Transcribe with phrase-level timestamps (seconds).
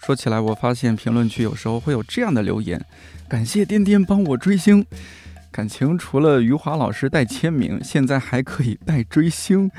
[0.00, 2.82] 说起来，我发现评论区有时候会有这样的留言：
[3.28, 4.84] 感谢颠颠帮我追星。
[5.52, 9.70] 感情除了余华老师带签名，现在还可以带追星。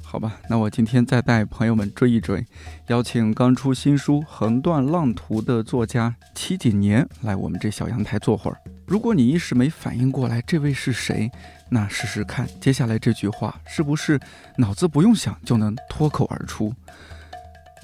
[0.00, 2.46] 好吧，那我今天再带朋友们追一追，
[2.86, 8.56] 邀请刚出新书《横断浪途》的作家七锦年来我们这小阳台坐会儿。
[8.86, 11.28] 如果你一时没反应过来这位是谁，
[11.68, 14.20] 那试试看接下来这句话是不是
[14.56, 16.72] 脑子不用想就能脱口而出。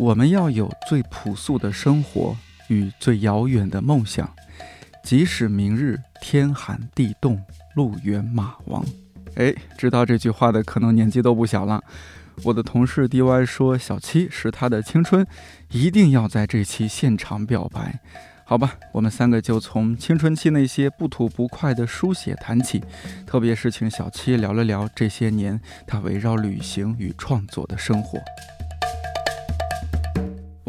[0.00, 2.34] 我们要有最朴素的生活
[2.68, 4.34] 与最遥远的梦想，
[5.04, 7.38] 即使明日天寒地冻，
[7.74, 8.82] 路远马亡。
[9.34, 11.84] 哎，知道这句话的可能年纪都不小了。
[12.44, 15.26] 我的同事 DY 说，小七是他的青春，
[15.70, 18.00] 一定要在这期现场表白。
[18.46, 22.82] 好吧，我们三个就从青春期那些不吐不快的书写谈起，
[23.26, 28.18] 特别是请小七聊了聊这些年他围绕旅行与创作的生活。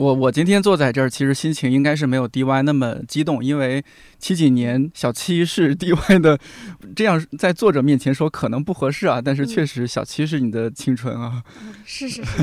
[0.02, 3.84] 我我今天坐在这儿，其实心情应该是没有 DY 那么激动，因为
[4.18, 6.40] 七几年小七是 DY 的，
[6.96, 11.44] 这样在作者面前说可能不合适啊，但是确实小七是你的青春啊，
[11.86, 12.42] 是是是，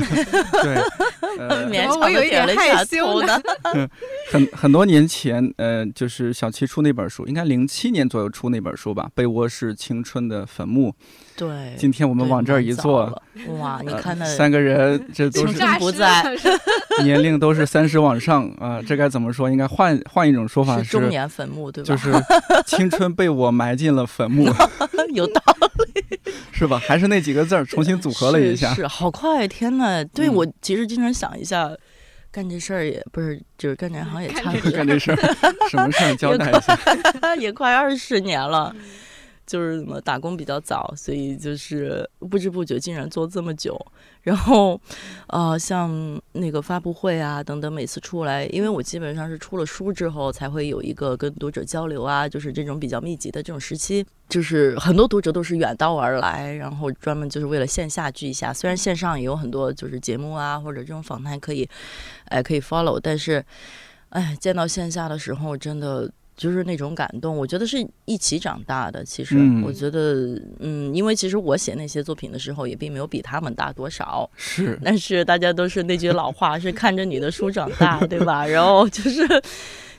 [0.63, 0.75] 对，
[1.37, 1.67] 呃，
[1.99, 3.37] 我有一点害羞呢。
[4.31, 10.91] 很很多年前，呃，就是小七出那本书，应该零七年左右出那本书吧，《被窝是青春的坟墓》。
[11.39, 13.05] 对，今天我们往这儿一坐，
[13.59, 16.21] 哇，你看那三个人，这都是不在，
[17.01, 19.49] 年龄都是三十往上啊，这该怎么说？
[19.49, 21.87] 应该换换一种说法是中年坟墓，对吧？
[21.87, 22.13] 就是
[22.65, 24.49] 青春被我埋进了坟墓，
[25.15, 25.41] 有道
[25.95, 26.19] 理，
[26.51, 26.77] 是吧？
[26.77, 31.71] 还是那几个字儿，重新组合了一下，是好快，天呐，对我其实经常想一下，
[32.33, 35.17] 干这事儿也不是，就是干这行也差不多，干这事儿
[35.69, 36.77] 什么事儿交代一下，
[37.39, 38.75] 也快二十年了。
[39.49, 43.75] 就是怎么打工比较早，所以就是不知不觉竟然做这么久。
[44.21, 44.79] 然后，
[45.25, 58.53] 呃，像那个发布会啊等等，每次出来，因为我基本上是出了书之后才会有一个跟读者交流啊，就是这种比较密集的这种时期，就是很多读者都是远道而来，然后专门就是为了线下聚一下。
[58.53, 61.67] 虽然线上也有很多就是节目啊或者这种访谈可以，
[62.25, 63.43] 哎可以 follow，但是，
[64.09, 66.11] 哎见到线下的时候真的。
[66.39, 69.03] 就是那种感动，我觉得是一起长大的。
[69.03, 74.27] 其实，我觉得，嗯，因为其实我写那些作品的时候，也并没有比他们大多少。
[74.37, 78.47] 是，但是大家都是那句老话，是看着你的书长大，对吧？
[78.47, 79.21] 然后就是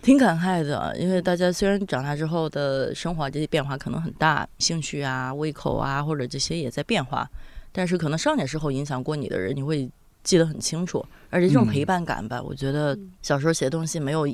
[0.00, 7.28] 挺感慨的，因为大家虽然长大之后的生活这些变化可能很大，兴趣啊、胃口啊，或者这些也在变化，
[7.70, 9.86] 但是可能少年时候影响过你的人，你会
[10.24, 11.04] 记得很清楚。
[11.28, 14.26] 而且这种陪伴感吧，我觉得小时候写东西没有。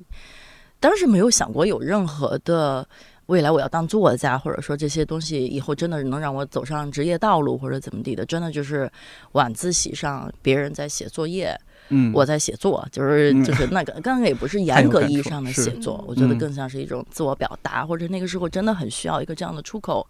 [0.80, 2.86] 当时没有想过有任何的
[3.26, 8.90] 未来，我要当作家，或者说这些东西以后真的能让我走上职业道路，或者怎么地的，真的就是
[9.32, 20.06] 晚自习上别人在写作业，嗯，我在写作，就是就是那个， 刚刚也不是严格意义上的写作，我觉得更像是一种自我表达，或者那个时候真的很需要一个这样的出口。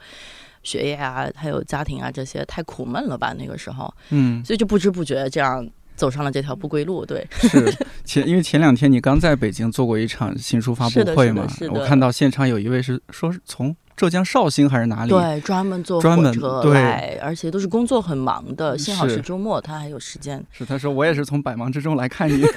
[0.63, 3.33] 学业啊，还有家庭啊，这些太苦闷了吧？
[3.39, 5.65] 那个时候，嗯，所以就不知不觉这样。
[5.97, 7.75] 走上了这条不归路，对，是
[8.05, 13.75] 前因为前两天你刚在北京做过一场新书发布会嘛，我看到现场有一位是说是从。
[13.97, 15.11] 浙江绍兴还是哪里？
[15.11, 18.77] 对，专门坐火车来，而且都是工作很忙的。
[18.77, 20.45] 幸好是周末，他还有时间。
[20.53, 22.45] 是，他说我也是从百忙之中来看你。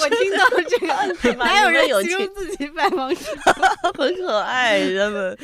[0.00, 0.76] 我听到这
[1.30, 3.36] 个， 哪有人形容自己百忙之中？
[3.96, 5.38] 很可爱，人们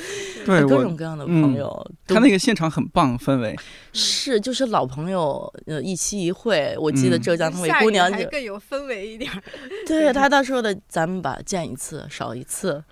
[0.45, 1.87] 对各种各样的朋友。
[2.09, 3.57] 他那个现场很棒，氛围
[3.93, 6.75] 是就是老朋友呃一期一会。
[6.81, 9.31] 我记得浙江那位姑娘就更有氛围一点。
[9.87, 12.83] 对他他说的，咱们吧见一次少一次。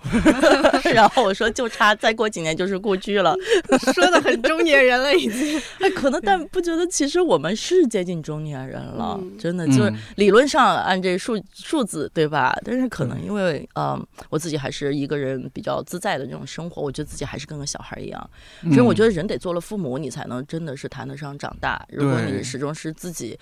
[0.94, 1.88] 然后我说就差。
[1.94, 3.35] 再过几年就是故居了，
[3.94, 5.61] 说的很中年人了已经。
[5.81, 12.56] 哎，可能 但不觉得，其实我们是接近中年人了，真的就是理论上按这数数字对吧？
[12.64, 13.99] 但是可能因为呃，
[14.31, 18.31] 我自己还是一个人比较自在的这种生活，我觉得自己还是跟个小孩一样。
[18.73, 21.84] 所以我觉得人得做了父母，你才能真的是谈得上长大。
[21.91, 23.38] 如果你始终是自己。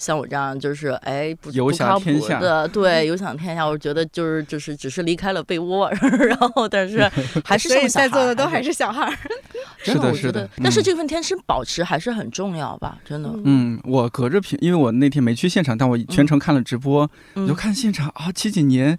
[0.00, 2.10] 像我这样就是哎不不靠谱
[2.40, 3.66] 的，对， 有享天下。
[3.66, 5.90] 我觉得就是就是只是离开了被窝，
[6.26, 7.06] 然后但是
[7.44, 9.12] 还是剩在座的都还是小孩儿。
[9.84, 10.48] 是的，是的。
[10.62, 12.98] 但是这份天生保持还是很重要吧？
[13.04, 13.30] 真的。
[13.44, 18.98] 嗯，我隔着屏，因为我那天没去现场，但我全程看了直播，我就看现场啊，七几年。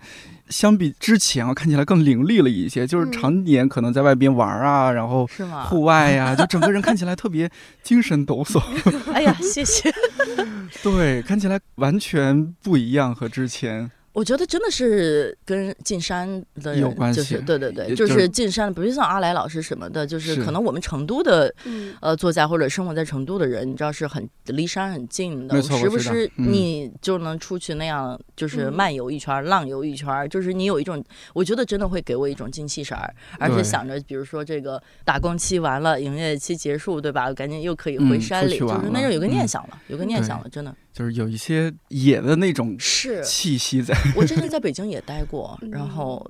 [0.52, 5.28] 相比之前啊，看起来更凌厉了一些，就是常年可能在外边玩啊，然后
[5.70, 7.50] 户外呀， 就整个人看起来特别
[7.82, 8.62] 精神抖擞。
[9.14, 9.92] 哎呀，谢谢。
[10.84, 13.90] 对，看起来完全不一样和之前。
[14.14, 21.54] 我觉得真的是跟进山的有关系，对对对，就是进山，比如像阿来老师什么的，就是可能我们成都的
[22.02, 31.02] 呃作家或者生活在成都的人，你知道是很离山很近的，时不时你就能出去那样，就是漫游一圈、浪游一圈，就是你有一种，
[31.34, 37.32] 我觉得真的会给我一种精气神儿，而且想着，比如说这个打工期完了，营业期结束，对吧？
[37.34, 40.76] 赶紧又可以回山里，就是那种有个念想了，有个念想了，真的。
[40.94, 43.96] 就是有一些野的那种是气息在。
[44.16, 46.30] 我之前在北京也待过，然后，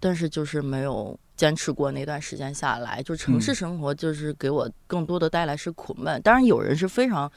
[0.00, 3.00] 但是就是没有坚持过那段时间下来。
[3.02, 6.20] 就城市生活，就是给我更多的带来是苦闷。
[6.22, 7.30] 当然，有人是非常。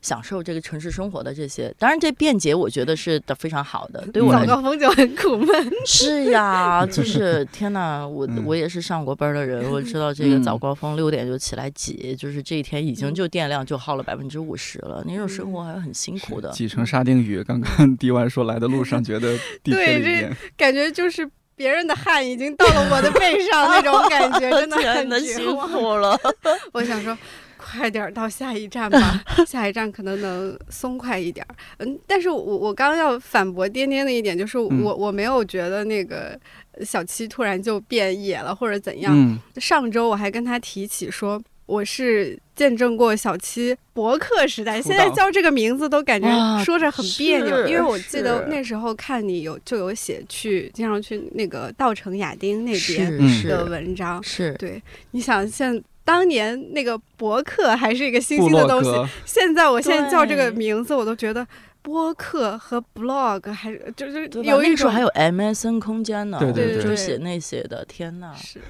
[0.00, 4.06] 享受这个城市生活的这些，当然这便捷我觉得是的非常好的。
[4.12, 5.48] 对我早高峰就很苦闷。
[5.84, 16.48] 是呀，就 是天哪，我我也是上过班的人，我知道这个早高峰六点就起来挤，就是这一天已经就电量就耗了百分之五十了，那种生活还是很辛苦的。
[16.52, 26.18] 挤成沙丁鱼，刚刚 迪完说来的路上觉得地铁里面感觉就是别人的汗已经到了我的背上那种感觉， 真的很辛苦了。
[26.72, 27.14] 我想说。
[27.60, 31.52] 快点到下一站吧， 下一站可能能松快一点儿。
[31.78, 36.38] 嗯，但是我我刚要反驳颠颠的一点就是，我我没有觉得那个
[36.82, 39.38] 小七突然就变野了或者怎样。
[39.56, 41.38] 上周我还跟他提起说，
[41.68, 46.28] 我是见证过小七博客时代，现在叫这个名字都感觉
[46.64, 55.84] 说着很别扭，因为我记得那时候看你有就有写去经常去那个稻城亚丁那边的文章，是对，你想现。
[56.04, 58.90] 当年那个博客还是一个新兴的东西，
[59.26, 61.46] 现在我现在叫这个名字，我都觉得。
[61.82, 68.60] 播客和 blog 还是就是有一种还有 MSN 空间呢，对对对，就写那些的，天哪， 是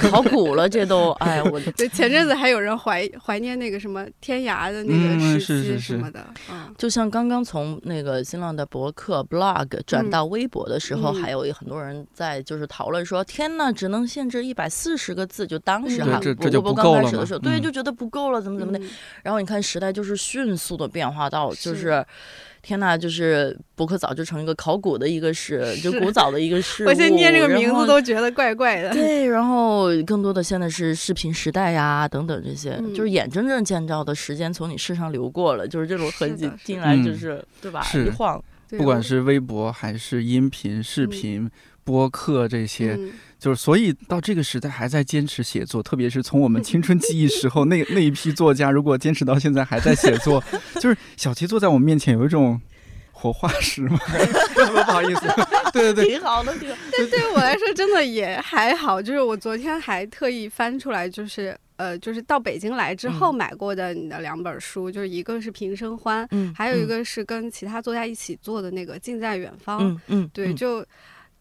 [0.00, 18.84] 考古了，这都 哎我对前阵子还有人怀怀念那个什么天涯的那个时期什么的，嗯，就像刚刚从那个新浪的博客 blog 转到微博的时候，还有很多人在就是讨论说，天呐，只能限制一百四十个字，就当时哈，这博刚开始的时候，对，就觉得不够了，怎么怎么的，
[19.22, 22.04] 然后你看时代就是迅速的变化到就是。
[22.64, 28.90] 天呐，就是博客早就成一个考古的一个事，就古早的一个事 我现在念这个名字都觉得怪怪的。
[28.90, 37.86] 对，然后更多的现在是视频时代呀，等等这些，就是眼睁睁见着的时间从你身上流过了，就是这种痕迹进来，就是对吧？
[37.94, 41.50] 一晃，不管是微博还是音频、视频、
[41.84, 42.98] 播客这些。
[43.44, 50.42] 就是，所以到这个时代还在坚持写作，特别是从我们青春记忆时候那那一批作家，如果坚持到现在还在写作，
[50.80, 52.58] 就是小齐坐在我们面前有一种
[53.12, 53.98] 活化石吗？
[54.56, 55.26] 不好意思，
[55.74, 56.76] 对对对，挺好的，挺好。
[56.96, 59.02] 但对 于我来说，真的也还好。
[59.02, 70.82] 就是我昨天还特意翻出来，就是呃，就是到北京来之后买过的你的两本书，就是一个是平生欢，嗯，还有一个是跟其他作家一起做的那个近在远方，嗯嗯，对，就。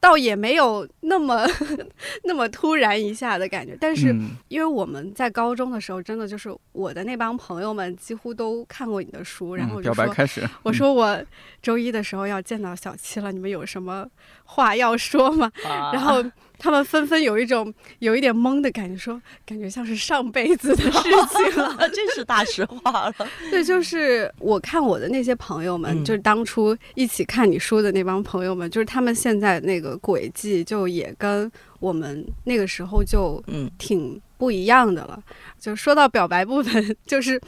[0.03, 1.47] 倒也没有那么
[2.25, 4.13] 那么突然一下的感觉，但是
[4.50, 11.23] 因为我们在高中的时候，真的就是我的那帮朋友们几乎都看过你的书，然后表白开始，我说我
[11.61, 14.05] 周一的时候要见到小七了，你们有什么
[14.43, 15.50] 话要说吗？
[15.93, 16.22] 然后。
[16.57, 21.10] 他们纷纷有一种有一点懵的感觉，说感觉像是上辈子的事
[21.51, 23.15] 情了， 这是大实话了。
[23.51, 35.22] 对，就是我看我的那些朋友们，就是当初一起看你书的那帮朋友们，就是他们现在那个轨迹，就也跟我们那个时候就嗯挺不一样的了。
[35.60, 37.41] 就说到表白部分， 就是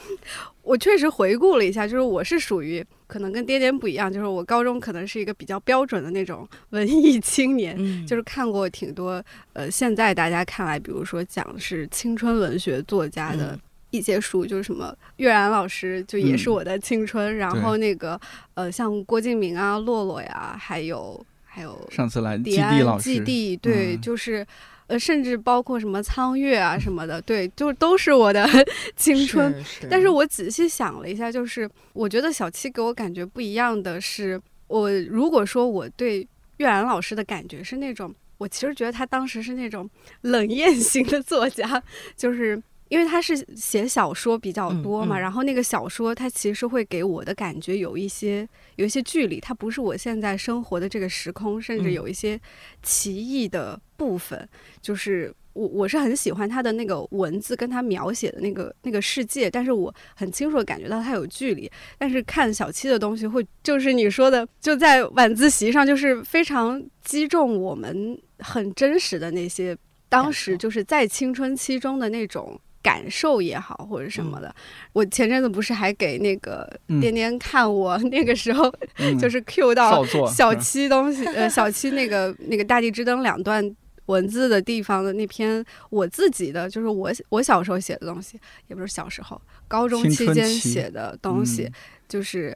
[0.62, 2.86] 我确实回顾了一下，就是我是属于。
[3.08, 13.60] 可能跟爹爹不一样，就是我高中可能是一个比较标准的那种文艺青年，就是看过挺多呃，现在大家看来，比如说讲是青春文学作家的
[13.92, 18.20] 一些书，就是什么岳然老师就也是我的青春，然后那个
[18.54, 24.46] 呃像郭敬明啊、洛洛呀，还有还有上次来迪安老师，季地对，就是。
[24.88, 28.48] 呃，甚至包括什么苍月啊什么的，对，就都是我的
[28.96, 29.64] 青春。
[29.90, 36.28] 但是我仔细想了一下，就是我觉得小七给我感觉不一样的是，我如果说我对
[36.58, 39.90] 月然老师的感觉是那种，我其实觉得他当时是那种
[40.22, 41.82] 冷艳型的作家，
[42.16, 42.62] 就是。
[42.96, 48.48] 因为他是写小说比较多嘛，然后那个小说它其实会给我的感觉有一些
[48.78, 52.40] 有一些距离，它不是我现在生活的这个时空，甚至有一些
[52.82, 54.48] 奇异的部分。
[54.80, 61.70] 就是我我是很喜欢他的那个文字跟他描写的那个那个世界，但是我很清楚的感觉到他有距离。
[61.98, 72.58] 但是看小七的东西，会就是你说的，就在晚自习上，就是非常击中我们很真实的那些当时就是在青春期中的那种。
[72.86, 74.56] 感受也好，或者什么的，
[74.94, 78.72] 我前阵子不是还给那个颠颠看我 那个时候，
[79.20, 83.76] 就是 Q 到小七东西， 呃，小七那个那个《大地之灯》两段
[84.06, 91.68] 文字的地方的那篇我自己的，就是我我小时候写的东西，也不是小时候，高中期间写的东西，
[92.08, 92.56] 就是。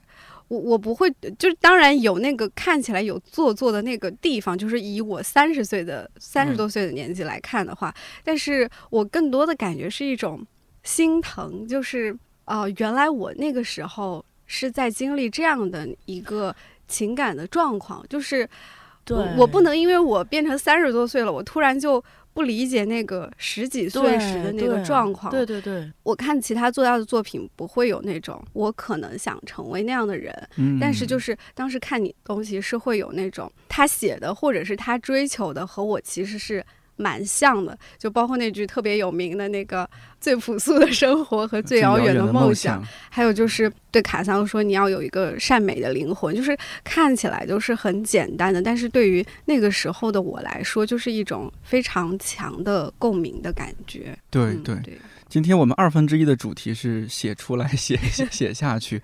[0.50, 10.46] 我我不会，就是当然有那个看起来有做作的那个地方，就是以我三十岁的三十多岁的年纪来看的话，但是我更多的感觉是一种
[10.84, 12.13] 心疼，就是
[12.46, 16.53] 啊，原来我那个时候是在经历这样的一个
[16.88, 18.50] 情感的状况，就是
[19.08, 22.03] 我我不能因为我变成三十多岁了，我突然就。
[22.39, 25.29] 不理解那个十几岁时的那个状况。
[25.29, 30.34] 对对对，我看其他作家的作品不会有那种我可能想成为那样的人，
[30.79, 36.65] 但是就是当时看你东西是会有那种他写的或者是他追求的和我其实是。
[37.00, 39.89] 蛮像的，就包括那句特别有名的那个
[40.20, 54.18] “最朴素的生活和最遥远的梦想”，还有就是对卡桑说你要有一个善美的灵魂，就是看起来都是很简单的，但是对于那个时候的我来说，就是一种非常强的共鸣的感觉。
[54.29, 59.01] 对对对，今天我们二分之一的主题是写出来，写写写下去。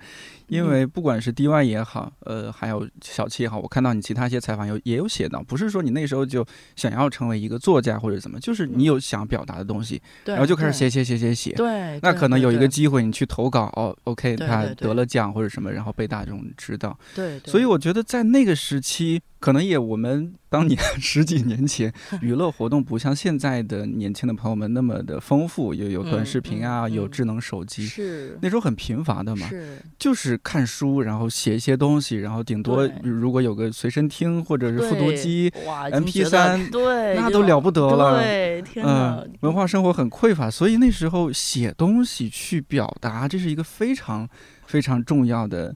[0.48, 11.52] 因为不管是 DY 也好，呃，还有小七也好，我看到你其他一些采访有也有写到，不是说你那时候就想要成为一个作家或者怎么，就是你有想表达的东西，然后就开始写写写写写。
[11.52, 11.98] 对。
[12.02, 16.98] 那可能有一个机会你去投稿，哦，OK，他得了奖或者什么，然后被大众知道。
[17.14, 17.38] 对。
[17.46, 19.22] 所以我觉得在那个时期。
[19.38, 35.52] 可能也，我们当年 十几年前， 娱乐活动不像现在的年轻的朋友们那么的丰富，有有短视频啊，有智能手机，是那时候很贫乏的嘛，是就是看书，然后写一些东西，然后顶多如果有个随身听或者是复读机
[35.90, 44.28] ，M P 三，对，那都了不得了，对，天嗯，文化生活很匮乏，所以那时候写东西去表达，这是一个非常
[44.66, 45.74] 非常重要的。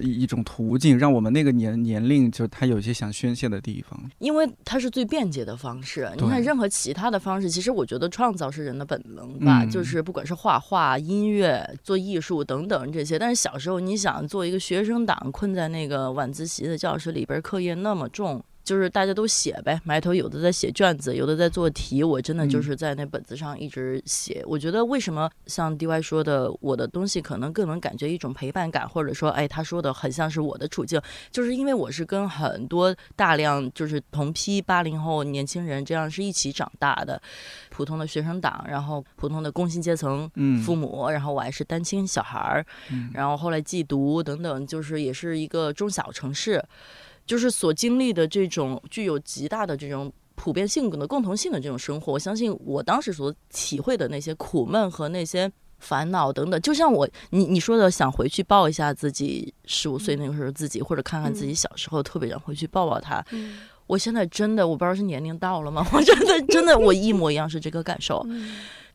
[0.00, 6.10] 一一种途径，让我们那个年年龄，就他有一些想宣泄的地方，因为它是最便捷的方式。
[6.16, 13.18] 你看，任何其他的方式，其实我觉得创造是人的本能吧，就是不管是画画、音乐、做艺术等等这些。
[13.18, 18.42] 但是小时候，你想做一个学生党，困在那个晚自习的教室里边，课业那么重。
[18.70, 22.04] 就是大家都写呗，埋头有的在写卷子，有的在做题。
[22.04, 24.44] 我真的就是在那本子上一直写。
[24.46, 37.20] 我觉得为什么像 DY 说的，我的东西可能更能感觉一种陪伴感，或者说，哎，他说的很像是我的处境，就是因为我是跟很多大量就是同批八零后年轻人这样是一起长大的，
[37.70, 40.30] 普通的学生党，然后普通的工薪阶层
[40.64, 42.64] 父母，然后我还是单亲小孩儿，
[43.12, 46.64] 然后后来寄读等等，就是也是一个中小城市。
[47.30, 63.24] 就是所经历的这种具有极大的这种普遍性的共同性的这种生活，我相信我当时所体会的那些苦闷和那些烦恼等等，就像我你你说的想回去抱一下自己十五岁那个时候自己，或者看看自己小时候，特别想回去抱抱他。
[63.86, 65.86] 我现在真的我不知道是年龄到了吗？
[65.94, 68.26] 我真的真的我一模一样是这个感受。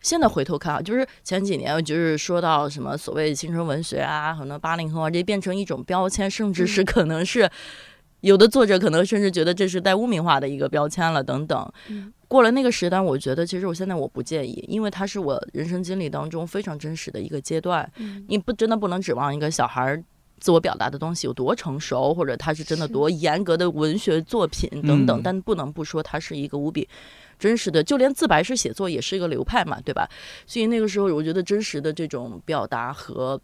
[0.01, 7.49] 现在回头看啊，就是前几年就是说到什么所谓青春文学啊，很多八零后啊，这变成一种标签，甚至是可能是。
[8.21, 11.71] 有的作者可能甚至觉得这是带污名化的一个标签了，等等。
[12.27, 17.89] 过了那个时代，我觉得其实我现在我不介意，因为它是我人生经历当中非常真实的一个阶段。
[18.27, 20.03] 你不真的不能指望一个小孩
[20.39, 26.89] 自我表达的东西有多成熟，或者他是真的多严格的文学作品等等，但不能不说它是一个无比
[27.37, 30.09] 真实的，就连自白式写作也是一个流派嘛，对吧？
[30.47, 33.39] 所以那个时候，我觉得真实的这种表达和。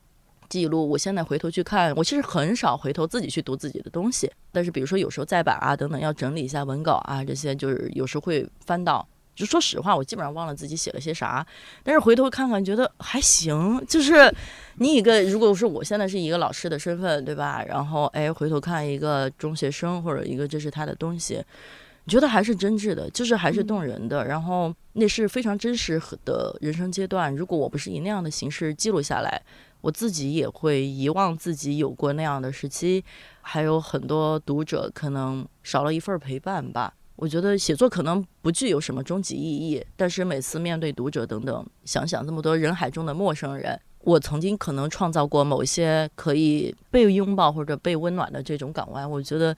[0.51, 4.29] 记录，我现在回头去看，我其实很少回头自己去读自己的东西。
[4.51, 9.07] 但是比如说有时候再版啊等等，要整理一下文稿啊，这些就是有时候会翻到。
[9.33, 11.43] 就说实话，我基本上忘了自己写了些啥。
[11.83, 13.81] 但是回头看看，觉得还行。
[13.87, 14.29] 就是
[14.75, 17.63] 你一个，如果说我现在是一个老师的身份，对吧？
[17.65, 21.41] 然后哎，回头看一个中学生或者一个这是他的东西，
[22.07, 24.27] 觉得还是真挚的，就是还是动人的。
[24.27, 27.33] 然后那是非常真实的人生阶段。
[27.33, 29.41] 如果我不是以那样的形式记录下来。
[29.81, 33.03] 我自己也会遗忘自己有过那样的时期，
[33.41, 36.93] 还有很多读者可能少了一份陪伴吧。
[37.15, 49.55] 我觉得写作可能不具有什么终极意义，但是每次面对读者等等，想想这么多人海中的陌生人，我曾经可能创造过某些可以被拥抱或者被温暖的这种港湾，我觉得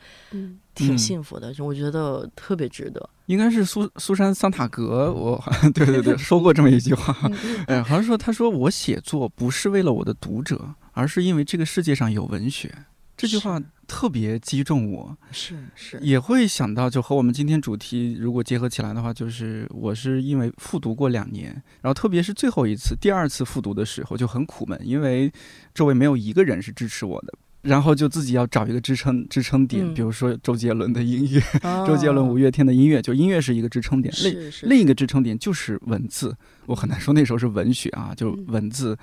[0.76, 3.10] 挺幸福的，就我觉得特别值得。
[3.28, 5.42] 应该是苏苏珊桑塔格，我
[5.74, 7.16] 对对对说过这么一句话，
[7.68, 12.74] 哎，好像说他说我写作不是为了我的读者，而是因为这个世界上有文学。
[13.16, 25.32] 这句话特别击中我，是是，也会想到，就和我们今天主题如果结合起来的话，就是我是因为复读过两年，然后特别是最后一次、第二次复读的时候就很苦闷，因为
[25.74, 31.42] 周围没有一个人是支持我的，然后就自己要找一个支撑支撑点，比如说周杰伦的音乐，
[31.86, 36.36] 周杰伦、五月天的音乐，就音乐是一个支撑点，另另一个支撑点就是文字，
[36.66, 38.98] 我很难说那时候是文学啊，就文字。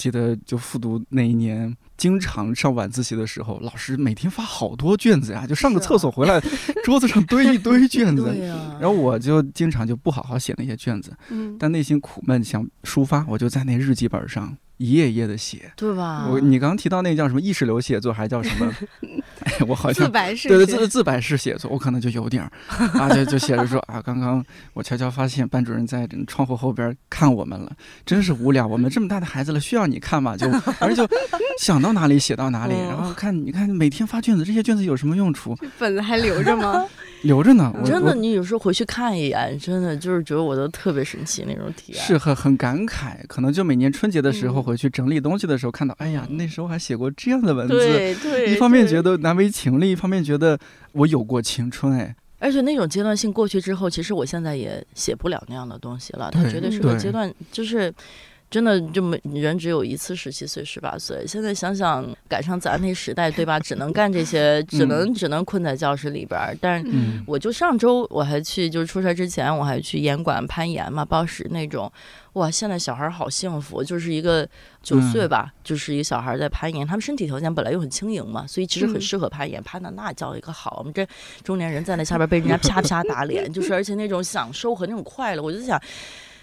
[0.00, 6.40] 记得就复读那一年，经常上晚自习的时候，老师每天发好多卷子呀，就上个厕所回来，
[6.82, 8.34] 桌子上堆一堆卷子。
[8.80, 11.14] 然后我就经常就不好好写那些卷子，
[11.58, 14.56] 但内心苦闷想抒发，我就在那日记本上。
[14.78, 16.26] 一页一页的写，对吧？
[16.30, 18.74] 我你刚刚提到那个叫什么意识流写作，还叫什么？
[19.66, 22.50] 我好像自白式，对对自自白式写作，我可能就有点儿
[22.98, 27.72] 啊，就就写着说啊，刚刚我悄悄发现班主任在窗户后边看我们了，
[28.04, 28.66] 真是无聊。
[28.66, 30.36] 我们这么大的孩子了，需要你看吗？
[30.36, 31.08] 就反正就
[31.58, 35.56] 想到哪里写到哪里，然后看你看每天发卷子，这些卷子有什么用处？
[35.78, 36.86] 本子还留着吗？
[37.22, 43.16] 留着呢，真的，你有时候回去看一眼，真的就是觉得我都特别神奇那种体验，是很很感慨。
[43.26, 50.58] 可能就每年春节的时候回去整理东西的时候，看到，哎呀，那时候还写过这样的文字，对对，一方面觉得难为情，另一方面觉得
[50.92, 52.14] 我有过青春，哎。
[52.38, 57.92] 而且那种阶段性过去之后，其实我现在也写不了那样的东西了，它绝对是个阶段，就是。
[58.50, 61.24] 真的就没人只有一次十七岁十八岁。
[61.24, 63.58] 现在想想赶上咱那时代，对吧？
[63.60, 66.56] 只能干这些，只能只能困在教室里边儿。
[66.60, 66.90] 但是
[67.26, 71.90] 我就上周我还去，就是出差之前我还去严管攀岩嘛，报时那种。
[72.34, 74.48] 哇，现在小孩好幸福，就是一个
[74.82, 76.86] 九岁吧，就是一个小孩在攀岩。
[76.86, 80.76] 他们身体条件本来又很轻盈嘛，所以其实很适合攀岩，攀的那叫一个好。
[80.78, 81.06] 我们这
[81.44, 85.80] 中年人在那下边被人家啪啪打脸，就是而且那种享受和那种快乐，我就想。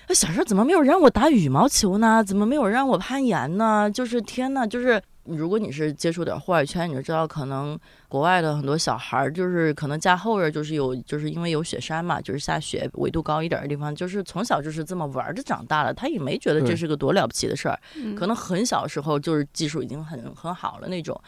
[0.07, 2.23] 那小时候怎么没有让我打羽毛球呢？
[2.23, 3.91] 怎么没有让我攀岩呢？
[3.91, 17.77] 就是天呐，就是如果你是接触点户外圈，你就知道，可能国外的很多小孩儿，就是可能家后边就是有，就是因为有雪山嘛，就是下雪，纬度高一点的地方，就是从小就是这么玩着长大了，他也没觉得这是个多了不起的事儿，
[18.15, 21.21] 可能很小时候就是技术已经很很好了那种。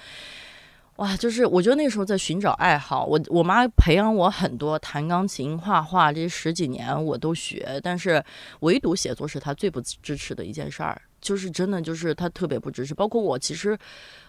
[0.99, 8.21] 哇，就是我觉得那时候在寻找爱好，我我妈培养我很多，弹钢琴、画画，这十几年我都学，但是
[8.59, 12.93] 唯独写作是她最不支持的一件事儿，就是真的就是她特别不支持。
[12.93, 13.77] 包括我，其实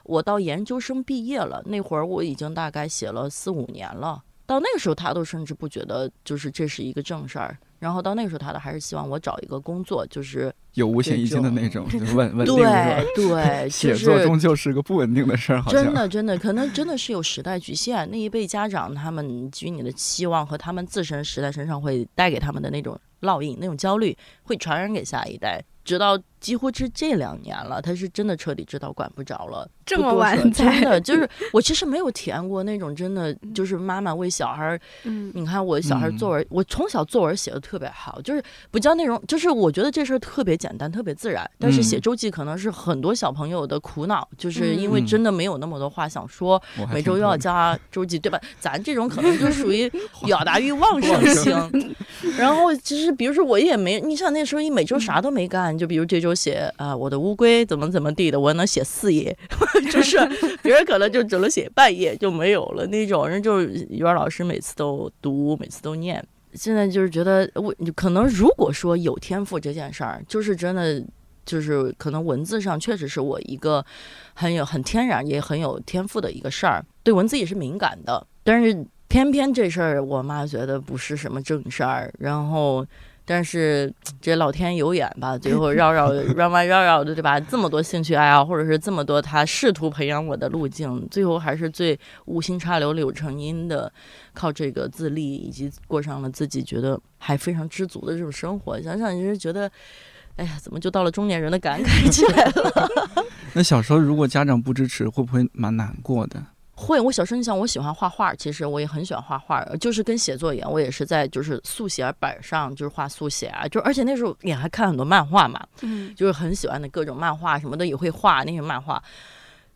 [0.04, 7.58] 我到研究生毕业了那会儿，我已经大概写了四五年了，到那个时候她都甚至不觉得就是这是一个正事儿。
[7.80, 18.08] 然后到那个时候，他的还是希望我找一个工作，就是有五险一金的那种，稳稳定对对，写作终究是个不稳定的事儿，好像真的真的，可能真的是有时代局限。
[18.10, 25.62] 那一辈家长，他们给予你的期望和他们自身时代身上会带给他们的那种烙印、那种焦虑，会传染给下一代。
[25.84, 29.68] 直到几乎是这两年了，他是真的彻底知道管不着了。
[29.84, 41.48] 这么晚真的就是 我其实没有体验过那种真的就是妈妈为小孩儿，嗯，你看我小孩作文，我从小作文写的特别好，就是不叫内容，就是我觉得这事儿特别简单，特别自然。
[41.58, 46.62] 但是写周记可能是很多小朋友的苦恼，就是因为真的没有那么多话想说，
[46.92, 48.40] 每周又要加周记，对吧？
[48.60, 49.90] 咱这种可能就属于
[50.24, 51.96] 表达欲旺盛型。
[52.38, 59.34] 然后其实比如说我也没，你像那时候一每周啥都没干，就比如这周写啊我的乌龟怎么怎么地的，我能写四页。
[59.90, 60.18] 就是
[60.62, 66.22] 别人可能就只能写半页就没有了那种人，就是语文老师每次都读，每次都念。
[66.52, 71.02] 现在就是觉得我可能如果说有天赋这件事儿，就是真的
[71.46, 73.84] 就是可能文字上确实是我一个
[74.34, 78.26] 很有很天然也很有天赋的一个事儿，对文字也是敏感的。
[78.44, 82.86] 但是偏偏这事儿我妈觉得不是什么正事儿，然后。
[83.30, 87.38] 但是 这老天有眼吧，最后 绕绕弯弯绕绕的，对吧？
[87.38, 93.92] 这么多兴趣爱好，或者是这么多他试图培养我的路径，最后还是最无心插柳柳成荫的，
[94.34, 98.82] 靠这个自立，以及过上了自己觉得还非常知足的这种生活。
[98.82, 99.70] 想想就是觉得，
[100.34, 102.88] 哎呀，怎么就到了中年人的感慨 起来了？
[103.54, 106.42] 那小时候如果家长不支持，会不会蛮难过的？
[106.80, 119.02] 会，我小时候你想，我喜欢画画，其实我也很喜欢画画，就是跟写作一样，我也是在就是速写本上就是画速写啊，就而且那时候也还看很多漫画嘛，嗯，就是很喜欢的各种漫画什么的也会画那些漫画，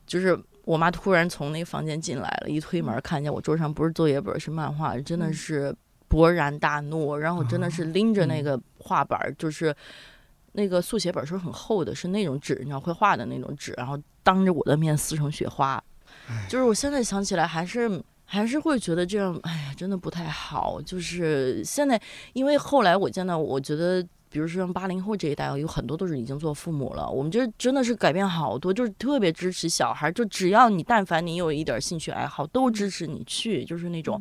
[0.06, 5.74] 就是我妈突然从那个房间进来了，一推门看见我桌上不是作业本是漫画，真的是
[6.08, 9.74] 勃然大怒，然后真的是拎着那个画板就是。
[10.56, 15.82] 那个速写本是很厚的，是那种纸，你知道会画的那种纸，然后当着我的面撕成雪花。
[16.48, 20.80] 就是我现在想起来，还是还是会觉得这样，哎呀，真的不太好。
[20.82, 22.00] 就是现在，
[22.32, 24.06] 因为后来我见到，我觉得。
[24.30, 27.08] 比如说像八零后这一代，有很多都是已经做父母了。
[27.08, 34.20] 我们这真的是改变好多，就是特别支持小孩，就只要你但凡你有一点兴趣爱好，都支持你去，就是那种。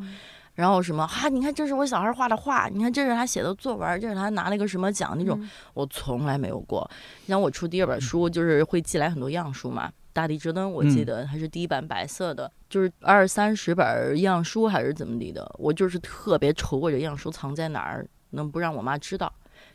[0.54, 6.88] 然后什么哈，你看这是我小孩画的画，你看这是他写的作文，这是他拿了一个什么奖那种，我从来没有过。
[7.26, 19.34] 像我出第二本书，就是会寄来很多样书嘛，《大地之灯》，我记得它是第一版白色的，就是二三十本样书还是怎么地的，我就是特别愁我这样书藏在哪儿，能不让我妈知道。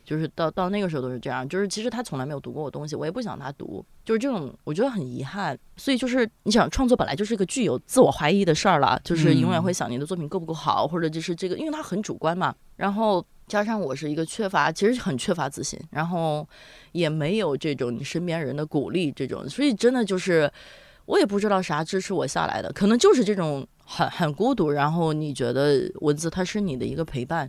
[0.09, 5.55] 就是到到那个时候都是这样，就是其实他从来没有读过我东西，我也不想他读，就是这种我觉得很遗憾。
[5.77, 12.55] 所以就是你想创作本来就是一个具有自我怀疑的事儿了，就是永远会想你的作品够不够好，或者就是这个，因为它很主观嘛。
[12.75, 16.43] 然后加上我是一个缺乏，其实很缺乏自信，然后
[16.91, 20.51] 也没有这种你身边人的鼓励，这种，所以真的就是
[21.05, 27.47] 我也不知道啥支持我下来的，可能就是这种很很孤独，然后你觉得文字它是你的一个陪伴。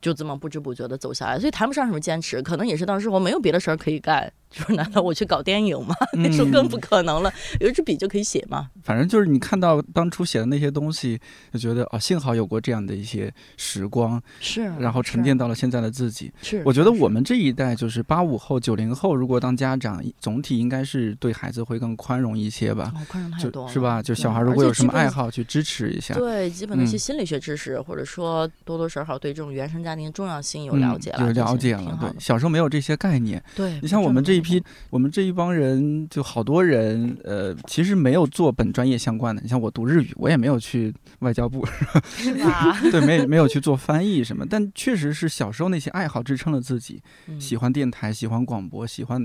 [0.00, 4.32] 就这么不知不觉的走下来，所以谈不上什么坚持，可能也是当时我没有别的事儿可以干。
[4.50, 5.94] 就是难道我去搞电影吗？
[6.14, 8.68] 那时候更不可能了，有一支笔就可以写嘛？
[8.82, 11.16] 反正就是你看到当初写的那些东西，
[11.52, 16.32] 就觉得哦，幸好有过这样的一些时光，是，然后沉淀到了现在的自己。
[16.42, 22.92] 是，我觉得我们这一代就是八五后、九零后，如果当家长，总体应该是对孩子会更宽容一些吧？
[23.08, 24.02] 宽容太多，是吧？
[24.02, 26.14] 就小孩如果有什么爱好，去支持一下。
[26.14, 31.96] 对，基本的一些心理学知识，或者说多多少少对这种原生家庭重要性有了解了，有了解了。
[32.00, 33.42] 对，小时候没有这些概念。
[33.54, 35.20] 对，你像我们这一批，我们这。
[35.30, 39.40] 一帮人就好多人，呃，其实没有做本专业相关的。
[39.42, 41.64] 你像我读日语，我也没有去外交部，
[42.16, 42.76] 是吧？
[42.90, 44.44] 对，没没有去做翻译什么。
[44.48, 47.00] 但确实是小时候那些爱好支撑了自己，
[47.38, 49.22] 喜欢电台，喜欢广播，喜欢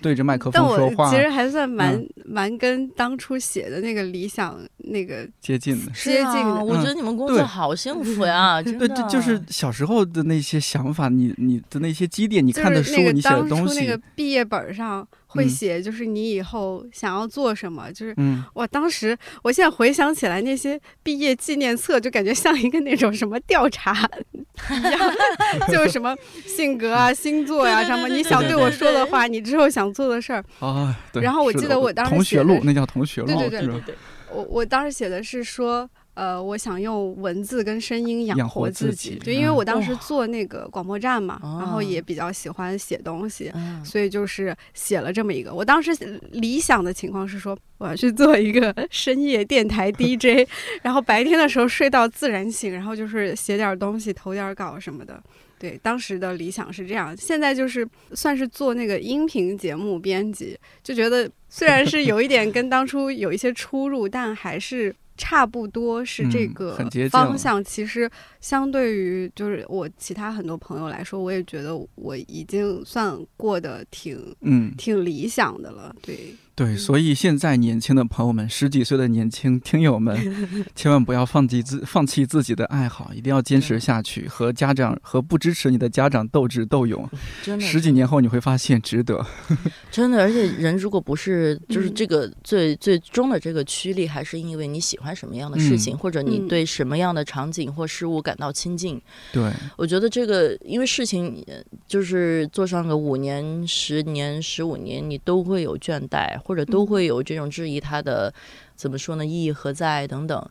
[0.00, 1.10] 对着麦克风说话。
[1.10, 6.62] 其实还算蛮蛮跟当初写的那个理想那个接近的，接近的。
[6.62, 8.60] 我觉得你们工作好幸福呀！
[8.62, 15.06] 对，这就是小时候的那些想法，你你的那些积淀，你看的书，你写的东西，那个毕业本上。
[15.32, 18.12] 会写，就是你以后想要做什么，就是
[18.52, 23.92] 我当时，我现在回想起来那些毕业纪念册，就感觉像一个那种什么调查
[24.32, 24.98] 一样，
[25.70, 30.98] 就是什么性格啊、星座呀什么，你想对我说的话，你之后想做的事儿啊。
[31.12, 33.94] 然后我记得我当时同学录，那叫同学录，对对对对。
[34.32, 35.88] 我我当时写的是说。
[36.20, 43.50] 呃，我想用文字跟声音养活自己，就因为我当时做那个广播站嘛，然后也比较喜欢写东西，
[43.82, 45.54] 所以就是写了这么一个。
[45.54, 45.96] 我当时
[46.32, 50.46] 理想的情况是说，我要去做一个 深夜电台 DJ，
[50.82, 55.18] 然后白天的时候睡到自然醒，然后就是写点东西、投点稿什么的。
[55.58, 57.16] 对，当时的理想是这样。
[57.16, 64.94] 现在就是算是做那个音频节目编辑，就觉得虽然是有一点跟当初有一些出入，但还是。
[65.20, 66.74] 差不多是这个
[67.10, 74.74] 方向，其实相对于就是我其他很多朋友来说，我也觉得我已经算过得挺嗯。
[74.78, 76.34] 挺理想的了，对。
[76.60, 80.14] 对，所以现在年轻的朋友们，十几岁的年轻听友们，
[80.76, 87.08] 千万不要放弃自放弃自己的爱好，一定要坚持下去，和家长和不支持你的家长斗智斗勇。
[87.42, 89.24] 真的，十几年后你会发现值得。
[89.90, 99.00] 真的，而且人如果不是就是这个最最终的这个驱力，还是因为你喜欢什么样的事情，或者你对什么样的场景或事物感到亲近。
[99.32, 101.42] 对，我觉得这个因为事情
[101.86, 106.38] 就是做上个五年、十年、十五年，你都会有倦怠。
[106.50, 108.34] 或者都会有这种质疑，它的
[108.74, 109.24] 怎么说呢？
[109.24, 110.50] 意义何在等等。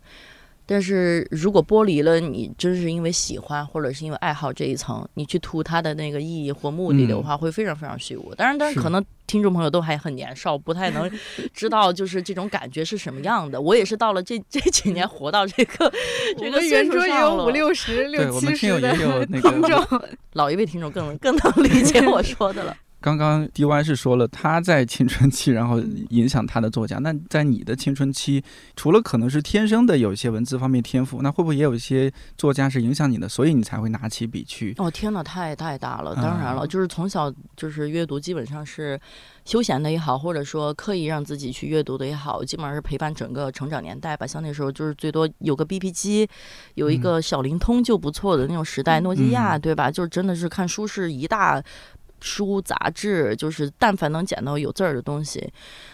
[0.66, 8.34] 但是如果剥离了你，真是因为喜欢或者是因为爱好这一层，你去图它的那个意义或目的的话，会非常非常虚无。
[8.34, 11.12] 当然，但是可能听众朋友都还很年少，不太能
[11.54, 13.60] 知道就是这种感觉是什么样的。
[13.60, 15.92] 我也是到了这这几年活到这个
[16.38, 18.96] 这个圆桌也有五六十、六七十的
[19.28, 22.74] 听众，老一辈听众更更能理解我说的了。
[23.02, 26.98] 刚刚 D Y 是说了他在青春期，然后影响他的作家。
[26.98, 28.44] 那在你的青春期，
[28.76, 34.74] 除了可能是天生的有一些文字方面天赋，那会不会也有一些作家是影响你的，所以你才会拿起笔去？
[34.78, 36.14] 哦，天哪，太太大了！
[36.16, 39.00] 当然了，就是从小就是阅读，基本上是
[39.46, 44.28] 休闲的也好，或者说刻意让自己去阅读的也好，基本上是陪伴整个成长年代吧。
[44.28, 46.28] 像那时候就是最多有个 B P 机，
[46.74, 49.90] 有一个小灵通就不错的那种时代，诺基亚对吧？
[49.90, 51.64] 就是真的是看书是一大。
[52.22, 55.52] 书杂志就是，但凡能捡到有字儿的东西，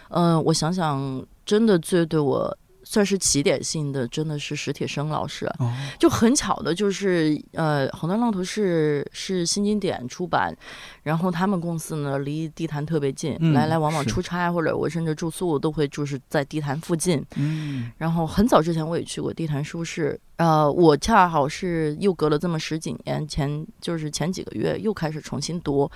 [0.10, 5.52] 嗯，我想想，真的最对我算是起点性的，真的是史铁生老师。
[5.98, 10.56] 就很巧的，就是呃，横断浪图是是新经典出版，
[11.02, 17.26] 然后他们公司呢离地坛特别近，来来往往出差或者我甚至住宿都会就是在地坛附近。
[17.36, 20.20] 嗯，然后很早之前我也去过地坛书室。
[20.38, 25.90] 呃，我恰好是又隔了这么十几年前，就是前几个月又开始重新读，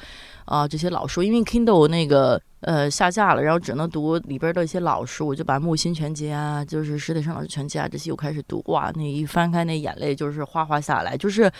[0.45, 11.51] 啊，这些老书，因为 Kindle 那个呃下架了，然后只能读里边的一些老书，我就把木心全集啊，就是史铁生老师全集啊这些又开始读，哇，那一翻开那眼泪就是哗哗下来，就是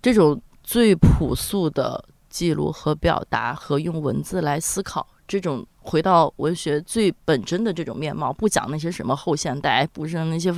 [0.00, 5.66] 这种最朴素的记录和表达和用文字来思考这种。
[5.82, 10.52] 回到文学最本真的这种面貌，不讲那些什么后现代，不是那些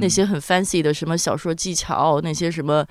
[0.00, 2.86] 那些很 fancy 的什么小说技巧，那些什么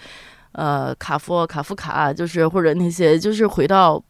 [0.54, 4.04] 呃卡夫卡夫卡，就是或者那些，就是回到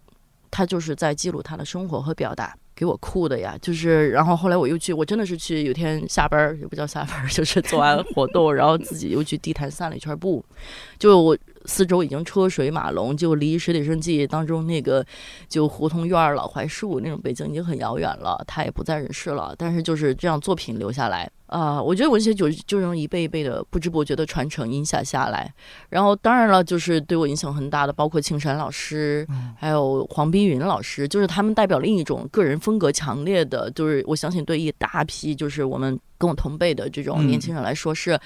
[0.50, 3.58] 他就是在记录他的生活和表达，给我酷的呀！
[3.62, 10.44] 就是然后后来我又去，我真的是去有天下班也不叫下班， 就是做完活动，然后自己又去地坛散了一圈步，
[10.98, 11.38] 就我。
[11.68, 15.06] 四周已经车水马龙，就离《水里生记》当中那个
[15.48, 19.54] 就胡同院老槐树那种北京已经很遥远了，他也不在人世了。
[19.58, 25.54] 但是就是这样作品留下来啊，我觉得文学就就能一辈一辈的不知不觉的传承影响下来。
[25.90, 29.28] 然后当然了，就是对我影响很大的，包括庆山老师，
[29.58, 38.18] 还有黄碧云老师，就是他们代表另一种个人风格强烈的，就是我相信对一大批就是我们跟我同辈的这种年轻人来说是。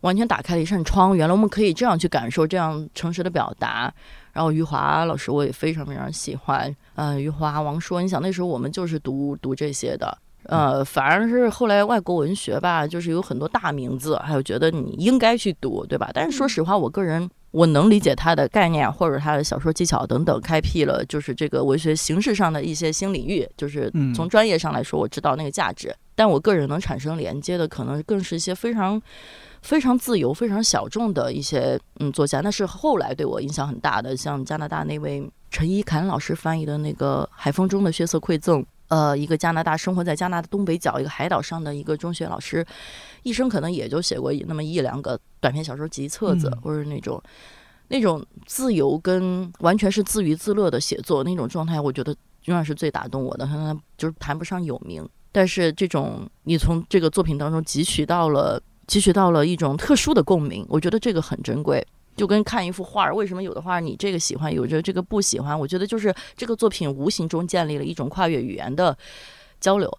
[0.00, 3.92] 完全打开了一扇窗，原来我们可以这样去感受这样诚实的表达。
[4.32, 16.08] 然后余华老师我也非常非常喜欢，呃，余华、王朔，你想那时候我们就是读读这些的，呃，反而是后来外国文学吧，就是有很多大名字，还有觉得你应该去读，对吧？
[16.14, 25.92] 但是说实话，我个人我能理解他的概念或者他的小说技巧等等，开辟了就是这个文学形式上的一些新领域，就是从专业上来说，我知道那个价值。
[26.14, 29.02] 但我个人能产生连接的，可能更是一些非常。
[29.62, 42.64] 非常自由、非常小众的一些嗯作家，那是后来对我影响很大的，像加拿大那位陈一侃老师翻译的那个《海风中的血色馈赠》，呃，一个加拿大生活在加拿大东北角一个海岛上的一个中学老师，
[43.24, 47.20] 一生可能也就写过那么一两个短篇小说集册子，或者那种
[47.88, 53.44] 那种自由跟完全是自娱自乐的写作那种状态，我觉得永远是最打动我的。
[53.44, 58.62] 他就是谈不上有名，但是这种你从这个作品当中汲取到了。
[58.88, 65.56] 汲取到了一种特殊的共鸣，我觉得这个很珍贵，就跟看一幅画儿，为什么有的画儿你这个喜欢，有着这个不喜欢？
[65.56, 68.96] 我觉得就是这个作品无形中建立了一种跨越语言的
[69.60, 69.92] 交流。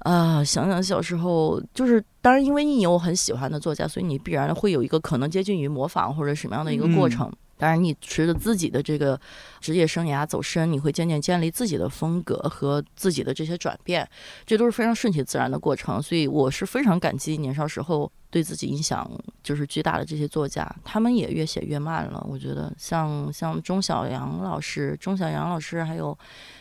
[0.00, 7.32] 啊，想想小时候，就是当然因为你有很喜欢的作家，所以你必然会有一个可能接近于模仿或者什么样的一个过程。
[7.58, 9.18] 当然，你随着自己的这个
[9.60, 14.08] 职业生涯走深，你会渐渐建立自己的风格和自己的这些转变，
[14.44, 16.02] 这都是非常顺其自然的过程。
[16.02, 19.10] 所以，我是非常感激年少时候对自己影响
[19.42, 22.24] 就是巨大的这些作家，他们也越写越慢了。
[22.28, 26.16] 我觉得像像钟晓阳老师、钟晓阳老师，还有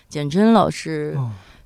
[0.08, 1.18] 简真老师，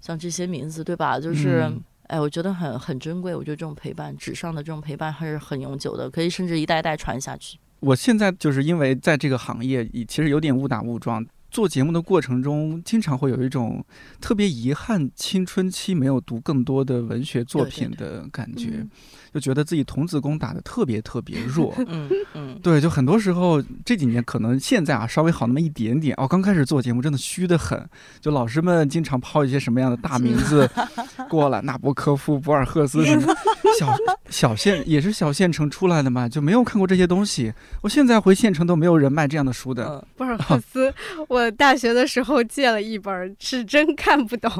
[0.02, 1.20] 像这些名字，对吧？
[1.20, 1.72] 就是
[2.08, 3.36] 哎，我觉得很很珍贵。
[3.36, 7.60] 我觉得这种陪伴，纸上的这种陪伴还是很永久的，可以甚至一代代传下去。
[7.80, 11.26] 我现在就是因为在这个行业，其实有点误打误撞。
[11.52, 13.84] 做节目的过程中，经常会有一种
[14.22, 18.86] 特别遗憾，青春期没有读更多的文学作品的感觉。
[19.34, 26.28] 就觉得自己童子功打得特别特别弱，嗯嗯，对，就很多时候这几年可能现在啊稍微好那么一点点哦。
[26.28, 27.88] 刚开始做节目真的虚得很，
[28.20, 30.70] 就老师们经常抛一些什么样的大名字
[31.30, 33.36] 过来，纳博科夫、博尔赫斯什么
[33.78, 33.96] 小
[34.30, 37.54] 小县也是小县城出来的嘛，就没有看过这些东西。
[37.82, 40.04] 我现在回县城都没有人卖这样的书的。
[40.18, 40.92] 博尔赫斯，
[41.30, 44.52] 我大学的时候借了一本，是真看不懂。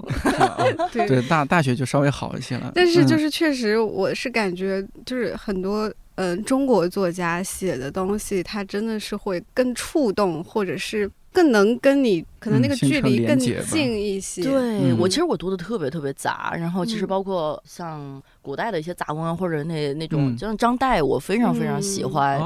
[0.94, 2.72] 对，大大学就稍微好一些了。
[2.76, 4.59] 但是就是确实，我是感觉。
[4.60, 14.44] 觉就是很多嗯，中国作家写的东西，他真的是会更触动，或者是更能跟你可能那个距离更近一些。
[14.44, 22.42] 对我其实我读的特别特别杂，然后其实包括像古代的一些杂文或者那那种，就像张岱，我非常非常喜欢。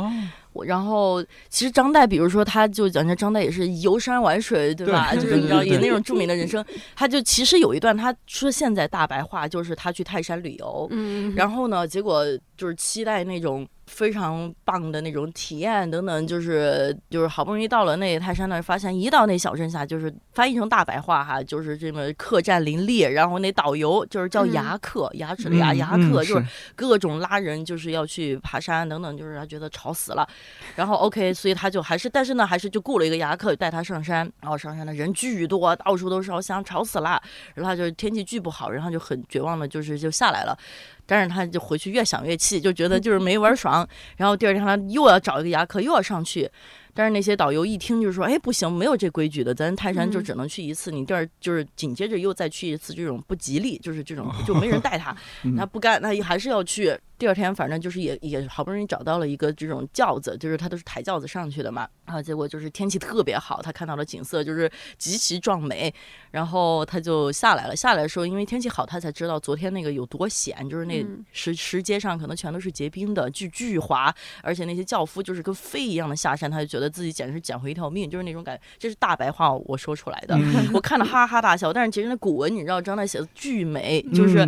[0.65, 5.13] 然后，其实张岱，比如说，他就讲这张岱也是游山玩水，对吧？
[5.15, 6.63] 就是你知道，以那种著名的人生，
[6.95, 12.25] 他就其实有一段，他说现在大白话就是他去泰山旅游，嗯，然后呢，结果
[12.57, 13.67] 就是期待那种。
[13.93, 30.27] 非常棒的那种体验等等，就是就是好不容易到了那泰山那儿，发现一到那小镇下，就是翻译成大白话哈，就是这么客栈林立，然后那导游就是叫牙客，牙齿的牙牙客，就是各种拉人，就是要去爬山等等，就是他觉得吵死了。
[30.75, 37.21] 然后 OK，所以他就还是，但是呢，还是就雇了一个牙客带他上山，然后上山的人巨多，到处都烧香，吵死了。
[37.53, 40.57] 然后他就天气巨不好，然后就很绝望的，就是就下来了。
[41.05, 43.87] 但是他就回去越想越气，就觉得就是没玩爽。
[44.17, 46.49] 然后第二天他又要找一个牙科，又要上去。
[46.95, 50.91] 但是那些导游一听就是说，哎，不行，没有这规矩的，咱泰山就只能去一次。
[50.91, 55.15] 你这儿就是紧接着又再去一次，这种不吉利，就是这种 就没人带他，
[55.57, 56.95] 他不干，那还是要去。
[57.23, 61.87] 第二天反正就是也也好不容易找到了一个这种轿子，就是他都是抬轿子上去的嘛。
[62.03, 65.93] 啊，结果就是天气特别好，他看到了景色就是极其壮美，
[66.31, 67.73] 然后他就下来了。
[67.73, 78.61] 下来的时候，因为天气好，他才知道昨天那个有多险，就是那石石阶上可能全都是结冰的，巨巨滑，而且那些轿夫就是跟飞一样的下山，他就觉得自己简直是捡回一条命，就是那种感觉。
[78.77, 80.37] 这是大白话我说出来的，
[80.75, 81.71] 我看了哈哈大笑。
[81.71, 84.45] 但是其实那古文你知道，张岱写的巨美，就是。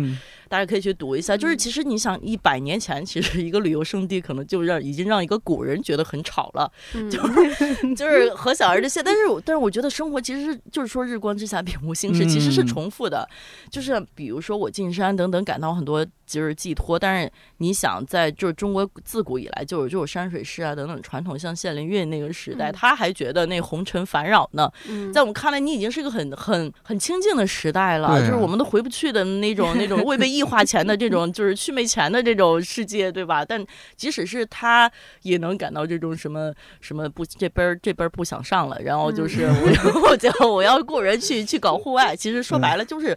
[0.48, 6.70] 大家可以去读一下，就是其实你想一百年前，其实一个旅游胜地可能就让已经让一个古人觉得很吵了，
[7.10, 9.02] 就是就是和小儿这些。
[9.02, 13.28] 但是但是我觉得生活其实是就是说日光之下并无新事，其实是重复的。
[13.70, 16.98] 就是比如说我进山等等，感到很多就是寄托。
[16.98, 24.70] 但是你想在就是中国自古以来就有就有山水诗啊等等传统，像谢灵运那个时代，他还觉得那红尘烦扰呢。
[25.12, 30.26] 在我们看来，你已经是一个很很很清静的时代了，就是我们都回不去的那种那种未被。
[30.26, 33.44] 异化前的这种就是去没钱的这种世界，对吧？
[33.44, 33.64] 但
[33.96, 34.90] 即使是他
[35.22, 42.14] 也能感到这种什么什么不这边儿这边儿不想上了，然后就是我 我就我要雇人去去搞户外。
[42.14, 43.16] 其实说白了就是，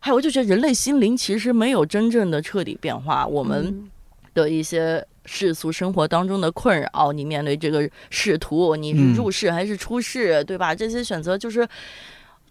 [0.00, 3.26] 还有我就觉得人类心灵其实没有真正的彻底变化。
[3.26, 3.88] 我们
[4.34, 10.74] 的一些世俗生活当中的困扰，你面对这个仕途，你是入世还是出世，对吧？
[10.74, 11.68] 这些选择就是。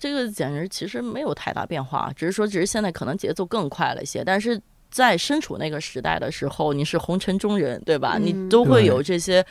[0.02, 4.24] 这个简直其实没有太大变化，只是说，只是现在可能节奏更快了一些。
[4.24, 4.58] 但是
[4.90, 8.18] 在身处那个时代的时候，你是红尘中人，对吧？
[8.18, 9.46] 你都会有这些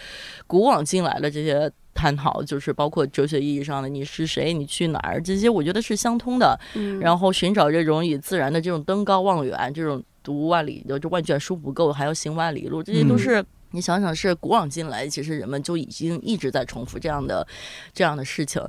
[0.47, 6.57] 古往今来的这些探讨，就是包括哲学意义上的你是谁，你去哪儿，这些我觉得是相通的。
[7.01, 17.45] 然后寻找这种与自然的这种登高望远，这种读万里的这万卷书不够，还要行万里路，这些都是你想想是古往今来，其实人们就已经一直在重复这样的
[17.93, 18.63] 这样的事情。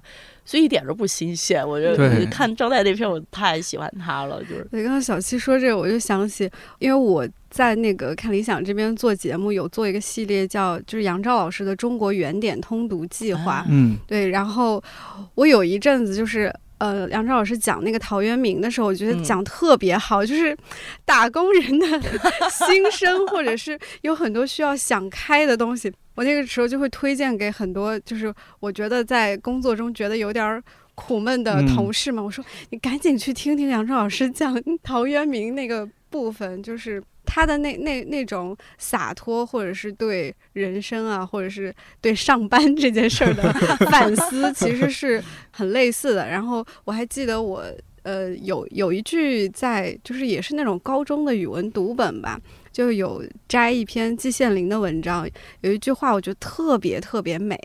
[0.49, 1.95] 所以一点都不新鲜，我就
[2.31, 4.41] 看张岱那篇，我太喜欢他了。
[4.45, 13.63] 就是，对，刚刚小七说这个，我就想起，因为我在那个看理想这边做节目，有做一个系列叫就是杨照老师的中国原点通读计划。
[13.69, 14.83] 嗯，对，然后
[15.35, 16.51] 我有一阵子就是。
[16.79, 20.55] 呃，杨照老师讲那个陶渊明的时候，我觉得讲特别好，就是
[21.03, 21.85] 打工人的
[22.49, 25.91] 心声，或者是有很多需要想开的东西。
[26.19, 30.61] 我那个时候就会推荐给很多，就是我觉得在工作中觉得有点
[30.95, 37.01] 苦闷的同事们，我说你赶紧去听听梁朝老师讲 陶渊明那个部分，就是。
[37.31, 43.53] 他的那那那种洒脱，或者是对人生啊，或者是对上班这件事儿的
[43.91, 46.27] 反思，其实是很类似的。
[46.27, 47.63] 然后我还记得我
[48.01, 55.29] 呃有有一句在，就是也是那种高中的语文读本吧，就有摘一篇季羡林的文章，
[55.61, 57.57] 有一句话我觉得特别特别美，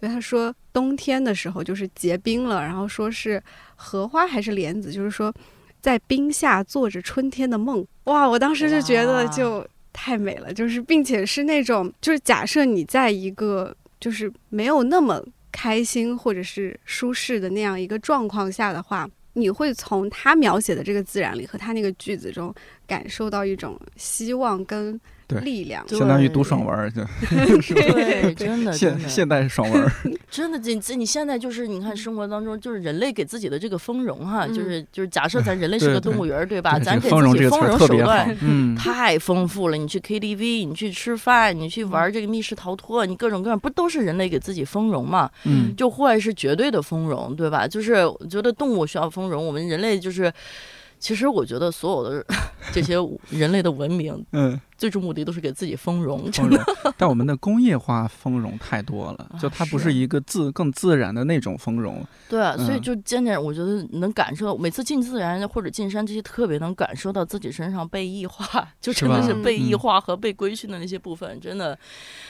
[0.00, 3.42] 就他说冬天的时候就是结冰了，然后说是
[3.76, 5.34] 荷花还是莲子，就是说。
[5.82, 8.28] 在冰下做着春天的梦，哇！
[8.28, 22.54] 我当时就觉得就太美了，就是并且是那种，就是假设你在一个就是没有那么开心或者是舒适的那样一个状况下的话，你会从他描写的这个自然里和他那个句子中
[22.90, 25.00] 感受到一种希望跟。
[25.44, 27.04] 力量相当于读爽文，就
[27.72, 29.92] 对，真的现现代爽文，
[30.28, 36.80] 真的你这你现在就是你看生活当中就是人类给自己的这个丰容哈，就是就是假设咱 人类是个动物园对吧？
[36.80, 38.36] 咱给自己丰容手段
[38.74, 39.76] 太丰富了。
[39.76, 45.30] 你去 KTV，你去吃饭，你去玩这个密室逃脱，你各种各样不都是人类给自己丰容嘛？
[45.44, 47.68] 嗯，就户外是绝对的丰容，对吧？
[47.68, 50.32] 就是我觉得动物需要丰容，我们人类就是。
[51.00, 52.24] 其实我觉得所有的
[52.72, 52.96] 这些
[53.30, 56.60] 人类的文明，嗯，最终目的都是给自己丰容，丰容。
[56.98, 62.06] 但我们的工业化丰容太多了，就它不是一个自更自然的那种丰容。
[62.28, 71.76] 对啊，所以就渐渐我觉得能感受，每次进自然或者进山这些，特别能感受到自己身上被异化，就真的是被异化和被规训的那些部分，真的。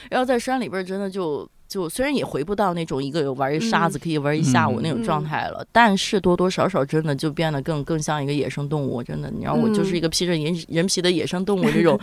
[0.09, 1.47] 然后在山里边，真的就。
[1.71, 9.01] 就虽然也回不到那种一个玩一沙子可以玩一下午那种状态了，但是多多少少真的就变得更更像一个野生动物。
[9.01, 11.97] 真的，你让我就是一个披着人人皮的野生动物这种。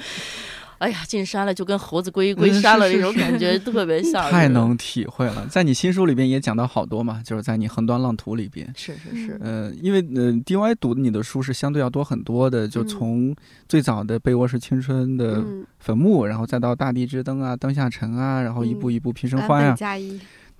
[0.79, 4.31] 哎呀，进山了就跟猴子归归山了那种感觉， 特别像。
[4.31, 8.73] 太能体会了，在你新书里边也讲到好多嘛，就是在你横断浪图里边。
[8.77, 9.39] 是是是。
[9.41, 13.35] 呃，因为呃，DY 读你的书是相对要多很多的，就从
[13.69, 15.45] 最早的被窝是青春的
[15.79, 19.77] 坟墓，然后再到大地之灯啊，灯下沉啊，然后一步一步平生欢啊。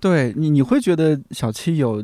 [0.01, 2.01] 对你，你会觉得小七有，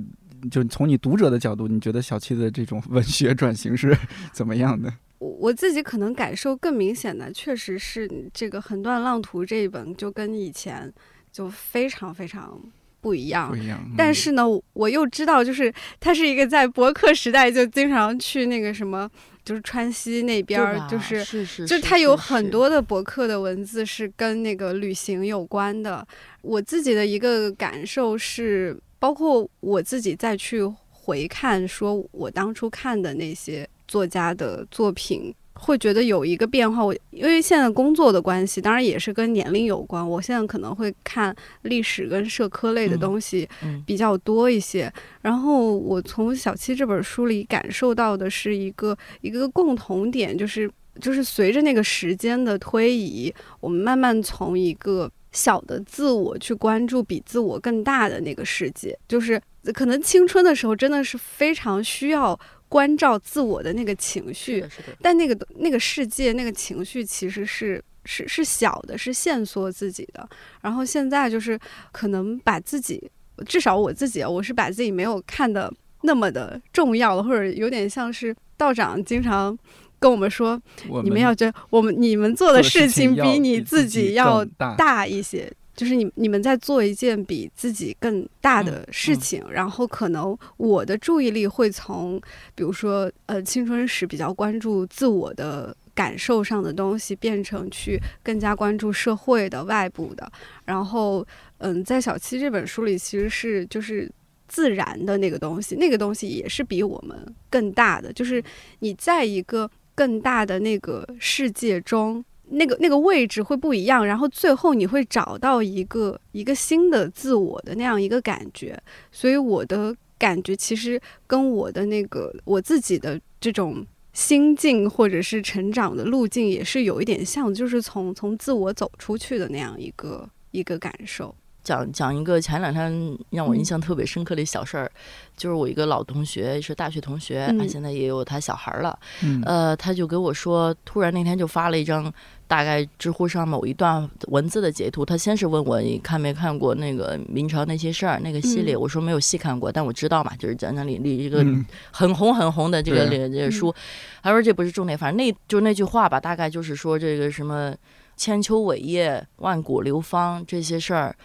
[0.52, 3.98] 就从你读者的角度，你觉得小七的这种文学转型是
[4.34, 4.92] 怎么样的？
[5.20, 10.92] 我我自己可能感受更明显的，确实是这个《横断浪图》这一本，就跟以前
[11.32, 12.62] 就非常非常
[13.02, 13.50] 不一样。
[13.50, 13.80] 不一样。
[13.98, 14.44] 但是呢，
[14.74, 19.10] 我又知道，就是他是一个在博客时代就经常去那个什么。
[19.46, 26.04] 就是川西那边儿，就是是是，就他有很多的博客的文字是跟那个旅行有关的。
[26.42, 35.34] 我自己的一个感受是，包括我自己再去回看，说我当初看的那些作家的作品。
[35.58, 40.06] 会觉得有一个变化，我因为现在工作的关系，当然也是跟年龄有关。
[40.08, 43.48] 我现在可能会看历史跟社科类的东西
[43.86, 44.92] 比较多一些。
[45.22, 50.70] 然后我从小七这本书里感受到的是一个一个共同点，就是
[51.00, 58.94] 就是随着那个时间的推移，我们慢慢从一个小的自我去关注比自我更大的那个世界。
[59.08, 59.42] 就是
[59.74, 62.38] 可能青春的时候真的是非常需要。
[62.68, 64.66] 关照自我的那个情绪，
[65.02, 70.28] 但那个那个世界那个情绪其实是是是小的，是限缩自己的。
[70.62, 71.60] 然后现在就是
[71.92, 73.10] 可能把自己，
[73.46, 79.58] 至少我自己，我是把自己没有看的那么的重要了，或者有点像是道长经常
[80.00, 80.60] 跟我们说，
[81.04, 84.44] 你们要觉得我们你们做的事情比你自己要
[84.78, 85.52] 大一些。
[85.76, 92.20] 就是你你们在做一件比自己更大的事情，然后可能我的注意力会从，
[92.56, 100.32] 比如说呃青春时比较关注自我的感受上的东西，变成去更加关注社会的外部的。
[100.64, 101.26] 然后
[101.58, 104.10] 嗯，在小七这本书里，其实是就是
[104.48, 108.14] 自然的那个东西，那个东西也是比我们更大的。
[108.14, 108.42] 就是
[108.80, 112.24] 你在一个更大的那个世界中。
[112.50, 118.80] 那个那个位置会不一样，然后最后你会找到一个一个新的自我的那样一个感觉，
[119.12, 131.36] 所以我的感觉其实跟我的那个我自己的这种心境或者是成长的路径也是有一点像，就是从从自我走出去的那样一个一个感受。
[131.66, 134.90] 讲讲一个前两天让我印象特别深刻的小事儿，
[135.36, 138.98] 就是我一个老同学，是大学同学，他现在也有他小孩了，
[139.44, 142.14] 呃，他就给我说，突然那天就发了一张。
[142.48, 151.44] 大概知乎上某一段文字的截图，他先是问我你看没看过那个明朝那些事儿那个系列，我说没有细看过，但我知道嘛，就是讲讲李李一个
[151.90, 153.74] 很红很红的这个这个书。
[154.22, 157.74] 他说这不是重点，反正那就那句话吧，大概就是说这个什么
[158.16, 161.16] 千秋伟业、万古流芳这些事儿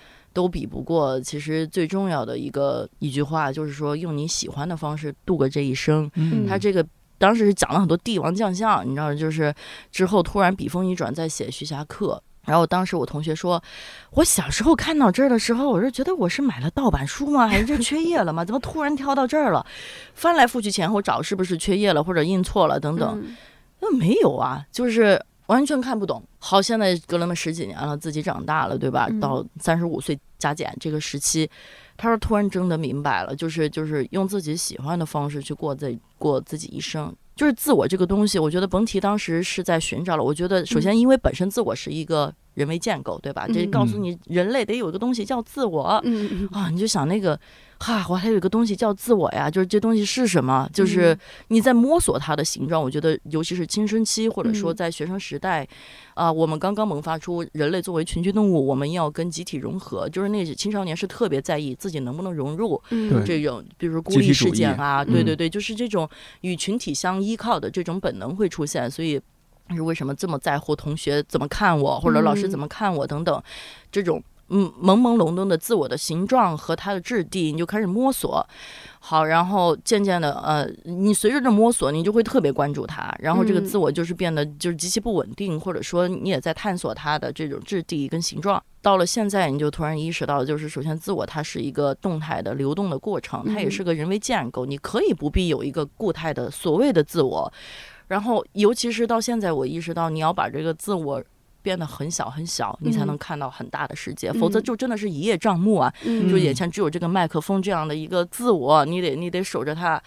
[0.40, 6.10] 都比不过，其实最重要的一个一句话就是说用你喜欢的方式度过这一生。
[6.48, 6.86] 他这个。
[7.20, 9.54] 当时是讲了很多帝王将相，你知道，就是
[9.92, 12.18] 之后突然笔锋一转，在写《徐霞客》。
[12.50, 13.62] 然后当时我同学说，
[14.12, 17.46] 我小时候看到这儿的时候，我是觉得我是买了盗版书吗？
[17.46, 18.42] 还是这缺页了吗？
[18.42, 19.66] 怎么突然跳到这儿了？
[20.14, 23.22] 翻来覆去前后找，是不是缺页了或者印错了等等？
[23.80, 26.22] 那没有啊，就是完全看不懂。
[26.38, 29.08] 好，现在隔了那么十几年了，自己长大了，对吧？
[29.20, 31.50] 到三十五岁加减这个时期。
[31.96, 38.38] 他说：“突然真的明白了，就是就是用自己喜欢的方式去过自过自己一生，就是自我这个东西。
[38.38, 40.22] 我觉得甭提当时是在寻找了。
[40.22, 43.48] 我觉得首先因为本身自我是一个人为建构，对吧？
[43.48, 46.00] 这告诉你人类得有一个东西叫自我啊，
[46.70, 47.38] 你就想那个。”
[47.82, 50.68] 哈，我还有一个东西叫自我呀，就是这东西是什么？
[50.70, 52.82] 就是你在摸索它的形状。
[52.82, 55.66] 我觉得，尤其是青春期，或者说在学生时代，
[56.12, 60.06] 啊，我们刚刚萌发出人类作为群居动物，我们要跟集体融合。
[60.10, 62.78] 就是那些青少年是特别在意自己能不能融入
[63.24, 66.06] 这种，比如说孤立事件啊，对对对，就是这种
[66.42, 68.90] 与群体相依靠的这种本能会出现。
[68.90, 69.18] 所以，
[69.76, 73.42] 是为什么这么在乎同学怎么看我，或者老师怎么看我等等，
[73.90, 74.22] 这种。
[74.52, 78.44] 嗯，朦朦胧胧的自我的形状和它的质地，你就开始摸索。
[78.98, 83.14] 好，然后渐渐的，呃，你随着这摸索，你就会特别关注它。
[83.20, 88.60] 然后这个自我就是变得就是极其不稳定，或者说你也在探索它的这种质地跟形状。
[88.82, 94.66] 到了现在，你就突然意识到，就是首先自我它是一个动态的流动的过程，它也是个人为建构。
[94.66, 97.52] 你可以不必有一个固态的所谓的自我。
[98.10, 101.22] 然后，尤其是到现在，我意识到你要把这个自我。
[101.62, 105.92] 变得很小很小，你才能看到很大的世界，否则就真的是一叶障目啊！
[106.02, 110.02] 就眼前只有这个麦克风这样的一个自我，你得你得守着它，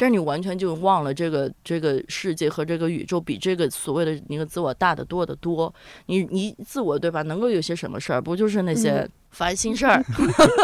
[0.00, 5.72] 但是你完全就忘了这个这个世界和这个宇宙比这个所谓的一个自我大得多得多。
[6.06, 7.20] 你你自我对吧？
[7.20, 8.22] 能够有些什么事儿？
[8.22, 9.06] 不就是那些？
[9.32, 10.04] 烦心事儿，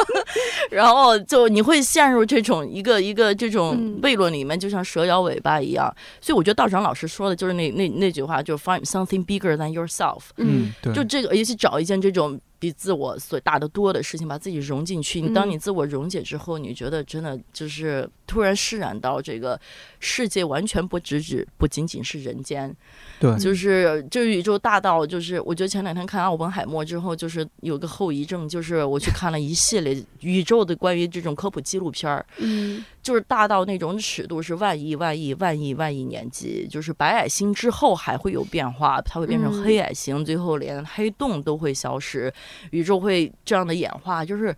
[0.73, 5.89] 然后就你会陷入这种一个一个这种悖论里面，就像蛇咬尾巴一样。
[6.21, 10.31] 所以我觉得道长老师说的就是那那那句话，就是 find something bigger than yourself。
[10.39, 12.41] 嗯，对，就这个，尤其找一件这种。
[12.67, 15.21] 比自我所大得多的事情，把自己融进去。
[15.21, 19.59] 你当你自我溶解之后，你觉得真的就是突然释然到这个
[20.01, 22.75] 世界完全不只止不仅仅是人间。
[23.21, 42.33] 对，就是这宇宙大到，就是我觉得前两天看奥本海默之后，就是有个后遗症，就是我去看了一系列宇宙的关于这种科普纪录片儿，嗯，就是大到那种尺度是万亿万亿万亿万亿年级，就是白矮星之后还会有变化，它会变成黑矮星，最后连黑洞都会消失，
[42.73, 44.53] 宇宙会这样的演化，就是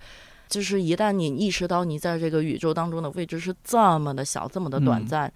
[0.48, 5.30] 就是一旦你意识到你在这个宇宙当中的位置是这么的小，这么的短暂。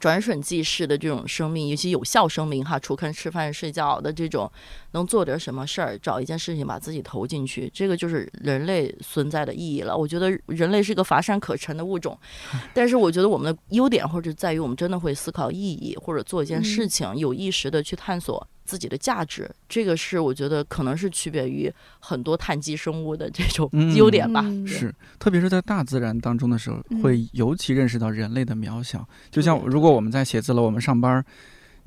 [0.00, 4.50] 转瞬即逝的这种生命，尤其有效生命哈，除开吃饭睡觉的这种，
[4.92, 9.96] 能做点什么事儿，找一件事情把自己投进去，这个就是人类存在的意义了。
[9.96, 12.18] 我觉得人类是个乏善可陈的物种，
[12.74, 18.46] 但是我觉得我们的优点或者在于我们真的会思考意义，或者做一件事情，有意识的去探索。
[18.66, 24.44] 自己的价值，这个是我觉得可能是区别于很多碳基生物的这种优点吧。
[24.66, 29.08] 是，特别是在大自然当中的时候，会尤其认识到人类的渺小。
[29.30, 31.24] 就像如果我们在写字楼，我们上班。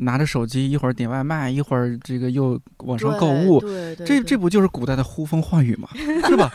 [0.01, 3.59] 拿着手机，一会儿点外卖，一会儿这个又网上购物，
[4.05, 5.89] 这这不就是古代的呼风唤雨吗？
[6.25, 6.49] 是吧？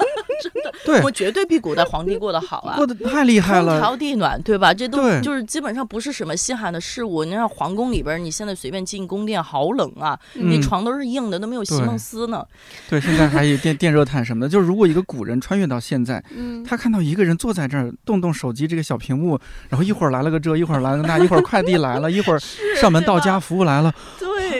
[0.44, 4.72] 真的， 对，我绝对比古代皇帝过得好啊，过得太厉害了，空调地暖，对吧？
[4.72, 7.24] 这都就是基本上不是什么稀罕的事物。
[7.24, 12.44] 你看皇宫里边，你现在随便进宫殿，好冷啊，那床都是硬的，都没有席梦思呢。
[12.88, 14.48] 对，现在还有电电热毯什么的。
[14.48, 16.22] 就是如果一个古人穿越到现在，
[16.66, 19.38] 他看到一个人坐在这儿，动动手机这个小屏幕，
[19.68, 22.38] 然后一会儿来了个这，一会儿来了那，一会儿快递来了，一会儿
[22.80, 23.34] 上门到家。
[23.44, 23.92] 服务来了，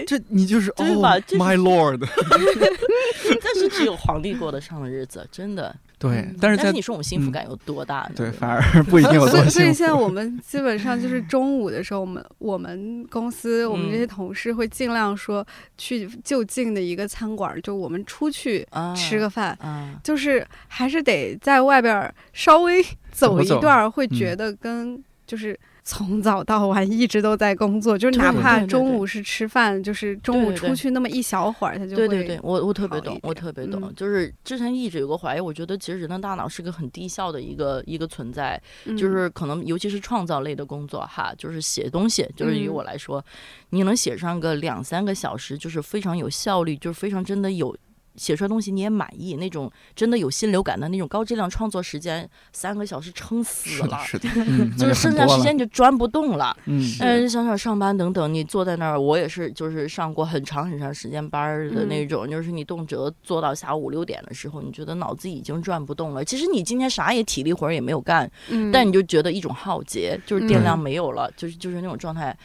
[0.06, 2.06] 对，这你就是哦，My Lord，
[3.42, 6.28] 但是只有皇帝过得上的日子，真的对。
[6.40, 8.12] 但是，但是你说我们幸福感有多大呢？
[8.16, 9.50] 对，反而不一定有多幸福。
[9.50, 15.46] 所以现在我们基本上就是中午的时候，我们我们公司我们这些同事会尽量说
[15.78, 19.56] 去就近的一个餐馆，就我们出去吃个饭，
[20.02, 25.58] 就是还是得在外边稍微走一段，会觉得跟就是。
[25.84, 33.92] 从早到晚一直都在工作，就是哪怕中午是吃饭，就是中午出去那么一小会儿，他就对对对，我我特别懂，我特别懂。
[33.94, 38.60] 就是之前一直有个怀疑，我觉得其实人的大脑是个很低效的一个一个存在，
[38.96, 43.22] 就是可能尤其是创造类的工作哈，就是写东西，就是于我来说，
[43.68, 47.76] 你能写上个两三个小时，就是非常有效率，就是非常真的有。
[48.16, 54.28] 写出来东西你也满意，那种真的有心流感的那种高质量创作时间，三个小时撑死了，是的，
[54.78, 56.56] 就是剩下时间你就转不动了。
[56.66, 66.24] 嗯，嗯，想想上班等等，你坐在那儿，我也是，就是上过很长很长时间班的那种，就是你动辄做到下午五六点的时候，你觉得脑子已经转不动了。
[66.24, 68.30] 其实你今天啥也体力活也没有干，
[68.72, 72.36] 但你就觉得一种耗竭，就是电量没有了，就是就是那种状态。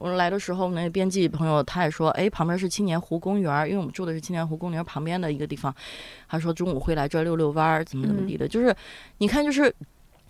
[0.00, 5.72] 我来的时候，那编辑朋友他也说，哎，旁边是青年湖公园，因为我们住的是青年湖公园旁边的一个地方，
[6.26, 8.74] 他说中午会来这遛遛弯儿，怎么怎么地的，就是
[9.18, 9.72] 你看，就是。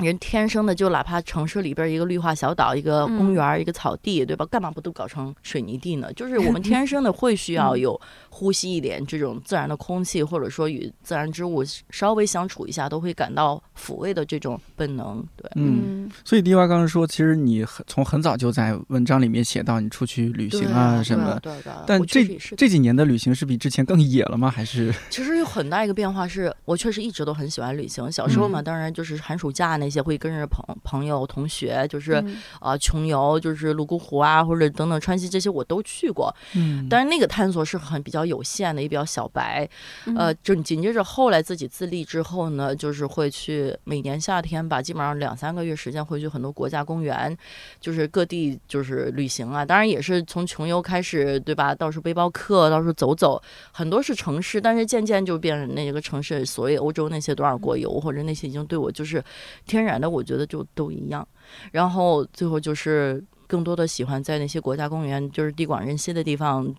[0.01, 4.47] 人天生的就哪怕城市里边一个绿化小岛、一个公园、一个草地，对吧？
[4.47, 6.11] 干嘛不都搞成水泥地呢？
[6.15, 8.01] 就是我们天生的会需要有
[8.31, 15.23] 呼吸一点这种自然的空气，或者说与自然之物稍微相处一下，都会感到抚慰的这种本能。
[15.37, 16.11] 对，嗯。
[16.25, 21.41] 所以迪娃刚刚说，其实你很从很早就在文章里面写到你出去旅行啊什么的。
[21.41, 21.85] 对的。
[21.87, 22.25] 但这
[22.57, 24.51] 这几年的旅行是比之前更野了吗？
[24.51, 24.91] 还是？
[25.11, 28.11] 其实有很大一个变化，是我确实一直都很喜欢旅行。
[28.11, 29.91] 小时候嘛，当然就是寒暑假那。
[29.91, 32.25] 些会跟着朋朋友同学，就是
[32.61, 36.33] 啊穷游，就是泸沽湖啊，或者等等川西这些我都去过。
[36.55, 39.69] 嗯，但是那个探索是很比较有限的，也比较小白。
[40.17, 47.37] 呃，就紧接着后来自己自立之后呢，就是会去每年夏天吧，基本上两三个月时间会去很多国家公园，
[47.81, 49.65] 就是各地就是旅行啊。
[49.65, 51.75] 当然也是从穷游开始，对吧？
[51.75, 53.41] 到处背包客，到处走走，
[53.73, 59.23] 很多是城市，但是渐渐就变成那个城市，所谓欧洲那些多少国游或者那些已经对我就是。
[59.67, 61.27] 天然的，我觉得就都一样。
[61.71, 66.75] 然后最后就是更多的喜欢在那些国家公园，就是地广人稀的地方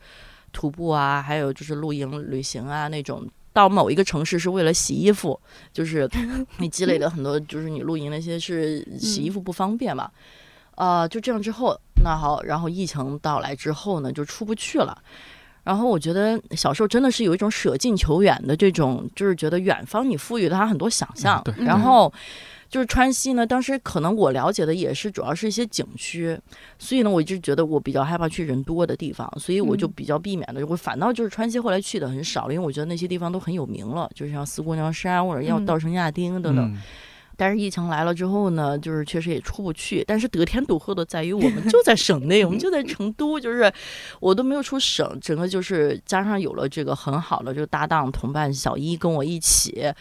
[0.51, 3.27] 徒步啊，还有就是露营旅行啊那种。
[3.53, 5.37] 到某一个城市是为了洗衣服，
[5.73, 6.09] 就是
[6.59, 10.09] 你积累的很多，就是你露营那些是洗衣服不方便嘛。
[10.75, 14.97] 呃，就这样之后，那好，然后疫情到来之后呢，就出不去了。
[15.65, 22.11] 然后我觉得小时候真的是有一种舍近求远的这种，就是觉得远方你赋予了他很多想象，然后。
[22.71, 26.39] 就是川西呢，当时可能我了解的也是主要是一些景区，
[26.79, 30.65] 所以呢，我一直觉得我比较害怕去人多的地方，所以我就比较避免的。
[30.65, 36.73] 我反倒就是川西后来去的很少，因为我觉得那些地方都很有名了，就是像四姑娘山或者要稻城亚丁等等。
[37.37, 40.03] 但是疫情来了之后呢，就是确实也出不去。
[40.07, 43.71] 但是得天独厚的在于，我们就在省内，我们就在 成都，就是
[44.19, 49.91] 我都没有出省，整个就是加上有了这个很好的这个搭档同伴小一跟我一起，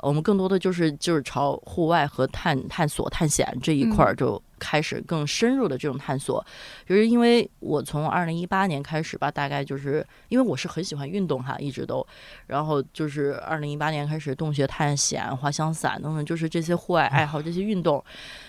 [0.00, 4.42] 我们更多的就是就是朝户外和探探索探险这一块儿就。
[4.60, 6.44] 开始更深入的这种探索，
[6.84, 12.04] 就是因为我从二零一八年开始吧，大概就是因为我是很喜欢运动哈，一直都，
[12.48, 18.04] 然后就是二零一八年开始洞穴探险、滑翔伞等等，就是这些户外爱好、这些运动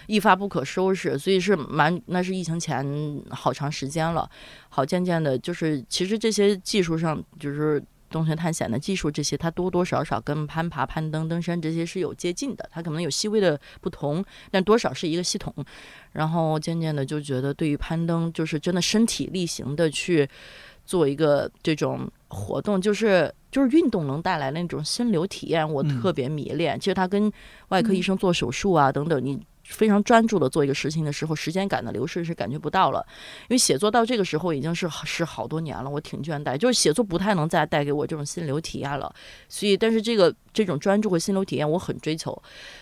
[0.07, 4.27] 一发不可收拾，所以是蛮那是疫情前好长时间了，
[4.69, 7.79] 好渐渐的，就是其实这些技术上就是。
[8.09, 15.53] 洞穴探险的技术，这些它多多少少跟攀爬、攀登、登山这些是有接近的，它可能有细微的不同，但多少是一个系统。
[16.11, 20.27] 然后渐渐的就觉得，对于攀登，就是真的身体力行的去
[20.85, 26.79] 做一个这种活动，就是就是运动能带来的那种心流体验，我特别迷恋。
[26.79, 27.31] 其实它跟
[27.67, 29.39] 外科医生做手术啊等等，你。
[29.69, 33.05] 非常专注的做一个事情的时候，时间感的流逝是感觉不到了。
[33.43, 39.13] 因为写作到这个时候已经是是好多年了，我挺倦怠，就是写作不太能再带给我这种心流体验了。
[39.47, 42.31] 所以，但是这个这种专注和心流体验我很追求。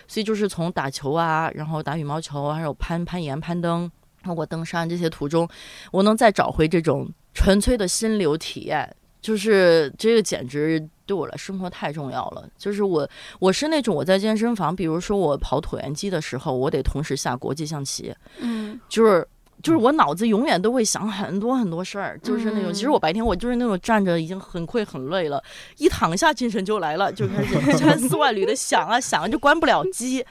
[0.06, 3.90] 所以就是从打球啊，然后打羽毛球，还有攀攀岩、攀登，
[4.22, 5.48] 包括登山这些途中，
[5.92, 8.96] 我能再找回这种纯粹的心流体验。
[9.20, 10.88] 就是这个简直。
[11.08, 19.26] 对我来生活太重要了，就是我我是那种我在健身房，比如说我跑椭圆机的时候，我得同时下国际象棋，嗯，就是
[19.62, 25.42] 就是我脑子永远都会想很多很多事儿，就是那种其实我白天我就是那种站着已经很困很累了，
[25.78, 30.22] 一躺下精神就来了，就开始千丝万缕的想啊想，就关不了机，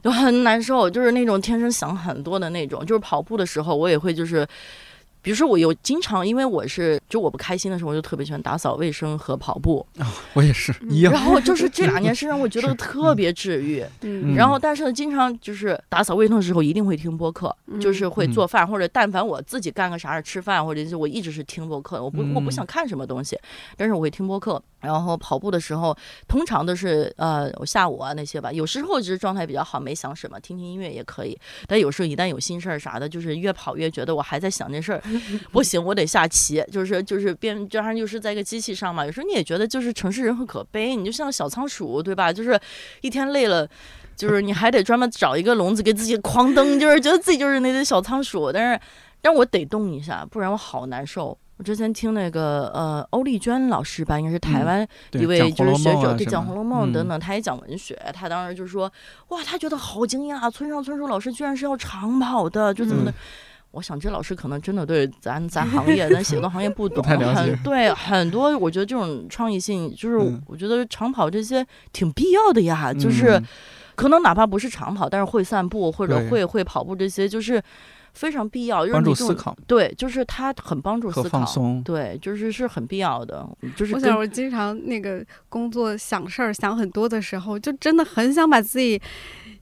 [0.00, 4.46] 就很难受，就是那种天生想很多的那种，就是跑步的时候我也会就是。
[5.22, 11.12] 比如说，我有经常，因为我是就我不开心的时候，我就特别喜欢打扫卫生和跑步啊，我也是一样。
[11.12, 13.84] 然后就是这两件事让我觉得特别治愈。
[14.02, 14.34] 嗯。
[14.34, 23.38] 然后，但是呢，经常就是打扫卫生的时候一定会听播客，就是会做饭或者但凡我自己干个啥事吃饭或者是我一直是听播客，我不我不想看什么东西，
[23.76, 24.62] 但是我会听播客。
[24.80, 25.94] 然后跑步的时候，
[26.26, 31.38] 通常都是呃我下午啊那些吧，有时候就是状态比较好，没想什么，听听音乐也可以。
[31.66, 35.02] 但有时候一旦有心事儿啥的，就是越跑越觉得我还在想这事儿。
[35.52, 39.04] 不行，我得下棋，就是就是边加上又是在一个机器上嘛。
[39.04, 42.32] 有时候你也觉得就是城市人很可悲，你就像小仓鼠，对吧？
[42.32, 42.58] 就是
[43.00, 43.68] 一天累了，
[44.16, 48.50] 就是你还得专门找一个笼子给自己狂蹬，就是觉得自己就是那只小仓鼠。
[48.52, 48.80] 但是，
[49.22, 51.36] 让我得动一下，不然我好难受。
[51.56, 57.94] 我之前听那个呃欧丽娟老师吧，应该是台湾一位就是学者，对讲《红楼梦》等等，他也讲文学。
[58.14, 58.90] 他当时就说，
[59.28, 63.12] 哇，他觉得好惊讶，村上春树老师居然是要长跑的，就怎么的。
[63.72, 68.56] 我想这老师可能真的对咱咱行业、咱写作行业不懂，很对很多。
[68.58, 70.16] 我觉得这种创意性，就是
[70.46, 72.92] 我觉得长跑这些挺必要的呀。
[72.92, 73.40] 就是
[73.94, 77.62] 可能哪怕不是长跑，但是会散步或者会会跑步这些，就是
[78.12, 78.84] 非常必要。
[78.88, 83.48] 帮助思考，对，就是它很帮助思考，放松，对，就是是很必要的。
[83.76, 89.00] 就是我想，我经常那个工作想事儿想很多的时候，就真的很想把自己。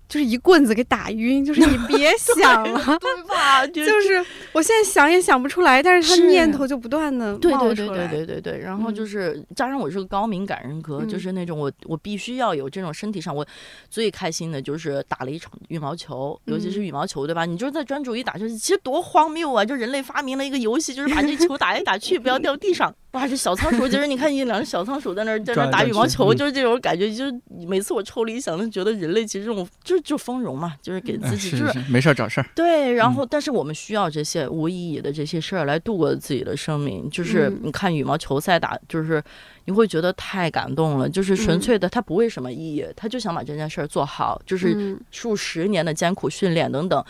[0.09, 3.66] 就是一棍子给打晕，就是你别 想了，对吧？
[3.66, 7.74] 就是我现在想也想不出来，但是他念头就不断的冒出来。
[7.74, 8.59] 对对对对对对对。
[8.59, 13.46] 然后就是加上我是个高敏感人格，就是那种我我必须要有这种身体上，我
[13.90, 17.44] 最开心的就是打了一场羽毛球，尤其是羽毛球，对吧？
[17.44, 19.64] 你就是在专注于打球，其实多荒谬啊！
[19.64, 22.94] 就人类发明了一个游戏，就是把这球打来打去，不要掉地上。
[23.12, 27.11] 哇，这小仓鼠，就是你看一两只小仓鼠在那儿在那儿打羽毛球，就是这种感觉。
[27.11, 27.34] 就是
[27.66, 32.46] 每次我抽离想，就觉得人类其实这种就就丰容嘛，就是给自己就是没事找事儿。
[32.55, 37.09] 对，然后但是我们需要这些无意义的这些事儿来度过自己的生命。
[37.11, 39.22] 就是你看羽毛球赛打，就是。
[39.64, 47.05] 你会觉得太感动了，就是纯粹的，他不为什么意义，他就想把这件事儿做好，就是数十年的艰苦训练等等。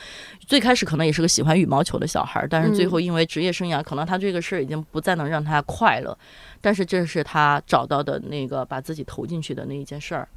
[0.44, 6.18] 最开始可能也是个喜欢羽毛球的小孩，但是最后因为职业生涯，可能他这个事儿已经不再能让他快乐。
[6.60, 10.28] 但是这是他找到的那个把自己投进去的那一件事儿。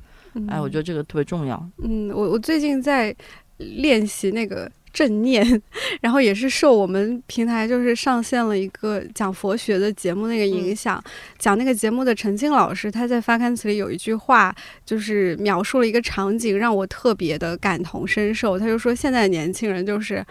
[0.47, 1.69] 哎，我觉得这个特别重要。
[1.83, 3.15] 嗯，我我最近在
[3.57, 4.71] 练习那个。
[4.93, 5.41] 正念，
[6.03, 11.01] 然后也是受我们平台就是上线了一个讲佛学的节目那个影响，
[11.37, 14.53] 讲那个节目的陈静老师他在发刊词里有一句话，
[14.85, 18.59] 就是描述了一个场景，让我特别的感同身受。
[18.59, 20.21] 他就说现在的年轻人就是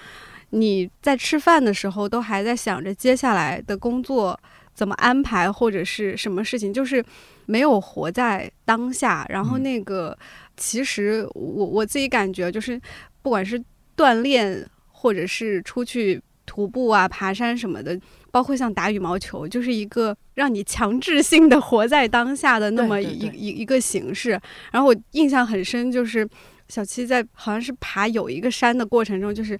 [0.50, 4.38] 你在吃饭的时候都还在想着接下来的工作
[4.74, 7.02] 怎么安排或者是什么事情，就是
[7.50, 9.26] 没有活在当下。
[9.28, 10.16] 然后那个
[10.56, 12.80] 其实我我自己感觉就是
[13.22, 13.62] 不管是。
[13.96, 24.40] 锻炼，或者是出去徒步啊、爬山什么的，包括像打羽毛球，就是一个让你强制性的活在当下的那么一一一个形式。
[24.72, 26.26] 然后我印象很深，就是
[26.68, 29.58] 小七在好像是爬有一个山的过程中，就是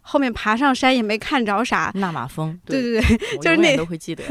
[0.00, 1.92] 后面爬上山也没看着啥。
[1.96, 4.24] 纳马峰，对对对，就是那都会记得，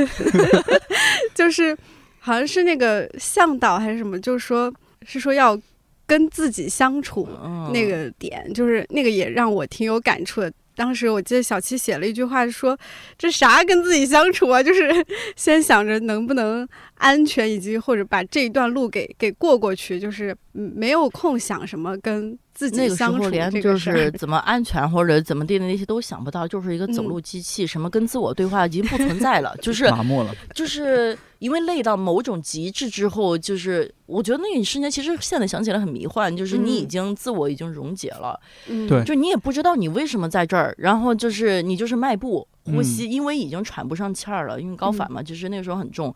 [1.36, 1.78] 就是
[2.26, 4.74] 好像是那个向导还是什么，就是说
[5.06, 5.60] 是说要
[6.06, 7.28] 跟自己相处
[7.74, 10.50] 那个点，就是那个也让我挺有感触的。
[10.74, 12.80] 当时我记得小七写了一句话，说
[13.20, 14.64] ：“这啥跟自己相处啊？
[14.64, 15.06] 就是
[15.36, 16.66] 先想着能不能
[16.96, 30.34] 安全，以及或者把这一段路给给过过去，就是没有空想什么跟。”自己那个时候连就是 怎么安全或者怎么地的那些都想不到，就是一个走路机器，什么跟自我对话已经不存在了，就是麻木了。
[30.54, 38.40] 就是因为累到某种极致之后，就是我觉得那一瞬间其实现在想起来很迷幻，就是你已经自我已经溶解了，
[38.88, 46.14] 对，就你也不知道你为什么在这儿，然后就是你就是迈步呼吸，因为已经喘不上气儿了，因为高反嘛，就是那个时候很重。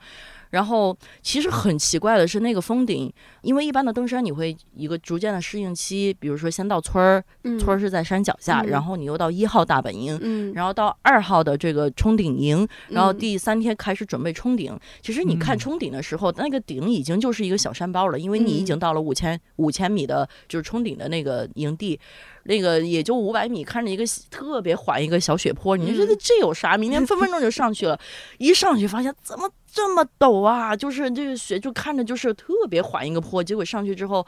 [0.49, 7.23] 然后其实很奇怪的是，那个峰顶，因为一般的登山你会一个逐渐的适应期，比如说先到村儿，
[7.59, 14.77] 村儿是在山脚下，然后你又到一号大本营，然后到二号的这个冲顶营，然后第三天开始准备冲顶。
[15.01, 21.99] 其实你看冲顶的时候，那个顶已经就是一个小山包了，因为你已经到了五千五千米的，就是冲顶的那个营地。
[22.47, 26.77] 那个也就五百米，看着一个特别缓一个小雪坡，你觉得这有啥？
[26.77, 27.99] 明天分分钟就上去了，
[28.39, 30.73] 一上去发现怎么这么陡啊！
[30.73, 34.25] 就是这个雪就看着就是特别缓一个坡，结果上去之后，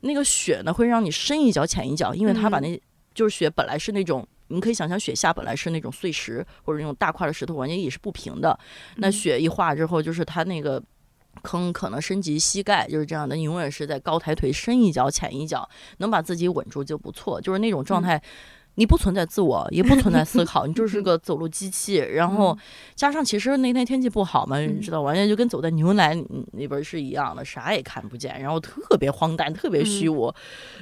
[0.00, 2.80] 那个雪呢会让你深一脚浅一脚，因为它把那
[3.14, 8.58] 就是雪本来是那种，你可以想象雪下本来是那种碎石或者那种大块的石头，完全也是不平的。
[8.96, 10.82] 那雪一化之后，就是它那个。
[11.38, 13.36] 坑可能升级膝盖，就是这样的。
[13.36, 15.68] 你永远是在高抬腿，深一脚浅一脚，
[15.98, 17.40] 能把自己稳住就不错。
[17.40, 18.20] 就是那种状态，
[18.74, 21.96] 你不存在自我，也不存在思考，你就 是个走路机器。
[21.96, 22.56] 然后
[22.94, 26.14] 加上其实那天天气不好嘛，你知道，完全就跟走在牛奶
[26.52, 30.32] 里边是一样的，啥也看不见，然后特别荒诞，特别虚无。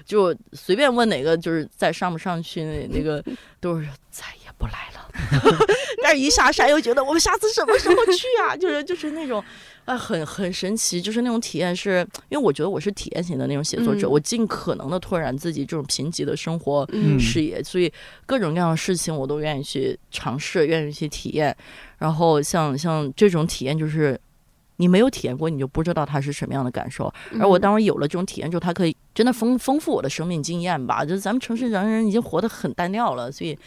[0.04, 3.22] 就随便问哪个，就是在上不上去那那个，
[3.60, 5.10] 都是 再也不来了。
[6.02, 8.54] 但是一下山又觉得我们下次什么时候去啊？
[8.58, 9.42] 就是就是那种。
[9.86, 16.84] 啊，很很神奇，就是那种体验，是因为我觉得我是体验型的那种写作者，我尽可能的拓展自己这种贫瘠的生活
[17.20, 17.92] 视野，所以
[18.26, 21.56] 各种各样的事情我都愿意去尝试，愿意去体验。
[21.98, 24.20] 然后像像这种体验，就是。
[24.78, 27.12] 你没有体验过，你就不知道它是什么样的感受。
[27.40, 31.04] 而我当时有了这种体验之后，它可以真的丰丰富我的生命经验吧。
[31.04, 33.58] 就是咱们城市人人已经活得很单调了，所以，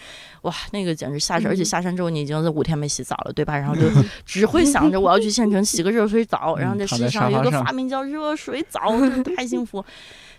[0.43, 3.57] 哇，那个简直下山，而且下山之后你已经五天没洗澡了，对吧？
[3.57, 3.81] 然后就
[4.25, 8.79] 只会想着我要去县城洗个热水澡， 然后在世界上有个发明叫热水澡，
[9.35, 9.83] 太幸福。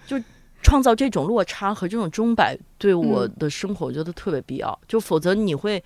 [0.07, 0.17] 就
[0.63, 4.79] 创造这种落差和这种钟摆，对我的生活我觉得特别必要。
[4.87, 5.83] 就否则你会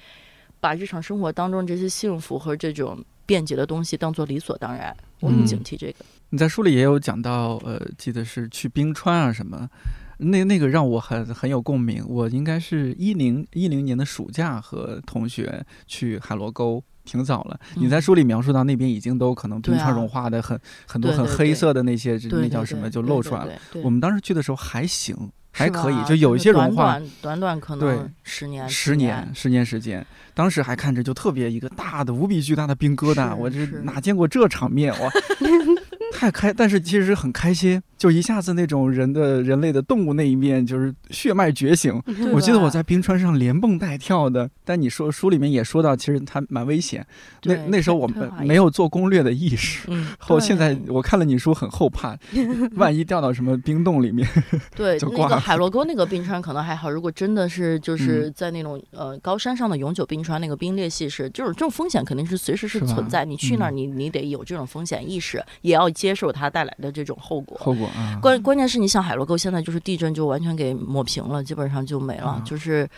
[0.60, 3.02] 把日常生活当中这些幸福和这种。
[3.26, 6.04] 便捷的东西当做理所当然，我们警惕这个。
[6.30, 9.68] 你在书里也有讲到，呃，记得是去冰川啊什么，
[10.18, 12.04] 那那个让我很很有共鸣。
[12.08, 17.60] 我应该是一零一零年的暑假和同学去海螺沟，挺早了。
[17.76, 23.52] 你在书里描述到那边已经都可能冰川融化的很很多很黑色的那些那叫什么就露出来了。
[23.82, 25.16] 我们当时去的时候还行。
[25.56, 30.04] 还可以，就有一些融化，短短可能十年，十年，十年时间。
[30.34, 34.92] 当时还看着就特别一个大的、无比巨大的冰疙瘩，我这哪见过这场面？
[35.00, 35.08] 哇。
[36.12, 41.98] 太开，但是其实很开心，就一下子那种人的人类的动物那一面就是血脉觉醒。
[42.34, 47.06] 我记得我在冰川上连蹦带跳的，但你说书里面也说到，其实它蛮危险。
[47.44, 49.88] 那那时候我们没有做攻略的意识，
[50.18, 52.14] 后现在我看了你书很后怕，
[52.74, 54.28] 万一掉到什么冰洞里面，
[54.76, 63.24] 对， 那个海螺沟那个冰川可能还好，如果真的是就是在那种呃高山上的永久冰川，那个冰裂系是就是这种风险肯定是随时是存在。
[63.24, 65.90] 你去那儿，你你得有这种风险意识，也要。
[65.94, 68.18] 接受它带来的这种后果，后果啊！
[68.20, 72.42] 关关键是你像海螺沟，现在就是地震就完全给抹平了，基本上就没了。
[72.44, 72.88] 就是，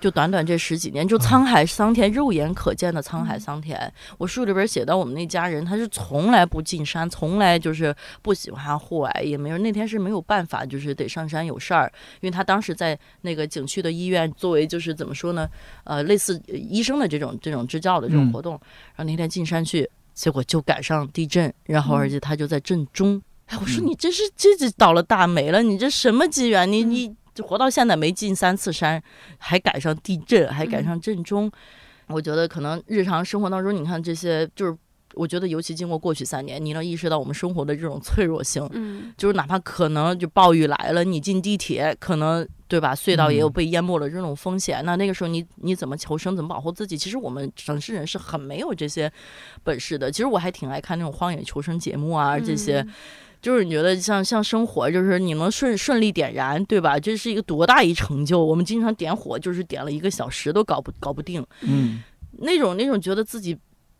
[0.00, 3.92] 就短短这十几年，就沧海桑田，肉眼可见的沧海桑田。
[4.18, 11.92] 我书里边写到，我们那家人他是从来不进山，从来就是不喜欢户外，也没有那天是没有办法，就是得上山有事儿。
[12.20, 15.48] 因为他当时在那个景区的医院，作为就是怎么说呢？
[15.84, 18.52] 呃，类似医生的这种这种支教的这种活动，
[18.94, 19.88] 然后那天进山去。
[20.14, 23.20] 结果就赶上地震，然后而且他就在震中。
[23.46, 26.70] 哎，我说你这是这这倒了大霉了，你这什么机缘？
[26.70, 29.02] 你你活到现在没进三次山，
[29.38, 31.50] 还赶上地震，还赶上震中。
[32.08, 34.76] 我觉得可能日常生活当中，你看这些就是。
[35.14, 38.68] 我觉得，尤其经过过去三年，你能意识到我们生活的这种脆弱性。
[38.72, 42.94] 嗯，就是哪怕可能就暴雨来了，你进地铁，可能对吧？
[42.94, 44.84] 隧道也有被淹没了这种风险。
[44.84, 46.36] 那那个时候，你你怎么求生？
[46.36, 46.98] 怎么保护自己？
[46.98, 49.10] 其实我们城市人是很没有这些
[49.62, 50.10] 本事的。
[50.10, 52.86] 其实我还挺爱看那种荒野求生节目啊，这些。
[53.46, 56.98] 就是你觉得像像生活，就是你能顺顺利点燃，对吧？
[56.98, 58.44] 这是一个多大一成就？
[58.44, 61.46] 我们经常点火，就是点了一个小时都搞不搞不定。
[61.60, 62.02] 嗯，
[62.38, 63.56] 那种那种觉得自己。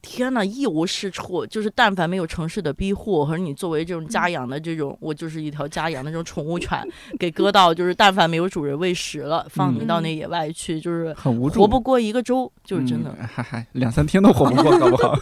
[0.06, 6.80] 天呐，一无是处，就是但凡没有城市的庇护，或者你作为这种家养的这种，我就是一条家养的这种宠物犬，
[7.18, 15.18] 给搁到就是但凡没有主人喂食了，放你到那野外去，就是很无助，活不过一个周，就是真的，还还两三天都活不过，搞不好。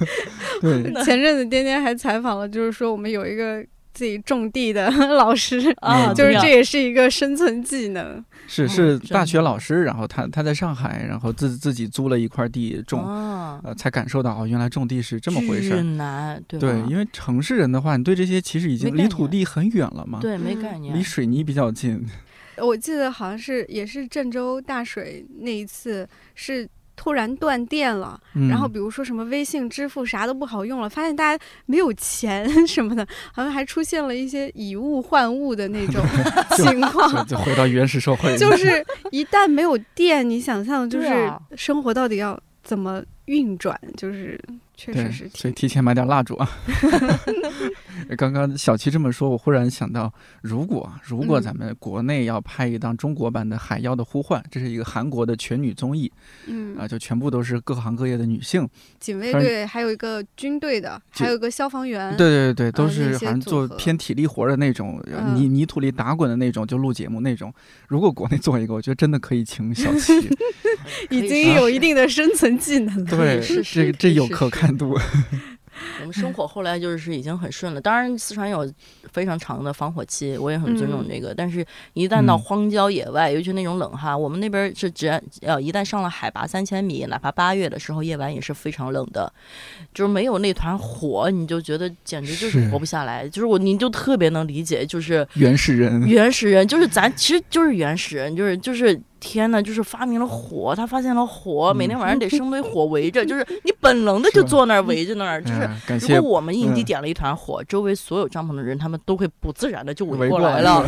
[0.62, 3.62] 对，前阵子颠颠还采访了，就是说我们有一个。
[3.94, 8.24] 自己种地的 老师啊，就是这也是一个生存技能。
[8.46, 13.00] 是是大学老师，然后他他在上海，然后自自己租了一块地种，
[13.62, 15.82] 呃，才感受到哦，原来种地是这么回事。
[15.82, 22.04] 难，对对，因为城市人的话，你对这些其实已经离土地很远了嘛，对，没概念，离水泥比较近。
[22.58, 26.68] 我记得好像是也是郑州大水那一次是。
[26.94, 36.02] 突然断电了，然后比如说什么微信支付啥都不好用了，发现大家没有钱 什么的，好像还出现了一些以物换物的那种
[36.56, 38.36] 情况， 就回到原始社会。
[38.36, 43.78] 就是一旦没有电，你想象就是生活到底要怎么运转？
[43.96, 44.38] 就是
[44.82, 46.50] 确实是，所以提前买点蜡烛啊。
[48.18, 50.12] 刚刚小七这么说，我忽然想到，
[50.42, 56.10] 如果如果咱们国内要拍一档中国版的《海妖的呼唤》，这是一个韩国的全女综艺，
[56.46, 58.68] 嗯啊，就全部都是各行各业的女性，
[58.98, 65.00] 警卫队还有一个军队的，还有一个消防员，对对对，都是好像做偏体力活的那种，
[65.36, 67.54] 泥泥土里打滚的那种，就录节目那种。
[67.86, 70.12] 如果国内做一个，我觉得真的可以请小七，
[71.08, 74.98] 已经有一定的生存技能了，对，这这有可看度。
[76.00, 78.70] 我们生活后来就是已经很顺了，当然四川有
[79.10, 81.34] 非常长的防火期，我也很尊重这个。
[81.34, 81.64] 但是，
[81.94, 85.06] 一旦到荒郊野外，尤其那种冷哈，我们那边是只
[85.40, 89.32] 要一旦上了海拔三千米，哪怕八月的时候夜晚也是非常冷的，
[89.94, 93.26] 就是没有那团火，你就觉得简直就是活不下来。
[93.26, 99.00] 就是我，你就特别能理解，就是原始人，原始人就是咱，其实就是原始人，就是就是。
[99.22, 110.84] 天呐，就是发明了火，他发现了火，每天晚上得生堆火围着，就是你本能的就坐那儿围着那儿，就是如果我们营地点了一团火，周围所有帐篷的人他们都会不自然的就围过来了，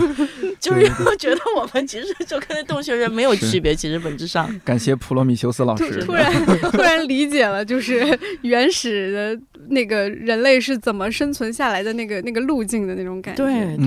[0.58, 4.52] 就是我觉得我们其实就跟那洞穴人没有区别，其实本质上。
[4.64, 6.32] 感谢普罗米修斯老师，突然
[6.72, 13.44] 突然理解了，就是原始的那个人类是怎么生存下来的那个那个路径的那种感觉。
[13.44, 13.86] 对对，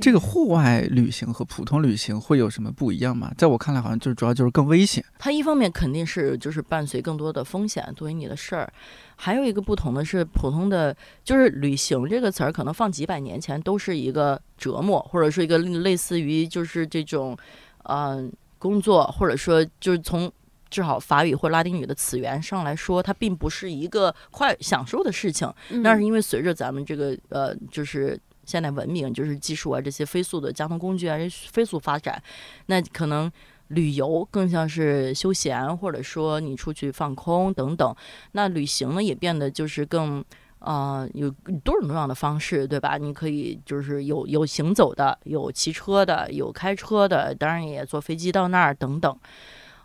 [0.00, 3.32] 这个户外旅行和普通旅行会有什么不一样吗？
[3.36, 3.72] 在我看。
[3.72, 5.02] 来好像就是主要就是更危险。
[5.18, 8.70] 它一方面肯定是就是伴随更多的风险作为你的事儿，
[9.16, 10.94] 还有一个不同的是，普通的
[11.24, 17.34] 就是旅行这个词儿，可能放几百年前都是一个折磨，或者说一个类似于就是这种，
[17.84, 20.30] 嗯，工作，或者说就是从
[20.72, 25.52] 至少法语或拉丁语的词源上来说，它并不是一个快享受的事情。
[25.68, 31.18] 那是因为随着咱们这个呃，就是现代文明，就是技术啊这些飞速的交通工具啊
[31.50, 32.20] 飞速发展，
[32.66, 33.30] 那可能。
[33.68, 37.96] 旅游更像是休闲，或者说你出去放空等等。
[38.32, 40.22] 那旅行呢，也变得就是更，
[40.58, 41.30] 呃，有
[41.64, 42.98] 多种多样的方式，对吧？
[42.98, 49.18] 你可以就是有有行走的，有骑车的，有开车的，当然也坐飞机到那儿等等。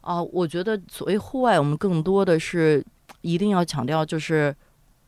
[0.08, 2.82] 啊，我觉得所谓户外，我们更多的是
[3.22, 4.56] 一定要强调，就是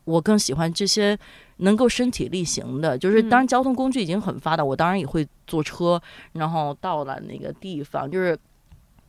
[0.04, 1.18] 我更喜欢这些
[1.56, 2.98] 能够身体力行的。
[2.98, 6.00] 就是当然交通工具已经很发达，我当然也会坐车，
[6.32, 8.38] 然后到了那个地方，就是。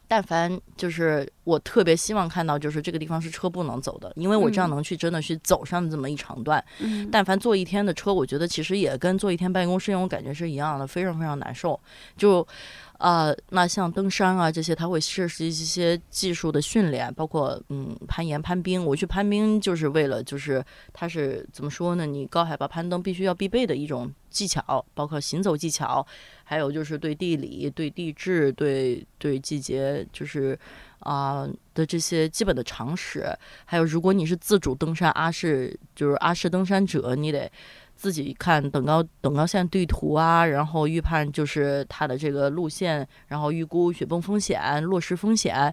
[0.07, 6.61] 但凡就是我特别希望看到，就是这个地方是车不能走的，因为我这样能去真的去走上这么一长段。
[7.09, 11.79] 但凡坐一天的车，我觉得其实也跟坐一天办公室那种感觉是一样的，非常非常难受。
[12.17, 12.45] 就。
[13.01, 18.85] 呃，那像登山啊这些，它会设施一些技术的训练，包括嗯攀岩、攀冰。
[18.85, 22.05] 我去攀冰就是为了，就是它是怎么说呢？
[22.05, 26.05] 你高海拔攀登必须要必备的一种技巧，包括行走技巧，
[26.43, 30.57] 还有就是对地理、对地质、对对季节，就是
[30.99, 33.25] 啊的这些基本的常识。
[33.65, 37.51] 还有，如果你是自主登山阿式，就是阿式登山者，你得。
[38.01, 45.71] 自己看等高等高线地图啊，然后预判就是它的这个路线，然后预估雪崩风险、落石风险，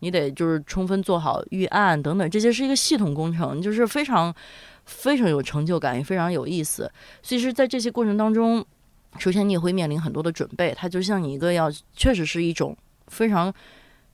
[0.00, 4.34] 你得就是充分做好预案等等，这些是一个系统工程，就是非常
[4.84, 6.92] 非常有成就感，也非常有意思。
[7.22, 8.62] 其实，在这些过程当中，
[9.18, 12.76] 首先你也会面临很多的准备，它就像你一个要确实是一种
[13.06, 13.50] 非常。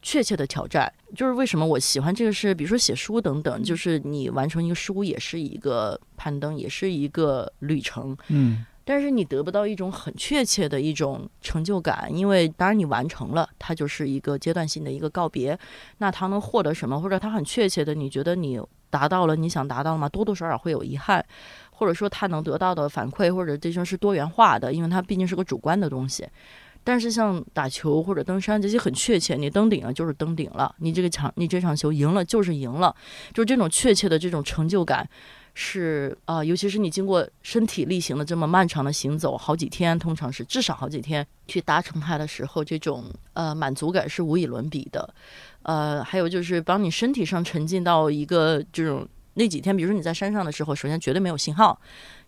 [0.07, 15.59] 确切的挑战就是为什么我喜欢这个是，比如说写书等等，就是你完成一个书也是一个攀登，也是一个旅程，嗯，但是你得不到一种很确切的一种成就感，因为当然你完成了，它就是一个阶段性的一个告别，
[15.98, 20.09] 那他能获得什么，或者他很确切的，你觉得你达到了你想达到吗？
[20.09, 21.26] 多多少少会有遗憾。
[21.78, 26.26] 或者说他能得到的反馈或者这种是多元化的，因为它毕竟是个主观的东西。
[26.87, 32.95] 但是像打球或者登山这些很确切，你登顶了就是登顶了，你这个场你这场球赢了就是赢了，
[33.34, 35.09] 就是这种确切的这种成就感。
[35.59, 45.12] 是啊，尤其是你经过身体力行的这么漫长的行走，好几天，通常是至少好几天去达成它的时候，这种呃满足感是无以伦比的。
[45.62, 51.80] 呃，还有就是帮你身体上沉浸到一个这种那几天，比如说你在山上的时候，首先绝对没有信号。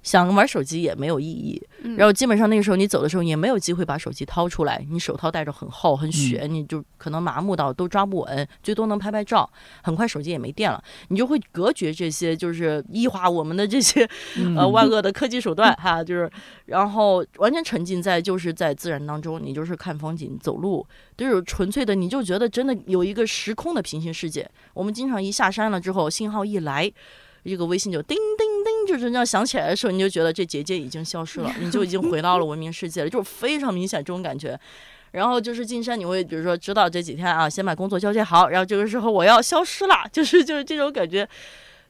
[0.02, 1.60] 想玩手机也没有意义，
[1.96, 9.48] 然后基本上那个时候你走的时候也没有机会把手机掏出来，你手套戴着很厚很雪，你就可能麻木到都抓不稳，最多能拍拍照，
[9.82, 14.08] 很快手机也没电了，你就会隔绝这些就是异化我们的这些
[14.56, 16.30] 呃万恶的科技手段哈，就是
[16.66, 20.86] 然后完全沉浸在就是在自然当中，你就是看风景走路，
[21.16, 24.48] 就是纯粹的，你就觉得真的有一个时空的平行世界。
[24.74, 26.90] 我们经常一下山了之后，信号一来。
[27.42, 34.58] 一个微信就叮叮叮，就是这样响起来的时候，你就觉得这结界已经消失了，你就已经回到了文明世界了，就是非常明显这种感觉。
[35.10, 41.26] 然后就是进山，你会比如说知道这几天啊，先把工作交接好，然后这个时候我要消失了，就是就是这种感觉，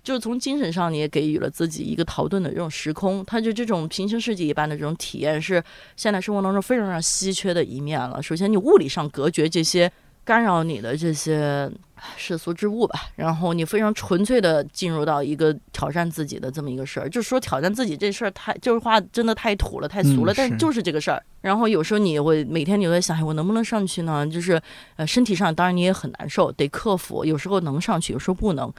[0.05, 5.61] 就是从精神上你也给予了自己一个逃遁的这种时空，它就这种平行世界一般的这种体验是
[5.97, 8.23] 现代生活当中非常非常稀缺的一面了。
[8.23, 9.91] 首先你物理上隔绝这些
[10.29, 11.71] 干扰你的这些。
[12.17, 21.21] 世俗之物吧，然后你非常纯粹的进入到一个挑战自己的这么一个事儿，就是说挑战自己这事儿太就是话真的太土了，太俗了，但就是这个事儿。
[21.41, 24.25] 然后有时候你会每天你都在想，我能不能上去呢？
[24.25, 24.63] 就是
[24.95, 27.25] 呃身体上当然你也很难受，得克服。
[27.25, 28.73] 有时候能上去，有时候不能。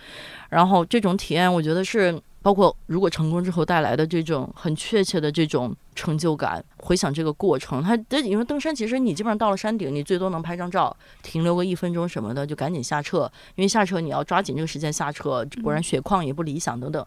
[0.50, 2.18] 然后这种体验，我觉得是。
[2.42, 17.06] 包括如果成功之后带来的这种很确切的这种成就感，回想这个过程，它因为登山其实你基本上到了山顶，你最多能拍张照，停留个一分钟什么的就赶紧下撤，因为下车你要抓紧这个时间下车，不然雪况也不理想等等。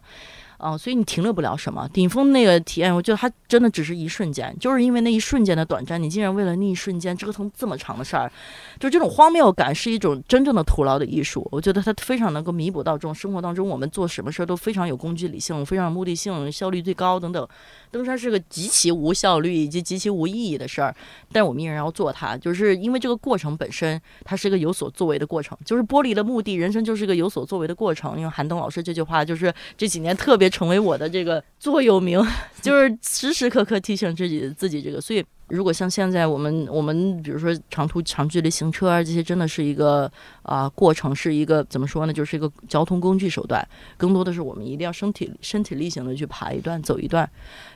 [0.63, 8.31] 哦，所以你停留不了什么顶峰那个体验，我觉得它真的只是一瞬间，就是因为那一瞬间的短暂，你竟然为了那一瞬间折腾这么长的事儿，
[8.79, 11.45] 就这种荒谬感是一种真正的徒劳的艺术。
[11.51, 17.47] 我觉得它非常能够弥补到这种生活当中我们做什么事儿都非常有工具理性、非常目的性、效率最高等等。
[17.91, 20.95] 登山是个极其无效率以及极其无意义的事儿，
[21.31, 28.17] 但我们依然要做它，就是因为这个过程本身它是一个有所作为的过程，就是剥离了目的，人生就是一个有所作为的过程。
[28.17, 32.23] 因为韩东老师这句话，就是这几年特别成为我的这个座右铭，
[32.61, 35.01] 就是时时刻刻提醒自己自己这个。
[35.01, 40.09] 所以，如果像现在我们我们比如说长途长距离行车啊，这些真的是一个
[40.43, 42.13] 啊过程，是一个怎么说呢？
[42.13, 47.27] 就是一个交通工具手段，更多的是我们一定要身体身体力行的去爬一段走一段。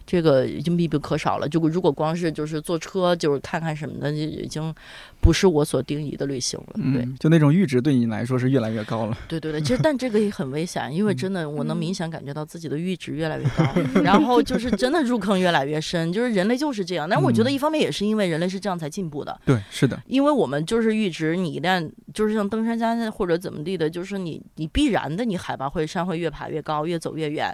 [0.08, 1.47] 这个已经必不可少了。
[1.47, 4.74] 就如果光是就是坐车，就是看看什么的，就已经
[5.20, 6.80] 不是我所定义的旅行了。
[6.93, 9.18] 对，就那种阈值对你来说是越来越高了。
[9.28, 13.66] 对对对，其实 但这个也很危险，因为真的我能明显感觉到自己的阈值越来越高，
[14.01, 16.12] 然后就是真的入坑越来越深。
[16.14, 19.38] 就是人类就是这样，但我觉得一方面也是因为人类是这样才进步的。
[19.45, 27.53] 对，是的，因为我们就是阈值，你一旦就是像登山家或者怎么地的，就是你你必然的你海拔会山会越爬越高，越走越远。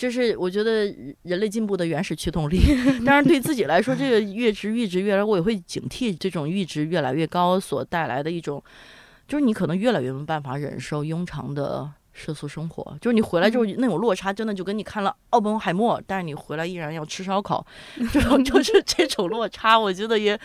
[0.00, 0.86] 这是我觉得
[1.24, 2.58] 人类进步的原始驱动力。
[3.04, 8.64] 当然，对自己来说，这个阈值阈值越来，我也会警惕这种阈值越来越高所带来的一种，
[9.28, 12.96] 就是你可能越来越没办法忍受庸常的世俗生活。
[12.98, 17.66] 就是你回来之后那种落差，真的就跟你看了《奥本海默》，但是你回来依然要吃烧烤，
[18.10, 20.40] 这种就是这种落差，我觉得也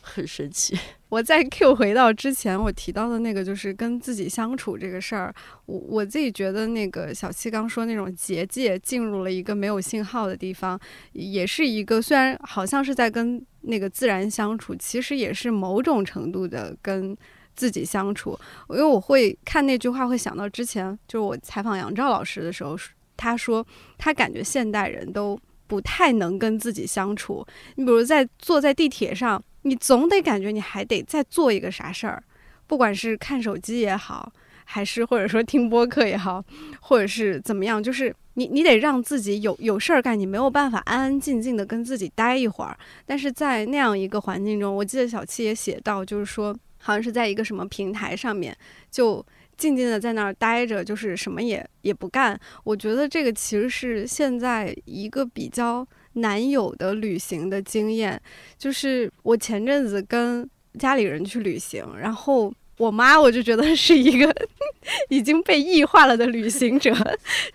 [0.00, 0.76] 很神奇。
[1.08, 5.32] 我再 Q 回到之前我提到的那个，就是跟自己相处这个事儿。
[5.66, 10.78] 我我自己觉得，那个小七刚说那种结界进入了一个没有信号的地方，
[11.12, 17.16] 也是一个虽然好像是在跟那个自然相处，其实也是某种程度的跟
[17.54, 18.38] 自己相处。
[18.70, 22.76] 因为我会看那句话，会想到之前就是我采访杨照老师的时候，
[23.16, 23.64] 他说
[23.96, 25.38] 他感觉现代人都
[25.68, 27.46] 不太能跟自己相处。
[27.76, 29.40] 你比如在坐在地铁上。
[29.66, 32.22] 你总得感觉你还得再做一个啥事儿，
[32.68, 34.32] 不管是看手机也好，
[34.64, 36.44] 还是或者说听播客也好，
[36.80, 42.78] 或者是怎么样，就是你你得让自己有有事儿干，你没有办法安安静静的跟自己待一会儿。
[43.04, 48.56] 但是在那样一个环境中，我记得小七也写到，就是说好像是在一个什么平台上面，
[48.88, 49.24] 就
[49.56, 52.38] 静静的在那儿待着，就是什么也也不干。
[52.62, 55.84] 我觉得这个其实是现在一个比较。
[56.16, 58.20] 男友的旅行的经验，
[58.58, 60.48] 就是我前阵子跟
[60.78, 64.34] 家里人去旅行，然后我妈我就觉得是一个
[65.08, 66.94] 已经被异化了的旅行者，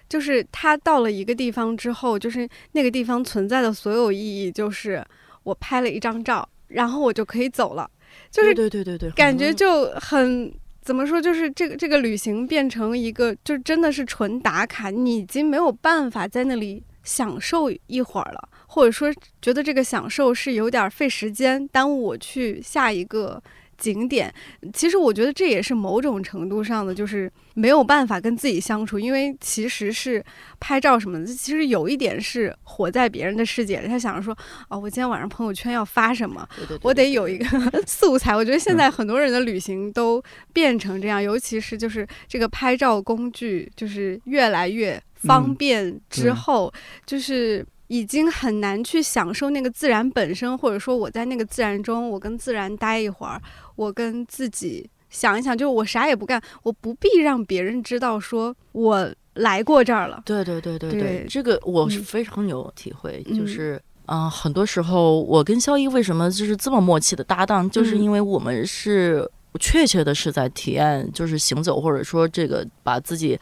[0.09, 5.03] 就是她到了一个地方之后，就是那个地方存在的所有意义，就是
[5.43, 7.89] 我拍了一张照，然后我就可以走了，
[8.29, 10.51] 就是对对对对，感觉就很
[10.81, 16.83] 怎么说，就是这个这个旅行变成一个，就真的是纯打卡，你已经没有办法在那里。
[17.03, 23.41] 享受一会儿了，或者说觉得这个享受是有点费时间，耽误我去下一个。
[23.77, 24.31] 景点，
[24.71, 30.23] 其实我觉得这也是某种程度上的，就是没有办法跟自己相处，因为其实是
[30.59, 33.87] 拍照什么的，其实有一点是活在别人的世界里。
[33.87, 34.37] 他想着说，
[34.69, 36.47] 哦，我今天晚上朋友圈要发什么，
[36.83, 38.35] 我得有一个素材。
[38.35, 40.23] 我觉得现在很多人的旅行都
[40.53, 46.73] 变成这样，尤其是就是这个拍照工具就是越来越方便之后，
[47.05, 47.65] 就是。
[47.91, 53.41] 已经很难去享受那个自然本身，或者说我在那个自然中，我跟自然待一会儿，
[53.75, 60.23] 我跟自己想一想，就是我啥也不干，我不必让别人知道说我来过这儿了。
[60.25, 73.37] 对对对对对，这个我是非常有体会，就是嗯，很多时候我跟肖一为什么就是这么默契的搭档，就是因为我们是确切的是在体验，就是行走，或者说这个把自己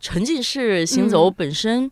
[0.00, 1.90] 沉浸式行走本身。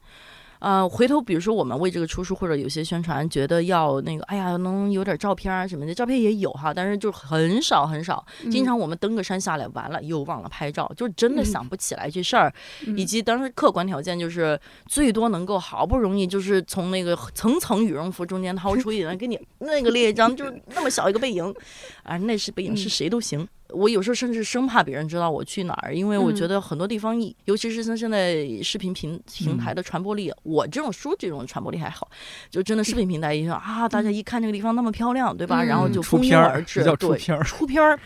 [0.60, 8.26] 呃，回头比如说我们为这个出书或者有些宣传，觉得要那个，哎呀，能有点照片啊什么的，照片也有哈，但是就很少很少。
[8.50, 12.52] 经常我们登个山下来，完了又忘了拍照，就真的想不起来这事儿。
[12.96, 21.54] 以及当时客观条件就是最多能够好不容易就是从那个层层羽绒服中间掏出一 人给你那个列一张，就是那么小一个背影，
[22.02, 23.46] 啊，那是背影是谁都行。
[23.70, 27.14] 我有时候甚至生怕别人知道我去哪儿，因为我觉得很多地方，
[27.44, 32.08] 尤其是像现在视频平平台的传播力，我这种书这种传播力还好，
[32.50, 35.62] 就真的视频平台一说啊，大家一看这个地方那么漂亮，对吧？
[35.62, 37.98] 然后就蜂拥而至，对，出片儿。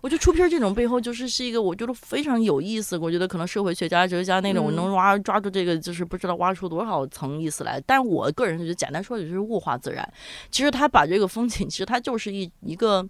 [0.00, 2.96] 我觉得出片儿这种背后就是是一个我觉得非常有意思。
[2.96, 7.82] 我觉得可能社会学家、哲学家那种能挖抓住这个，就是不知道挖出多少层意思来。
[7.84, 10.08] 但我个人觉得，简单说就是物化自然。
[10.50, 13.04] 其实他把这个风景，其实它就是一一个。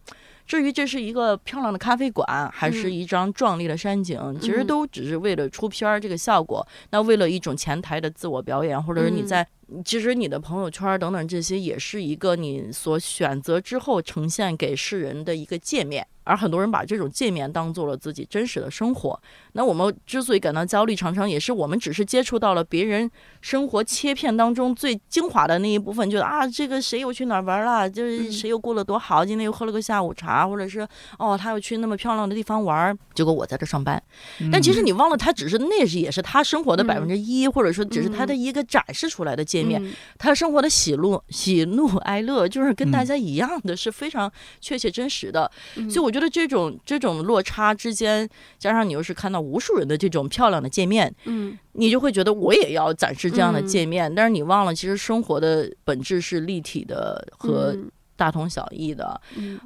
[0.49, 6.67] 至于这是一个漂亮的咖啡馆，还是一张壮丽的山景，其实都只是为了出片儿这个效果。
[6.91, 9.47] 那为了一种前台的自我表演，或者是你在。
[9.85, 19.21] 其实你的朋友圈等等这些也是一个你所选择之后呈现给世人的一个界面，而很多人把这种界面当做了自己真实的生活。
[19.53, 23.11] 那我们之所以感到焦虑，常常也是我们只是接触到了别人
[23.41, 27.89] 生活切片当中最精华的那一部分，觉得啊，这个谁又去哪儿玩了？
[27.89, 29.25] 就是谁又过得多好？
[29.25, 30.87] 今天又喝了个下午茶，或者是
[31.19, 34.03] 哦，他又去那么漂亮的地方玩，结果我在这上班。
[34.51, 39.63] 但其实你忘了，他只是那是也是他生活的百分之一，或者说只是他的一个展示出来的界。
[39.69, 45.51] 面，他生活的喜怒喜怒哀乐，就是跟大家一样的，是非常确切真实的。
[45.91, 48.27] 所以我觉得这种这种落差之间，
[48.59, 54.11] 加上你又是看到无数人的这种漂亮的界面，嗯，你就会觉得我也要展示这样的界面。
[54.15, 57.77] 但是你忘了，其实生活的本质是立体的和
[58.17, 59.21] 大同小异的。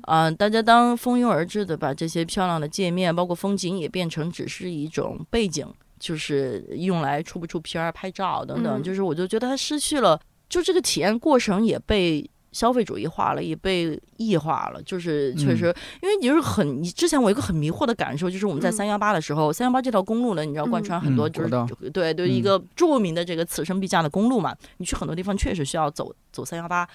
[0.09, 5.64] 嗯，大家当蜂拥而至的把这些漂亮的界面，包括风景，也变成只是一种背景。
[6.03, 14.82] 就是用来出不出片儿、拍照等等，就是我就觉得它失去了，就这个体验过程也被消费主义化了，也被异化了。
[14.82, 24.55] 就是确实，因为你是很，你之前我一个很迷惑的感受，就是我们在三幺八的时候，三幺八这条公路呢，你知道贯穿很多，就是对对一个著名的这个此生必驾的公路嘛。
[24.76, 26.88] 你去很多地方确实需要走走三幺八，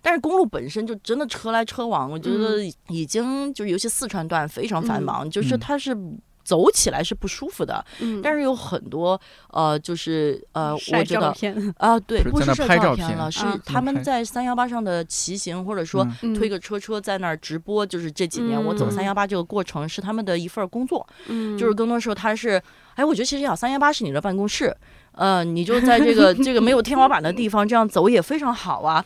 [0.00, 5.96] 但是公路本身就真的车来车往，我觉得已经就是尤其四川段非常繁忙，就是它是。
[6.42, 9.20] 走起来是不舒服的，嗯，但是有很多
[9.50, 11.34] 呃，就是呃，我觉得
[11.78, 22.60] 啊，对，不是晒照片了，是他们在三幺八上的骑行，或者说推个车车在那儿直播，就是这几年我走三幺八这个过程是他们的一份工作，嗯，就是更多时候他是，
[22.94, 24.74] 哎，我觉得其实好三幺八是你的办公室，
[25.12, 29.04] 呃，你就在这个 这个没有天花板的地方这样走也非常好啊。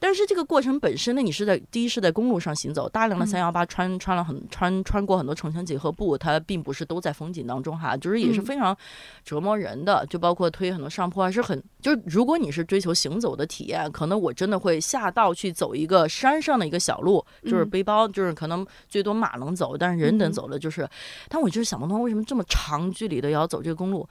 [0.00, 8.76] 但是这个过程本身呢，你是在第一是在公路上行走，大量的三幺八穿穿了很穿穿过很多城乡结合部，它并不是都在风景当中哈，就是也是非常
[9.24, 20.88] 折磨人的，就包括推很多上坡还是很，就是如果你是追求行走的体验，可能我真的会下道去走一个山上的一个小路，就是背包，就是可能最多马能走，但是人能走的就是，
[21.28, 24.08] 但我就是想不通为什么这么长距离的要走这个公路，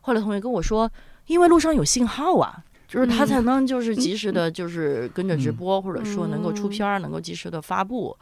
[0.00, 0.90] 后来同学跟我说，
[1.26, 2.64] 因为路上有信号啊。
[2.88, 8.16] 就是他才能就是及时的，就是跟着直播，或者说能够出片儿，能够及时的发布。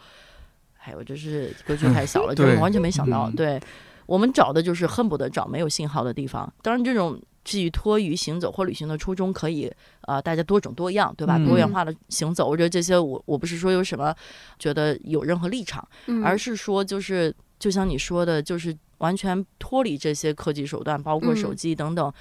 [0.74, 3.30] 还有就是格局太小了， 就是完全没想到。
[3.30, 3.60] 对
[4.06, 6.52] 我们找的就是恨不得找没有信号的地方。
[6.62, 9.72] 当然，这种寄托于行走或旅行的初衷可以
[10.02, 11.38] 啊，大家多种多样，对吧？
[11.38, 14.14] 多元化的行走，我觉得这些我我不是说有什么
[14.58, 15.86] 觉得有任何立场，
[16.24, 22.12] 而是说就是就像你说的，就是完全脱离这些科技手段，包括手机等等。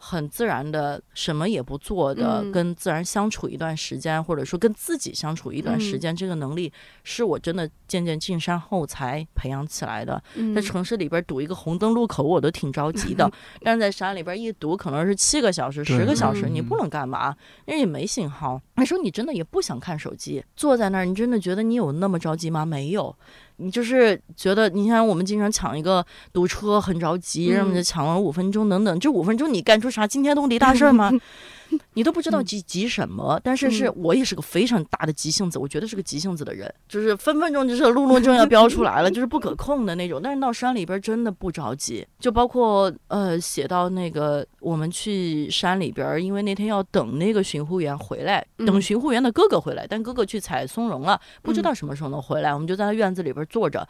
[0.00, 6.72] 很自然的什么也不做的，跟自然相处一段时间，或者说跟自己相处一段时间，这个能力
[7.02, 10.22] 是我真的渐渐进山后才培养起来的。
[10.54, 13.30] 在城市里边堵一个红灯路口，我都挺着急的，
[13.62, 18.60] 但是在山里边一堵，可能是七个小时、十个小时，你不能干嘛，因为也没信号。
[18.78, 22.64] 那时候你真的也不想看手机，坐在那儿，你真的觉得你有那么着急吗？
[22.64, 23.14] 没有。
[23.56, 31.10] 你就是觉得，你像我们经常抢一个堵车，很着急，然后就抢了五分钟等等，这五分钟你干出啥惊天动地大事吗？
[31.94, 40.20] 你都不知道急急什么，但是是我也是个非常大的急性子，我觉得是个急性子的人，就是分分钟就是路怒症要飙出来了，就是不可控的那种。
[40.22, 53.86] 但是到山里边真的不着急，就包括呃写到那个我们去山里边，因为那天要等那个巡护员回来，等巡护员的哥哥回来，但哥哥去采松茸了，不知道什么时候能回来，我们就在他院子里边坐着，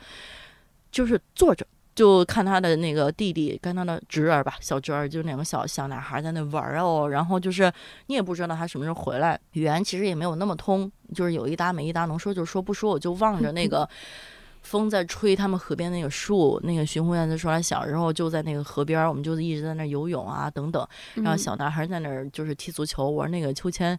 [0.91, 1.67] 就是坐着。
[1.99, 7.73] 就看他的那个弟弟跟他的侄儿吧，小侄儿就两个小小男孩在那玩哦，然后就是
[8.07, 13.89] 你也不知道他什么时候回来，语言其实也没有那么通，就是有一搭没一搭，能说就说，不说我就望着那个
[14.63, 23.99] 风在吹他们河边那个树，那个巡护员在说他小时候就在那个河边，我们就一直在那游泳啊等等，然后小男孩在那儿就是踢足球玩那个秋千，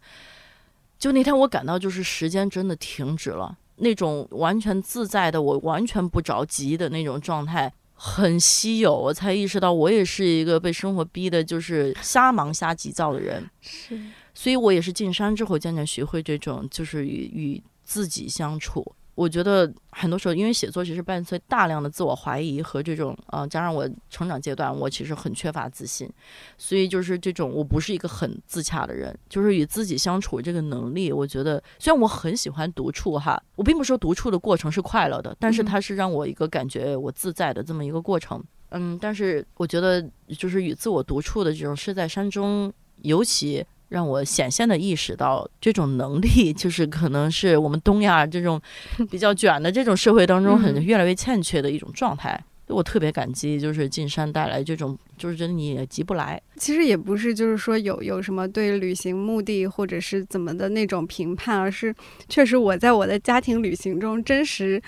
[0.98, 7.70] 就那天我感到就是时间真的停止了，那种完全自在的，我完全不着急的那种状态。
[8.02, 13.46] 很稀有，我才意识到我也是一个被生活逼的，就是瞎忙瞎急躁的人。
[13.60, 14.00] 是，
[14.34, 18.96] 所以我也是进山之后渐渐学会这种，就是与与自己相处。
[19.20, 26.10] 我觉得很多时候，因为写作其实伴随大量的自我怀疑和这种，呃，加上我成长阶段，我其实很缺乏自信，
[26.58, 40.02] 所以就是这种，我不是一个很自洽的人，就是与自己相处这个能力，我觉得虽然我很喜欢独处哈，我并不说独处的过程是快乐的，但是它是让我一个感觉我自在的这么一个过程，嗯，但是我觉得
[40.38, 42.72] 就是与自我独处的这种是在山中，
[43.02, 43.66] 尤其。
[43.90, 48.62] 让我显现的意识到，这种能力 就是可能是我们东亚这种
[49.10, 52.42] 比较卷的这种社会当中很越来越欠缺的一种状态。
[52.68, 56.40] 我特别感激，就是进山带来这种，就是真的你也急不来。
[56.58, 61.92] 其实也不是，就是说有有什么对旅行目的或者是怎么的那种评判，而是
[62.28, 64.80] 确实我在我的家庭旅行中真实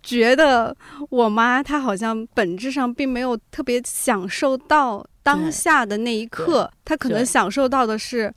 [0.00, 0.76] 觉得，
[1.10, 5.04] 我妈她好像本质上并没有特别享受到。
[5.28, 8.32] 当下的那一刻，他可能享受到的是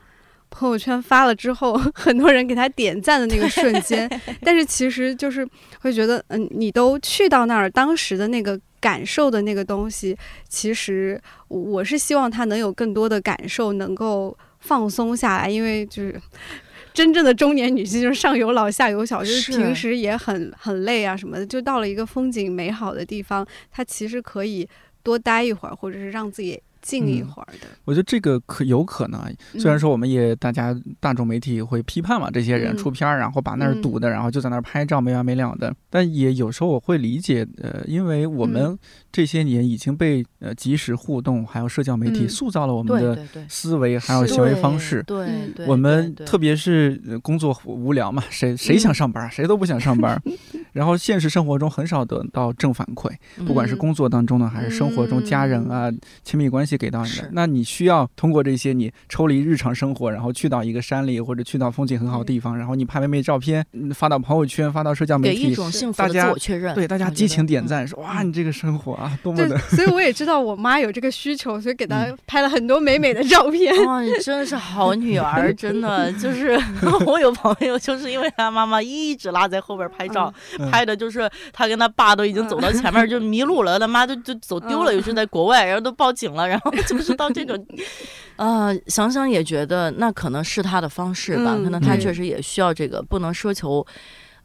[0.50, 4.10] 朋友圈发了之后， 很多人给他点赞的那个瞬间。
[4.42, 5.48] 但是其实就是
[5.80, 10.18] 会觉得，嗯，你都去到那儿，当时的那个感受的那个东西，
[10.50, 15.50] 其实我是希望他能有更多的感受，能够放松下来。
[15.50, 16.20] 因为就是
[16.94, 21.46] 真正的中年女性，就是上有老下有小，就是平时也很很累啊什么的。
[21.46, 24.68] 就到了一个风景美好的地方，她其实可以
[25.02, 26.62] 多待一会儿，或者是让自己。
[26.82, 29.22] 静一会儿的，我觉得这个可有可能。
[29.60, 35.74] 虽然说我们也大家大众媒体会批判嘛，这些人出片儿，然后把那儿堵的，然后就在那儿拍照没完没了的。
[35.90, 38.78] 但也有时候我会理解，呃，因为我们
[39.12, 45.04] 这些年已经被呃即时互动还有社交媒体塑造了我们的思维还有行为方式。
[45.04, 45.28] 对，
[45.68, 49.30] 我们特别是工作无聊嘛，谁谁想上班？
[49.30, 50.20] 谁都不想上班。
[50.74, 53.12] 然后现实生活中很少得到正反馈，
[53.46, 55.92] 不管是工作当中呢，还是生活中家人啊
[56.24, 56.71] 亲密关系。
[56.78, 66.34] 给到你的，那你需要通过这些，你抽离日常生活，然后去到一个山里或者去到风景很好的地方，然后你拍美美照片，发到朋友圈，发到社交媒体，每一种幸福大家
[66.74, 69.58] 对大家激情点赞，说哇，你这个生活啊，多么的。
[69.58, 73.74] 所以我也知道我妈有这个需求，所以给她拍了很多美美的照片。
[73.86, 76.60] 哇，你真的是好女 儿，真的就是
[77.06, 80.34] 我有朋友，就是因为他妈妈一直拉在后边拍照，
[80.72, 86.72] 拍的就是他跟他爸都已经走到前面就迷路了，他妈就就走丢了，又是在国外，然后都报警了，然后。
[86.88, 87.66] 就是到这种，
[88.38, 93.86] 呃，想想也觉得那可能是他的方式吧，可能他确实也需要这个，不能奢求，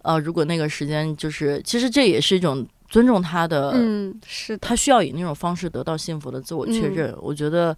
[0.02, 7.12] 呃，如果那个时间就是，其实这也是一种尊重他的，嗯，是他需要以那种方式得到幸福的自我确认。
[7.20, 7.76] 我觉得，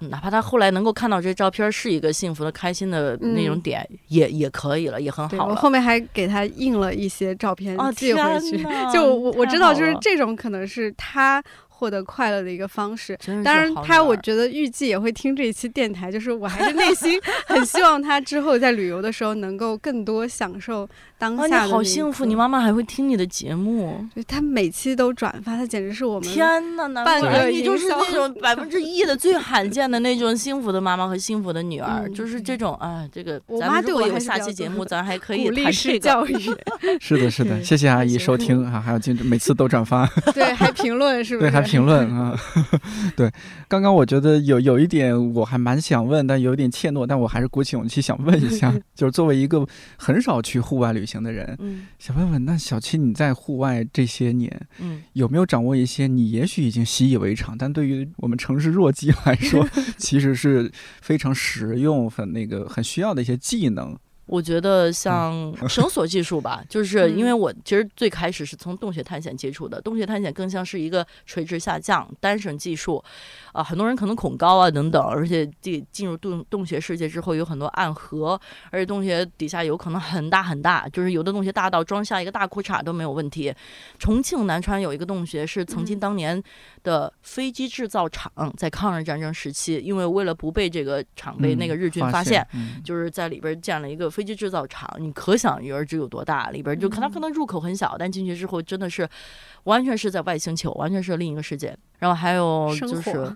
[0.00, 5.46] 哪怕他后来能够看到这照片是一个幸福的、开心的那种点，也也可以了，也很好。
[5.46, 11.42] 我后面还给他印了一些照片寄回去，就我我知道，就是这种可能是他。
[11.80, 20.86] 获得快乐的一个方式，当然他我觉得预计也会听这一期电台，就是我还是内心 很希望他之后在旅游的时候能够更多享受
[21.18, 21.64] 当下。
[21.64, 36.36] 你好幸福，你妈妈还会听你的节目，他每期都转发，他简直是我们天呐，半个你就是那种百分之一的最罕见的那种幸福的妈妈和幸福的女儿，就是这种啊，这个咱妈对我有下期节目，咱还可以谈这个教育。
[37.00, 41.50] 是的，是的，谢谢阿姨收听啊，还有今每次都转发，对，还评论是不是？
[41.50, 41.69] 对，还。
[41.70, 42.36] 评论啊。
[43.16, 43.30] 对，
[43.68, 49.66] 刚刚我觉得有有一点我还蛮想问，但有点怯懦，但我还是鼓起勇气想问一下， 就是作为一个
[49.96, 59.66] 很少去户外旅行的人，嗯，想问问，那小七你在户外这些年，嗯，有没有掌握一些你也许已经习以为常，但对于我们城市弱鸡来说，
[59.96, 60.70] 其实是
[61.00, 63.96] 非常实用、很那个很需要的一些技能？
[64.30, 73.02] 我觉得像绳索技术吧，就 是因为我其实最开始是从洞穴探险接触的，洞穴探险更像是一个垂直下降单绳技术，
[73.52, 78.40] 啊，很多人可能恐高啊等等，而且进进入洞洞穴世界之后有很多暗河，
[78.70, 83.52] 而且洞穴底下有可能很大很大，就是有的洞穴大到装下一个大裤衩都没有问题。
[83.98, 86.40] 重庆南川有一个洞穴是曾经当年
[86.84, 92.46] 的飞机制造厂，在抗日战争时期，因为为了不被这个厂被那个日军发现，
[92.84, 94.08] 就是在里边建了一个。
[94.20, 96.50] 飞机制造厂，你可想而知有多大？
[96.50, 99.08] 里边就可能可能入口很小，但进去之后真的是
[99.64, 101.74] 完全是在外星球，完全是另一个世界。
[102.00, 103.34] 然后还有就是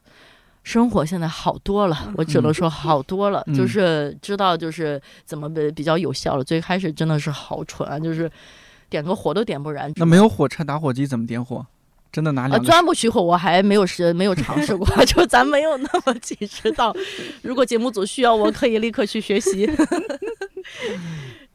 [0.62, 6.44] 生活现在好多了，我只能说好多了，就是知道就是怎么比比较有效了。
[6.44, 8.30] 最开始真的是好蠢啊，就是
[8.90, 9.90] 点个火都点不燃。
[9.96, 11.64] 那没有火柴打火机怎么点火？
[12.12, 16.94] 真的拿两钻不取火，我还没有试，没有尝试过， 就咱没有那么 及时到。
[17.42, 19.68] 如果节目组需要，我可以立刻去学习。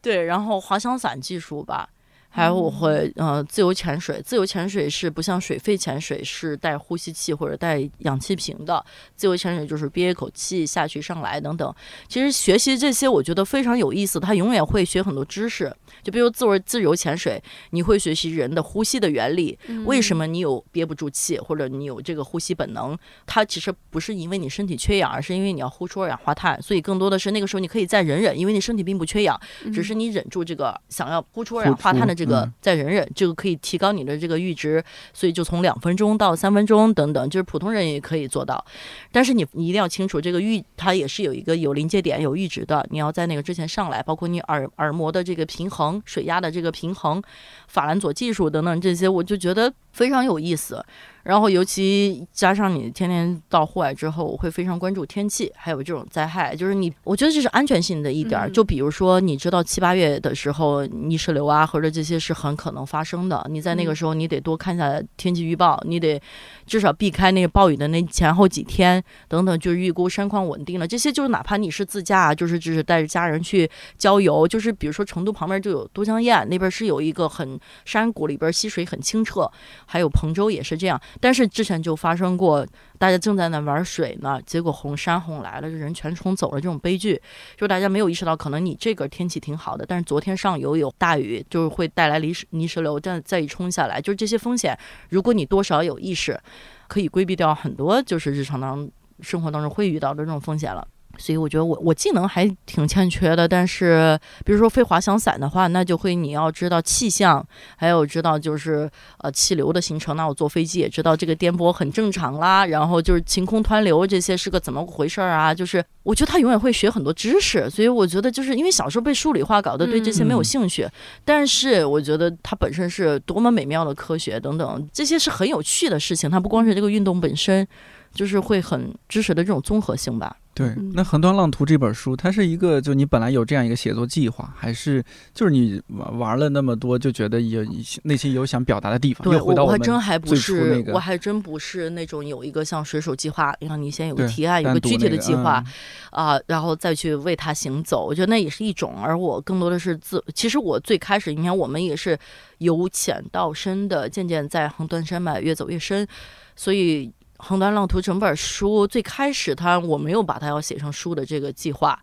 [0.02, 1.90] 对，然后滑翔伞技术吧。
[2.32, 8.86] 还有我会呃自由潜水，自由潜水是不像水肺潜水是带呼吸器或者带氧气瓶的，
[9.16, 11.74] 自由潜水就是憋一口气下去上来等等。
[12.08, 15.76] 其实学习这些我觉得非常有意思，他永远会学很多知识。
[16.04, 17.42] 就比如自由自由潜水，
[17.72, 22.96] 你会学习人的呼吸的原理，为什么你有憋不住气或者你有这个呼吸本能？
[23.26, 29.38] 它其实不是因为你身体缺氧，而是因为你要呼出二氧化碳，所以更多的是那个时候你可以再忍忍，因为你身体并不缺氧，
[29.74, 32.19] 只是你忍住这个想要呼出二氧化碳的。
[32.20, 34.84] 这个再忍忍，这个可以提高你的这个阈值，
[35.14, 38.64] 所以就从两分钟到三分钟等等，就是普通人也可以做到。
[39.10, 42.86] 但是你你一定要清楚，这个阈它也是有一个有临界点、有阈值的。
[42.90, 47.24] 你要在那个之前上来，包括你耳耳膜的这个平衡、水压的这个平衡、
[47.70, 50.84] 法兰佐技术等等这些，我就觉得非常有意思。
[51.24, 56.56] 然后，尤其加上你天天到户外之后，我会非常关注天气，还有这种灾害。
[56.56, 58.52] 就是你，我觉得这是安全性的一点。
[58.52, 63.46] 就比如说，你知道七八月的时候，泥石流啊，或者这些是很可能发生的。
[63.50, 66.20] 你在那个时候，你得多看一下天气预报，你得
[66.66, 69.60] 至少避开那个暴雨的那前后几天等等。
[69.60, 79.52] 就是预估山况稳定了，这些就是哪怕你是自驾，就是只是带着家人去郊游，就是比如说成都旁边就有都江堰，那边是有一个很山谷里边溪水很清澈，
[79.92, 81.02] 还有彭州也是这样。
[81.20, 82.64] 但是之前就发生过，
[83.00, 87.20] 大家正在那玩水呢，结果洪山洪来了，这人全冲走了，这种悲剧，
[87.58, 94.78] 就大家没有意识到，可能你这个天气挺好的，但是昨天上游有大雨，就是会带来泥石泥石流，再再一冲下来，就是这些风险，
[95.10, 96.40] 如果你多少有意识，
[96.88, 98.88] 可以规避掉很多，就是日常当
[99.22, 100.88] 生活当中会遇到的这种风险了。
[101.20, 108.90] 所以我觉得我我技能还挺欠缺的，但是比如说飞滑翔伞的话，那就会你要知道气象，还有知道就是
[109.20, 110.16] 呃气流的形成。
[110.16, 115.54] 那我坐飞机也知道这个颠簸很正常啦，然后就是晴空湍流这些是个怎么回事儿啊？
[115.54, 120.88] 就是我觉得他永远会学很多知识，所以我觉得就是因为小时候被数理化搞得对这些没有兴趣，
[121.26, 126.30] 但是我觉得它本身是多么美妙的科学等等，这些是很有趣的事情。
[126.30, 127.68] 它不光是这个运动本身。
[128.14, 130.36] 就是会很知识的这种综合性吧。
[130.52, 135.02] 对，那《横断浪图》这本书，它是一个，就你本来有这样一个写作计划，还是
[135.34, 137.66] 就是你玩玩了那么多，就觉得有
[138.04, 139.24] 内心有想表达的地方？
[139.24, 145.64] 对，我还真还不是，我还真不是那种有一个像水手计划，你看你先有个提案，有个具体的计划
[146.12, 148.06] 啊，然后再去为它行走。
[148.06, 150.22] 我觉得那也是一种，而我更多的是自。
[150.34, 152.20] 其实我最开始，你看我们也是
[152.58, 156.06] 由浅到深的，渐渐在横断山脉越走越深，
[156.54, 157.08] 所以。
[157.40, 162.00] 《横断浪图》整本书最开始，他我没有把它要写成书的这个计划，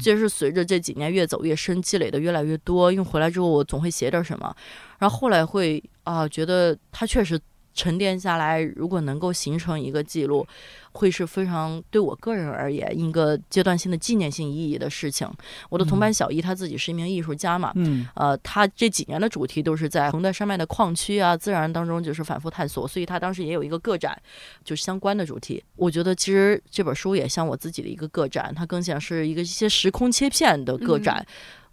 [0.00, 4.54] 就是随着这几年越走越深，积累的越来越多，因为回来之后我总会写点什么，
[4.98, 7.36] 然后后来会啊觉得它确实。
[7.76, 10.44] 沉淀下来，如果能够形成一个记录，
[10.92, 15.30] 会是非常对我个人而言一个阶段性的纪念性意义的事情。
[15.68, 24.18] 我的同伴小易他自己是一名艺术家嘛，嗯，呃，他这几年的主题都是在横断山脉的矿区啊、自然当中就是反复探索，所以他当时也有一个个展，
[24.64, 25.62] 就是相关的主题。
[25.76, 31.24] 我觉得其实这本书也像我自己的一个个展，它更像是一个一些时空切片的个展。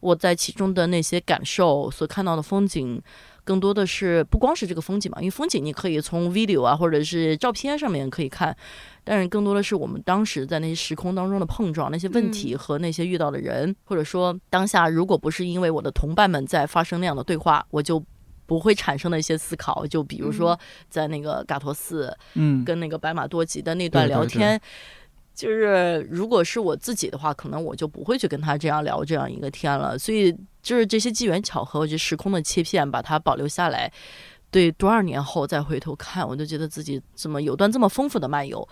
[0.01, 3.01] 我在其中的那些感受，所看到的风景。
[3.43, 8.55] 更多的是不光是这个风景嘛，因为风景你可以从 video 啊或者是照片上面可以看，
[9.03, 18.03] 但是更多的是我们当时在那些时空当中的碰撞，那些问题和那些遇到的人，或者说当下如果不是因为我的同伴们在发生那样的对话，我就。
[18.45, 20.59] 不会产生的一些思考，就比如说
[20.89, 24.59] 在那个嘎托寺，嗯，跟那个白马多吉的那段聊天，
[25.33, 29.97] 就是如果是我自己的话，可能我就不会去跟他这样聊这样一个天了。
[29.97, 33.91] 所以就是这些机缘巧合，就时空的切片，把它保留下来。
[34.51, 38.67] 对，多少年后再回头看，我就觉得自己怎么有段这么丰富的漫游，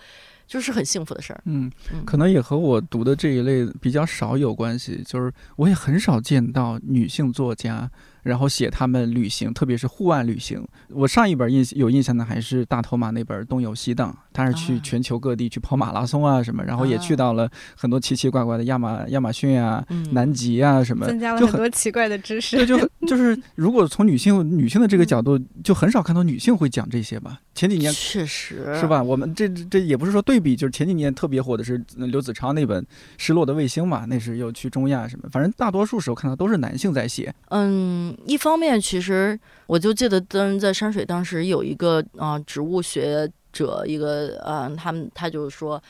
[0.46, 1.42] 就是很幸福的事儿。
[1.46, 1.68] 嗯，
[2.06, 7.90] 可能也和我读的这一类比较少有关系，就是我也很少见到女性作家。
[8.22, 10.64] 然后写他们旅行，特别是户外旅行。
[10.88, 22.56] 我上一本印有印象的还是大头马那本《东游西荡》，他是去全球各地去跑马拉松啊什么，然后也去到了很多奇奇怪怪的亚马亚马逊啊、南极啊什么，增加了很多奇怪的知识。
[22.56, 27.40] 对，就 就是如果从女性女性的这个角度，就很少看到女性会讲这些吧。
[27.54, 29.02] 前几年确实是吧？
[29.02, 32.82] 我们这这也不是说对比，就是前几年特别火的是刘子超那本
[33.18, 37.34] 《失落的卫星》嘛，那是又去中亚什么，反正大多数时候看到都是男性在写。
[37.48, 38.11] 嗯。
[38.26, 45.82] 一方面，其实我就记得，当在山水当时有一个啊植物学者，一个呃，他们他就说，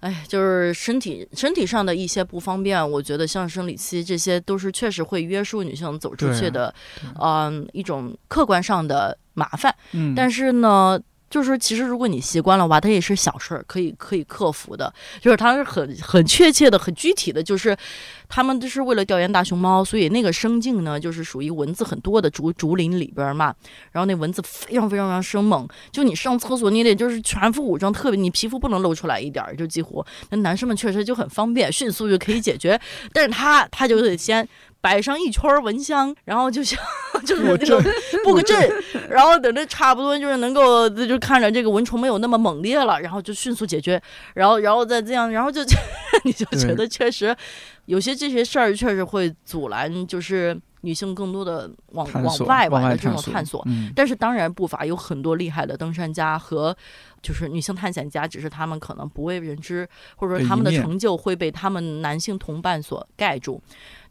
[0.00, 6.74] 哎，就是身体身体上的一些不方便，我觉得像生理期这些都是确实会约束女性走出去的，
[7.20, 9.74] 嗯，一种客观上的麻烦。
[9.92, 11.00] 嗯，但是呢。
[11.30, 14.92] 就是其实如果你习惯了话，它也是小事儿，可以可以克服的。
[15.20, 17.76] 就是它是很很确切的、很具体的，就是
[18.28, 23.54] 他们就是为了调研大熊猫，所以那个生境呢，就是属于蚊子很多的竹竹林里边嘛。
[23.92, 32.80] 然后那蚊子非常非常非常生猛，就你上厕所你得就是全副武装，特别你皮肤不能露出来一点儿，就几乎那男生们确实就很方便，迅速就可以解决。
[33.12, 34.46] 但是他他就得先。
[34.80, 36.78] 摆上一圈蚊香，然后就像
[37.26, 37.82] 就是那种
[38.24, 38.56] 布个阵，
[39.08, 44.00] 然后等着差不多就是能够就看着这个蚊虫没有那么猛烈了，然后就迅速解决，
[44.34, 45.60] 然后然后再这样，然后就
[46.24, 47.36] 你就觉得确实
[47.86, 53.66] 有些这些事儿确实会阻拦，就是女性更多的往往外往的这种探索。
[53.94, 56.76] 但是当然不乏有很多厉害的登山家和
[57.22, 63.62] 就是女性探险家，只是他们可能不为人知，或者说他们的成就会被他们男性同伴所盖住。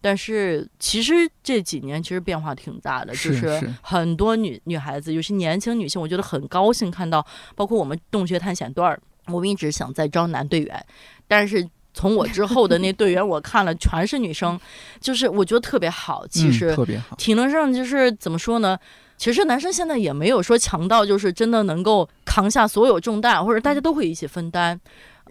[0.02, 1.14] 但是其实
[1.44, 7.26] 这几年其实变化挺大的，就是很多女女孩子，尤其年轻女性，我觉得很高兴看到，
[7.56, 8.98] 包括我们洞穴探险队儿，
[9.28, 10.86] 我们一直想再招男队员，
[11.28, 14.60] 但是从我之后的那队员，我看了全是女生，
[15.00, 18.78] 就是我觉得特别好，其实特别好，体能上就是怎么说呢？
[19.18, 24.80] 其实男生现在也没有说强到就是真的能够扛下所有重担，或者大家都会一起分担。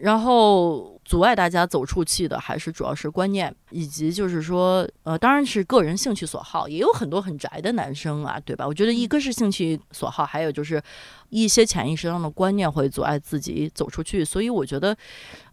[0.00, 8.64] 然后阻碍大家走出去的，还是主要是观念，以及就是说，呃，当然是个人兴趣所好，也有很多很宅的男生啊，对吧？
[8.64, 10.80] 我觉得一个是兴趣所好，还有就是
[11.30, 14.24] 一些潜意识上的观念会阻碍自己走出去。
[14.24, 14.96] 所以我觉得，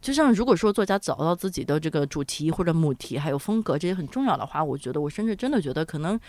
[0.02, 6.20] 就像如果说作家找到自己的这个主题或者母题，还有风格这些很重要的话，我觉得我甚至真的觉得可能。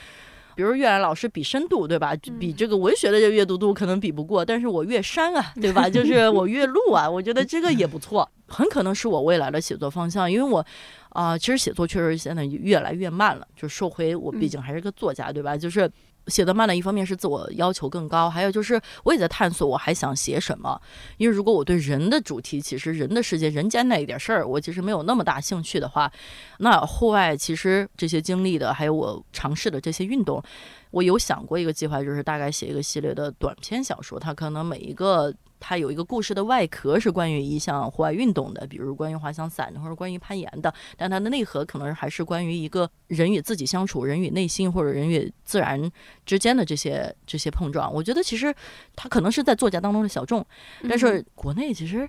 [0.54, 2.16] 比如阅览老师比深度，对吧？
[2.40, 5.86] 比这个文学的这阅读度可能比不过，但是我越山啊，对吧？
[5.86, 10.64] 就 是我越路啊，我觉得这个也不错， 很可能是我未来的写作方向，因为我，
[11.10, 15.54] 啊，其实写作确实现在越来越慢了，就说回我毕竟还是个作家，对吧？
[15.54, 15.90] 就是。
[16.28, 20.80] 写的慢的一方面是自我要求更高，还有就是我也在探索我还想写什么。
[21.16, 26.10] 因为如果我对人的主题，其实人的世界、人间那一点事儿，我其实没有那么大兴趣的话，
[26.58, 30.42] 那户外其实这些经历的，还有我尝试的这些运动，
[30.90, 35.32] 我有想过一个计划，就是大概写一个系列的短篇小说，它可能每一个。
[35.58, 45.90] 它有一个故事的外壳是关于一项户外运动的，比如关于滑翔伞或者关于攀岩的，但它的内核可能还是关于一个人与自己相处、人与内心或者人与自然
[46.24, 47.92] 之间的这些这些碰撞。
[47.92, 48.54] 我觉得其实
[48.94, 50.44] 它可能是在作家当中的小众，
[50.88, 52.08] 但是国内其实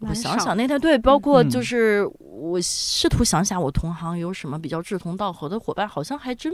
[0.00, 6.52] 我想想那天对，包括就是我试图想想我同行有什么比较志同道合的伙伴，好像还真。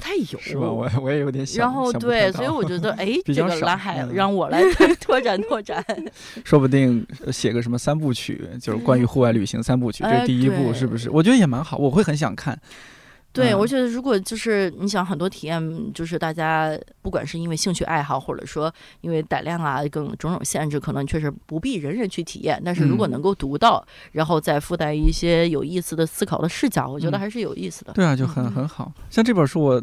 [0.00, 0.70] 不太有是吧？
[0.70, 1.58] 我我也有点想。
[1.60, 4.62] 然后对，所以我觉得， 哎，这个蓝海让我来
[4.98, 5.84] 拓 展拓展。
[6.42, 11.10] 说不定写个什么三部曲，就是关于户外旅行三部曲，这第一部是不是？
[11.10, 12.58] 我觉得也蛮好，我会很想看。
[13.32, 22.60] 对，我觉得如果就是你想很多体验，就是大家不管是因为兴趣爱好，或者说因为胆量啊，更种种限制，可能确实不必人人去体验。
[22.64, 27.92] 但是如果能够读到，然后再附带一些有意思的思考的视角，我觉得还是有意思的。
[27.92, 28.92] 对啊，就很很好。
[29.08, 29.82] 像这本书，我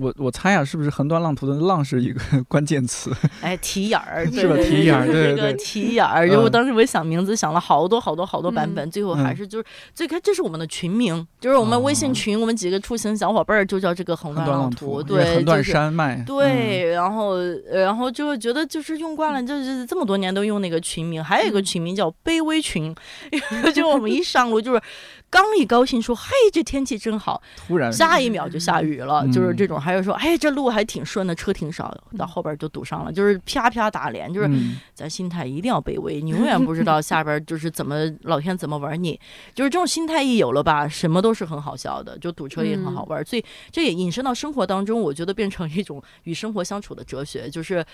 [0.00, 3.12] 我我猜啊，是不是横断浪图的“浪”是一个 关键词？
[3.42, 4.56] 哎，题眼儿 是吧？
[4.56, 6.26] 题眼儿，对对对，题眼儿。
[6.26, 9.64] 就我当时我想名字，想了好多好多好多版本，最后还是就是
[9.94, 12.80] 最开，这是我们的群名，就是我们微信群，我们几个。
[12.86, 17.36] 出行小伙伴儿就叫这个横断浪图，对，横断山脉，对，然后
[17.68, 22.94] 然后就觉得就是用惯了，就是这么多年都用那个群名，还有一个群名叫卑微群，
[23.74, 24.80] 就我们一上路就是。
[25.28, 29.78] 刚一高兴说：“嘿，这天气真好。”突然下一秒就下雨了，就是这种。
[29.78, 34.32] 还有说：“哎，这路还挺顺的，车挺少。”到后边就堵上了，就是啪啪打脸。
[34.32, 34.48] 就是
[34.94, 39.18] 咱心态一定要卑微，你永远不知道下边就是怎么老天怎么玩你。
[39.52, 43.22] 就是这种心态一有了吧，什么都是很好笑的，就堵车也很好玩。
[43.24, 47.84] 所以这也引申到生活当中，我觉得变成一种与生活相处的哲学，就是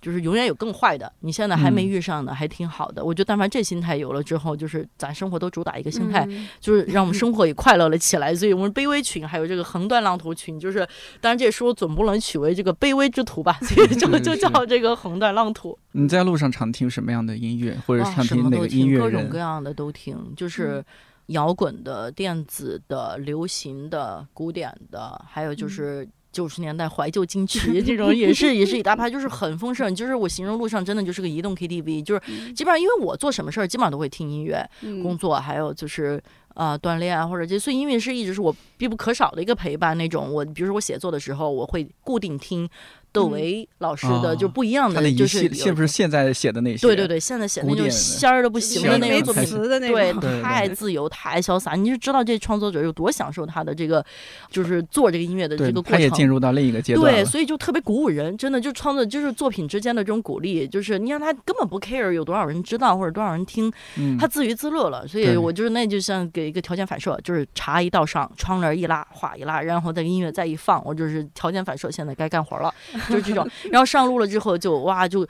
[0.00, 1.10] 就是永远有更坏的。
[1.20, 3.02] 你现在还没遇上的，还挺好的。
[3.02, 6.28] 我觉得但凡这心态有了之后，就是咱生活都主打一个心态，
[6.60, 6.81] 就是。
[6.88, 10.78] 让我们生活也快乐了起来，所以我们卑微群还有这个横断浪头群，就是
[11.20, 15.78] 当然这书总不能取为这个卑微之徒吧， 所以就就叫这个横断浪图。
[15.92, 20.84] 你在路上常听什么样的音乐，或者常听哪个音乐各种各样的都听，就是
[21.26, 26.08] 摇滚的、电子的、流行的、古典的，还有就是。
[26.32, 29.94] 九十年代怀旧金曲这种也是 也是一大派，就是很丰盛。
[29.94, 34.66] 就是我形容路上真的就是个移动 KTV，就是基本上因为我做什么事儿基本上都会听音乐，
[35.02, 36.18] 工作还有就是
[36.54, 40.32] 呃锻炼啊或者这，所以音乐是一直是我必不可少的一个陪伴那种。
[40.32, 42.68] 我比如说我写作的时候，我会固定听。
[43.12, 46.86] 窦唯老师的就不一样的，就是是不是现在写的那些？
[46.86, 51.74] 对对对，现在写的那种仙儿的不行的那种词的那种，对，太自由，太潇洒。
[51.74, 54.04] 你就知道这创作者有多享受他的这个，
[54.50, 55.92] 就是做这个音乐的这个过程。
[55.92, 57.12] 他也进入到另一个阶段。
[57.12, 63.72] 对，所以就特别鼓舞人，真的就创作就是作品之间的这种鼓励，就是你让他根本不 care 有多少人知道或者多少人听，
[64.18, 65.06] 他自娱自乐了。
[65.06, 72.72] 所以我就是那就像给一个条件反射，就是茶一倒上，窗帘一拉，哗一拉，然后再音乐再一放，我就是条件反射，现在该干活了，
[73.08, 73.86] 就是这种， 然后。
[73.86, 75.26] 上路了之后，就哇就。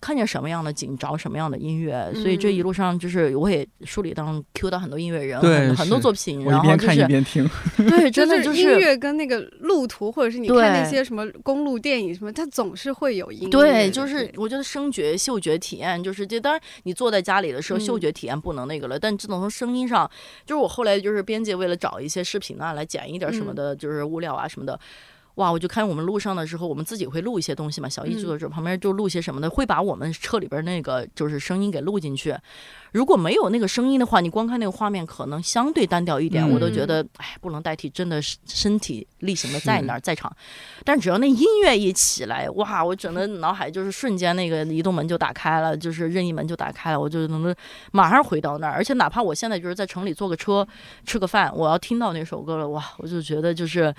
[0.00, 7.44] 看见什么样的景，找什么样的音乐，所以这一路上就是我也书里当中 Q 到很多音乐人，对很多作品，然后就是一边听，
[7.76, 13.50] 对，真的就是音乐跟那个路途，或者是你看那些什么公路电影什么，它总是会有音乐。
[13.50, 20.08] 对，就是我觉得声觉、嗅觉体验，就是这当然你坐在家里的时候，嗅觉体验不能那个了，但只能从声音上，
[20.46, 24.78] 就是我后来就是编辑为了找一些视频啊来剪一点什么的，就是物料啊什么的。
[25.38, 25.50] 哇！
[25.52, 27.88] 我就看我们路上的时候，我们自己会录一些东西嘛。
[27.88, 32.36] 小艺制作者旁边就录些什么的，会把我们车里边那个就是声音给录进去。
[32.90, 36.48] 如果没有那个声音的话，你光看那个画面可能相对单调一点。
[36.48, 40.34] 我都觉得，哎，不能代替真的身体力行的在那儿在场。
[40.84, 42.84] 但只要那音乐一起来，哇！
[42.84, 47.54] 我整个脑海就是瞬间那个移动门就打开了，就是任意门就打开了，我就能
[47.92, 48.72] 马上回到那儿。
[48.72, 50.66] 而且哪怕我现在就是在城里坐个车
[51.04, 52.84] 吃个饭，我要听到那首歌了，哇！
[52.96, 53.94] 我就觉得就是。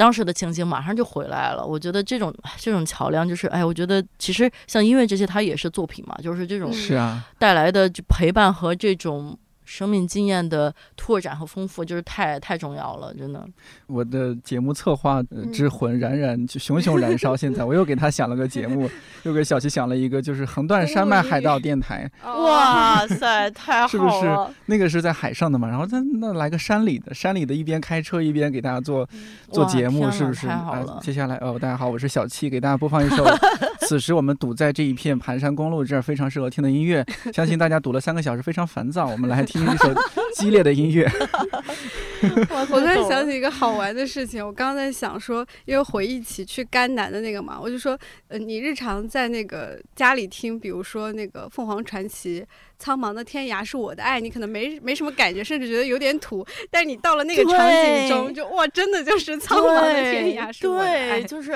[0.00, 9.38] 当时的情景马上就回来了，我觉得这种这种桥梁就是，哎，我觉得其实像音乐这些，它也是作品嘛，就是这种是啊带来的陪伴和这种。
[9.70, 13.46] 生命经验的拓展和丰富，就是太太重要了，真的。
[13.86, 15.22] 我的节目策划
[15.52, 17.36] 之魂冉冉就熊熊燃烧。
[17.36, 18.90] 现在我又给他想了个节目，
[19.22, 22.10] 又给小七想了一个，就是横断山脉海盗电台。
[22.26, 23.88] 哇塞，太好了！
[23.88, 25.68] 是不是那个是在海上的嘛？
[25.68, 29.08] 然后他那来个山里的，山里的一边开车一边给大家做
[29.52, 30.48] 做节目，是不是？
[30.48, 30.98] 太好了！
[31.00, 33.24] 接下来哦，大家好，我是小七，给大家播放一首。
[33.90, 37.04] 此时我们堵在这一片盘山公路这儿，非常适合听的音乐。
[37.34, 39.08] 相信大家堵了三个小时，非常烦躁。
[39.08, 39.60] 我们来听。
[39.60, 39.92] 一首
[40.36, 41.10] 激烈的音乐。
[42.50, 47.98] 我突然想起一个好玩的事情，我刚刚在想说，因为回忆起去甘南的那个嘛，我就说，
[48.28, 52.42] 呃，你日常在那个家里听，比如说那个凤凰传奇
[52.78, 61.52] 《苍茫的天涯是我的爱》，你可能没没什么感觉，甚至觉得有点土，但是你到了那个场景中，就哇，真的就是苍茫的天涯是我的爱，就是，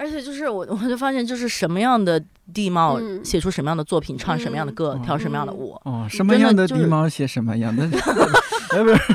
[0.00, 2.18] 而且就是我我就发现，就是什么样的
[2.54, 7.84] 地貌写出什么样的作品，唱什么样的歌，跳什么样的舞，哦，什么样的地貌写什么样的，
[8.72, 8.98] 哎，不是。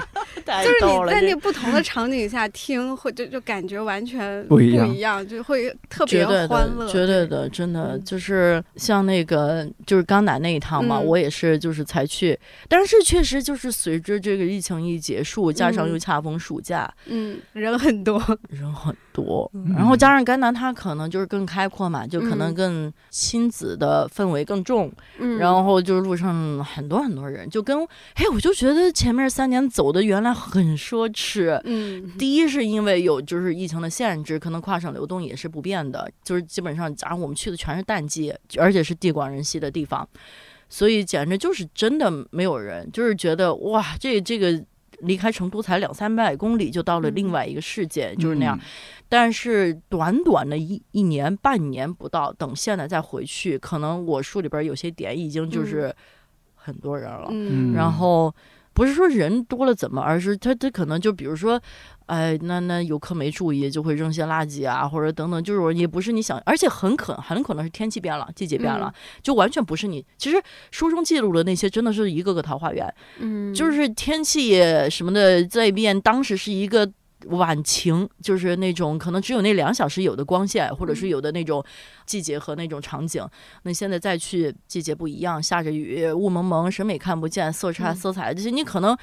[0.46, 6.88] 就是你在那不同的场景下听，会就就感觉完全不一样，就会特别欢乐。
[6.88, 12.40] 绝对的，真的就是像那个就是刚来那一趟嘛，我也是就是才去，
[12.70, 24.92] 但是确实就是随着这个疫情一结束，加上又恰逢暑假，嗯，人很多，人很多，然后加上甘南它可能就是更开阔嘛，就可能更亲子的氛围更重，
[25.40, 27.84] 然后就是路上很多很多人，就跟
[28.14, 30.36] 哎，我就觉得前面三年走的原来。
[30.36, 40.06] 很奢侈，嗯，第一是因为有就是疫情的限制，可能跨省流动也是不变的，就是基本上，假如我们去的全是淡季，而且是地广人稀的地方，
[40.68, 44.62] 所以简直就是真的没有人，就是觉得哇，这这个
[45.00, 48.60] 离开成都才两三百公里就到了另外一个世界，就是那样。
[49.08, 55.96] 但是短短的一一年半年不到，等现在再回去，可能我书里边有些点已经就是
[56.56, 57.30] 很多人了，
[57.74, 58.34] 然后。
[58.76, 61.60] 不是说人多了怎么，而是他他可能就比如说，
[62.08, 68.94] 哎，那那游客没注意就会扔些垃圾啊，或者等等，就是也不是你想，而且很可很可能是天气变了，季节变了，
[69.24, 70.06] 就完全不是你。
[70.18, 70.36] 其实
[70.72, 76.92] 书中记录的那些真的是一个个桃花源，嗯，就是天气什么的在变，当时是一个。
[77.28, 81.64] 晚晴就是那种可能只有那两小时有的光线，或者是有的那种
[82.06, 83.28] 季节和那种场景。
[83.64, 88.98] 那现在再去，季节不一样，下着雨，雾蒙蒙，什么也看不见，色差色彩这些，你可能。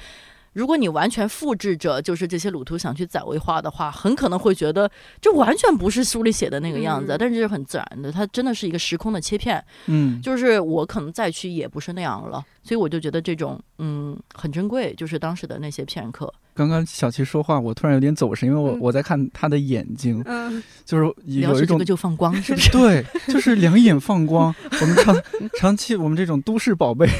[0.53, 4.89] 如果你完全复制着就是这些鲁图想去载位化的话，很可能会觉得
[5.19, 7.15] 这完全不是书里写的那个样子。
[7.19, 9.63] 但是这是很自然的，它真的是一个时空的切片。
[9.87, 16.31] 嗯，就是我可能再去也不是那样了，所以我就觉得这种嗯很珍贵，就是当时的那些片刻。
[16.55, 22.69] 刚刚小齐说话，我突然有点走神，因为我我在看他的眼睛，嗯，就是有一种就放光，是不是？
[22.71, 24.53] 对，就是两眼放光。
[24.79, 25.15] 我们长
[25.57, 27.09] 长期我们这种都市宝贝。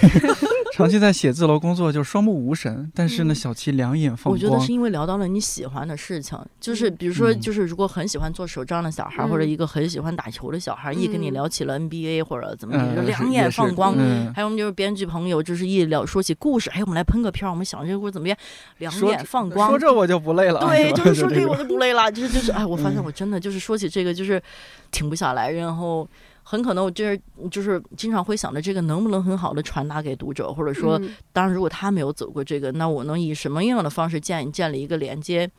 [0.75, 2.91] 长期在写字楼工作，就双目无神。
[2.95, 4.33] 但是呢，小七两眼放光。
[4.33, 13.95] 我觉得是因为聊到了你喜欢的事情，就是比如说，就是如果很喜欢做手账的小孩，或者一个很喜欢打球的小孩，一跟你聊起了 NBA 或者怎么就两眼放光。
[14.33, 18.35] 还有我们就是编剧朋友，就是一聊说起故事，哎，我们来喷个片儿，我们想这个故事怎么样？
[18.79, 19.69] 两眼放光。
[19.69, 20.59] 说这我就不累了。
[20.61, 22.11] 对，就是说这个我就不累了。
[22.11, 24.41] 就是就是，哎，我发现我真的就是说起这个就是
[24.89, 26.07] 停不下来，然后。
[26.43, 31.01] 很可能我就是就是经常会想着这个能不能很好的传达给读者，或者说，
[31.31, 35.49] 当然如果他没有走过这个，那我能以什么样的方式建建立一个连接？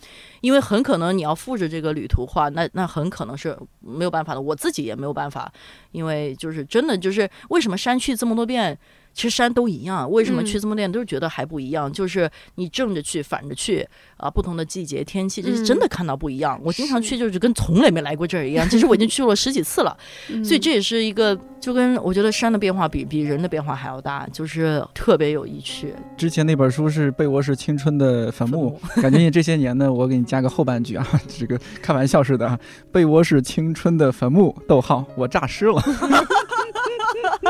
[0.43, 5.51] 因为很可能你要复制这个旅途话，那那很可能是没有办法的，我自己也没有办法，
[5.93, 8.79] 因为就是真的就是为什么删去这么多遍？
[9.15, 11.91] 其实山都一样，为什么去这么练都是觉得还不一样？
[11.91, 13.87] 就是你正着去，反着去
[14.17, 16.61] 啊，不同的季节、天气，这是真的看到不一样。
[16.63, 18.69] 我经常去，就是跟从来没来过这儿一样。
[18.69, 19.97] 其实我已经去了十几次了，
[20.45, 25.95] 所以这也是一个，就跟我觉得山的变化比比人的变化还要大，就是特别有意趣。
[26.17, 31.07] 之前那本书是被窝是青春的坟墓， 感觉你这些年呢，我给你加个后半句啊，
[31.39, 32.59] 这个开玩笑似的啊，
[32.91, 35.81] 被窝是青春的坟墓，逗号，我诈尸了。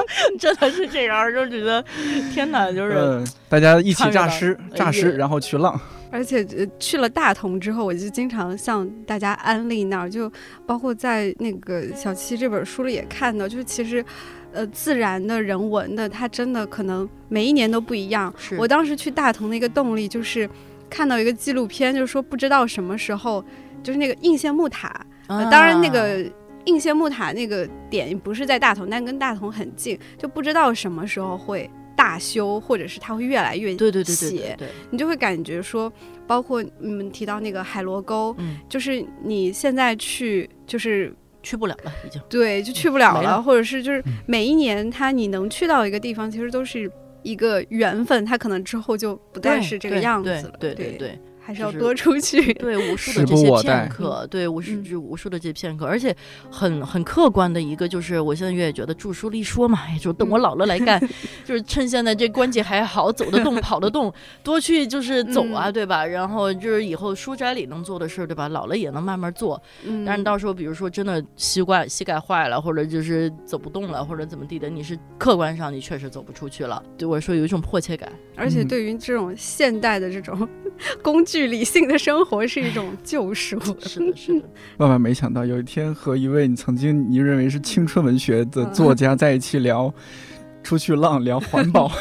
[0.39, 1.85] 真的是这样，就觉得
[2.33, 5.81] 天哪，就是大家一起诈尸，诈尸，然后去浪。
[6.11, 6.47] 而且
[6.79, 10.31] 去了大同之后，我就经常向大家安利那儿，就
[10.65, 14.05] 包括在那个小七这本书里也看到，就是其实，
[14.53, 18.33] 呃，自然的人文的，它真的可能每一年都不一样。
[18.57, 20.49] 我当时去大同的一个动力就是
[20.89, 23.45] 看到一个纪录片，就是说不知道什么时候，
[23.83, 26.25] 就是那个应县木塔，当然那个。
[26.65, 35.93] 应县木塔那个点不是在大同，但跟大同很近，就不知道什么时候会大修，或者是它会越来越对对对对对，你就会感觉说，
[36.27, 42.21] 包括你们提到那个海螺沟，嗯，就是你现在去就是去不了了，已经。
[42.29, 46.91] 对，就去不了了，或者是就是每一年它你能去到一个地方，其实都是
[47.23, 50.93] 一个缘分，它可能之后就不再是这个样子了，对对。
[50.93, 51.19] 对。
[51.47, 56.17] 还是要多出去， 对无数的这些片刻，对无数就无数的这些片刻，而且
[56.51, 60.99] 很很客观的一个就是，我现在越觉得著书立说嘛，也就等我老了来干，
[61.45, 64.11] 就是趁现在这关节还好，走得动，跑得动，
[64.43, 66.07] 多去就是走啊，对吧？
[66.07, 68.49] 然后就是以后书斋里能做的事儿，对吧？
[68.49, 69.63] 老了也能慢慢做，
[70.07, 80.49] 但是到时候比如说真的膝盖膝盖坏了，或者就是走不动了，或者怎么地的，你是客观上你确实走不出去了，对我说有一种迫切感，而且对于这种现代的这种
[81.05, 81.34] 工具。
[81.39, 83.59] 去理性的生活是一种救赎。
[83.81, 84.49] 是的，是的。
[84.79, 89.93] 万万没想到，有一天和一位你曾经你认为是青春文学的作家在一起聊，
[90.63, 91.91] 出去浪，聊环保。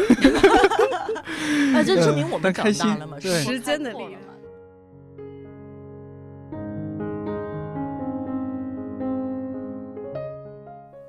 [1.73, 3.19] 那这证明我们长大了嘛？
[3.19, 4.11] 时间的力量。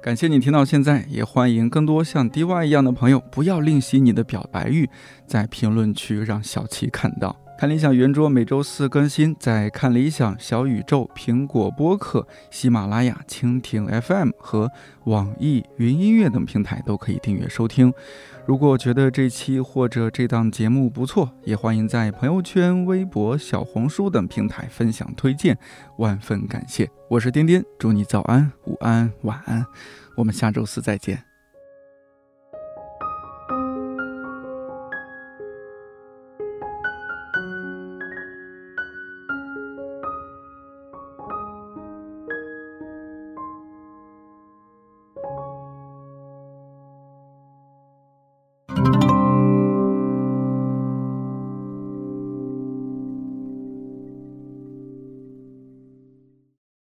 [0.02, 4.88] 感谢你听到现在，也欢迎更多像 DY 一样的朋友，不要吝惜你的表白欲，
[5.26, 7.34] 在评论区让小七看到。
[7.65, 14.70] 看理想圆桌每周四更新，在看理想、小宇宙、苹果播客、喜马拉雅、蜻蜓 FM 和
[15.05, 17.91] 网易云音乐等平台都可以订阅收听。
[18.45, 25.57] 如果觉得这期或者这档节目不错，也欢迎在朋友圈、微博、小红书等平台分享推荐，
[25.97, 26.86] 万分感谢。
[27.09, 29.65] 我是颠颠，祝你早安、午安、晚安，
[30.19, 31.34] 我们下周四再见。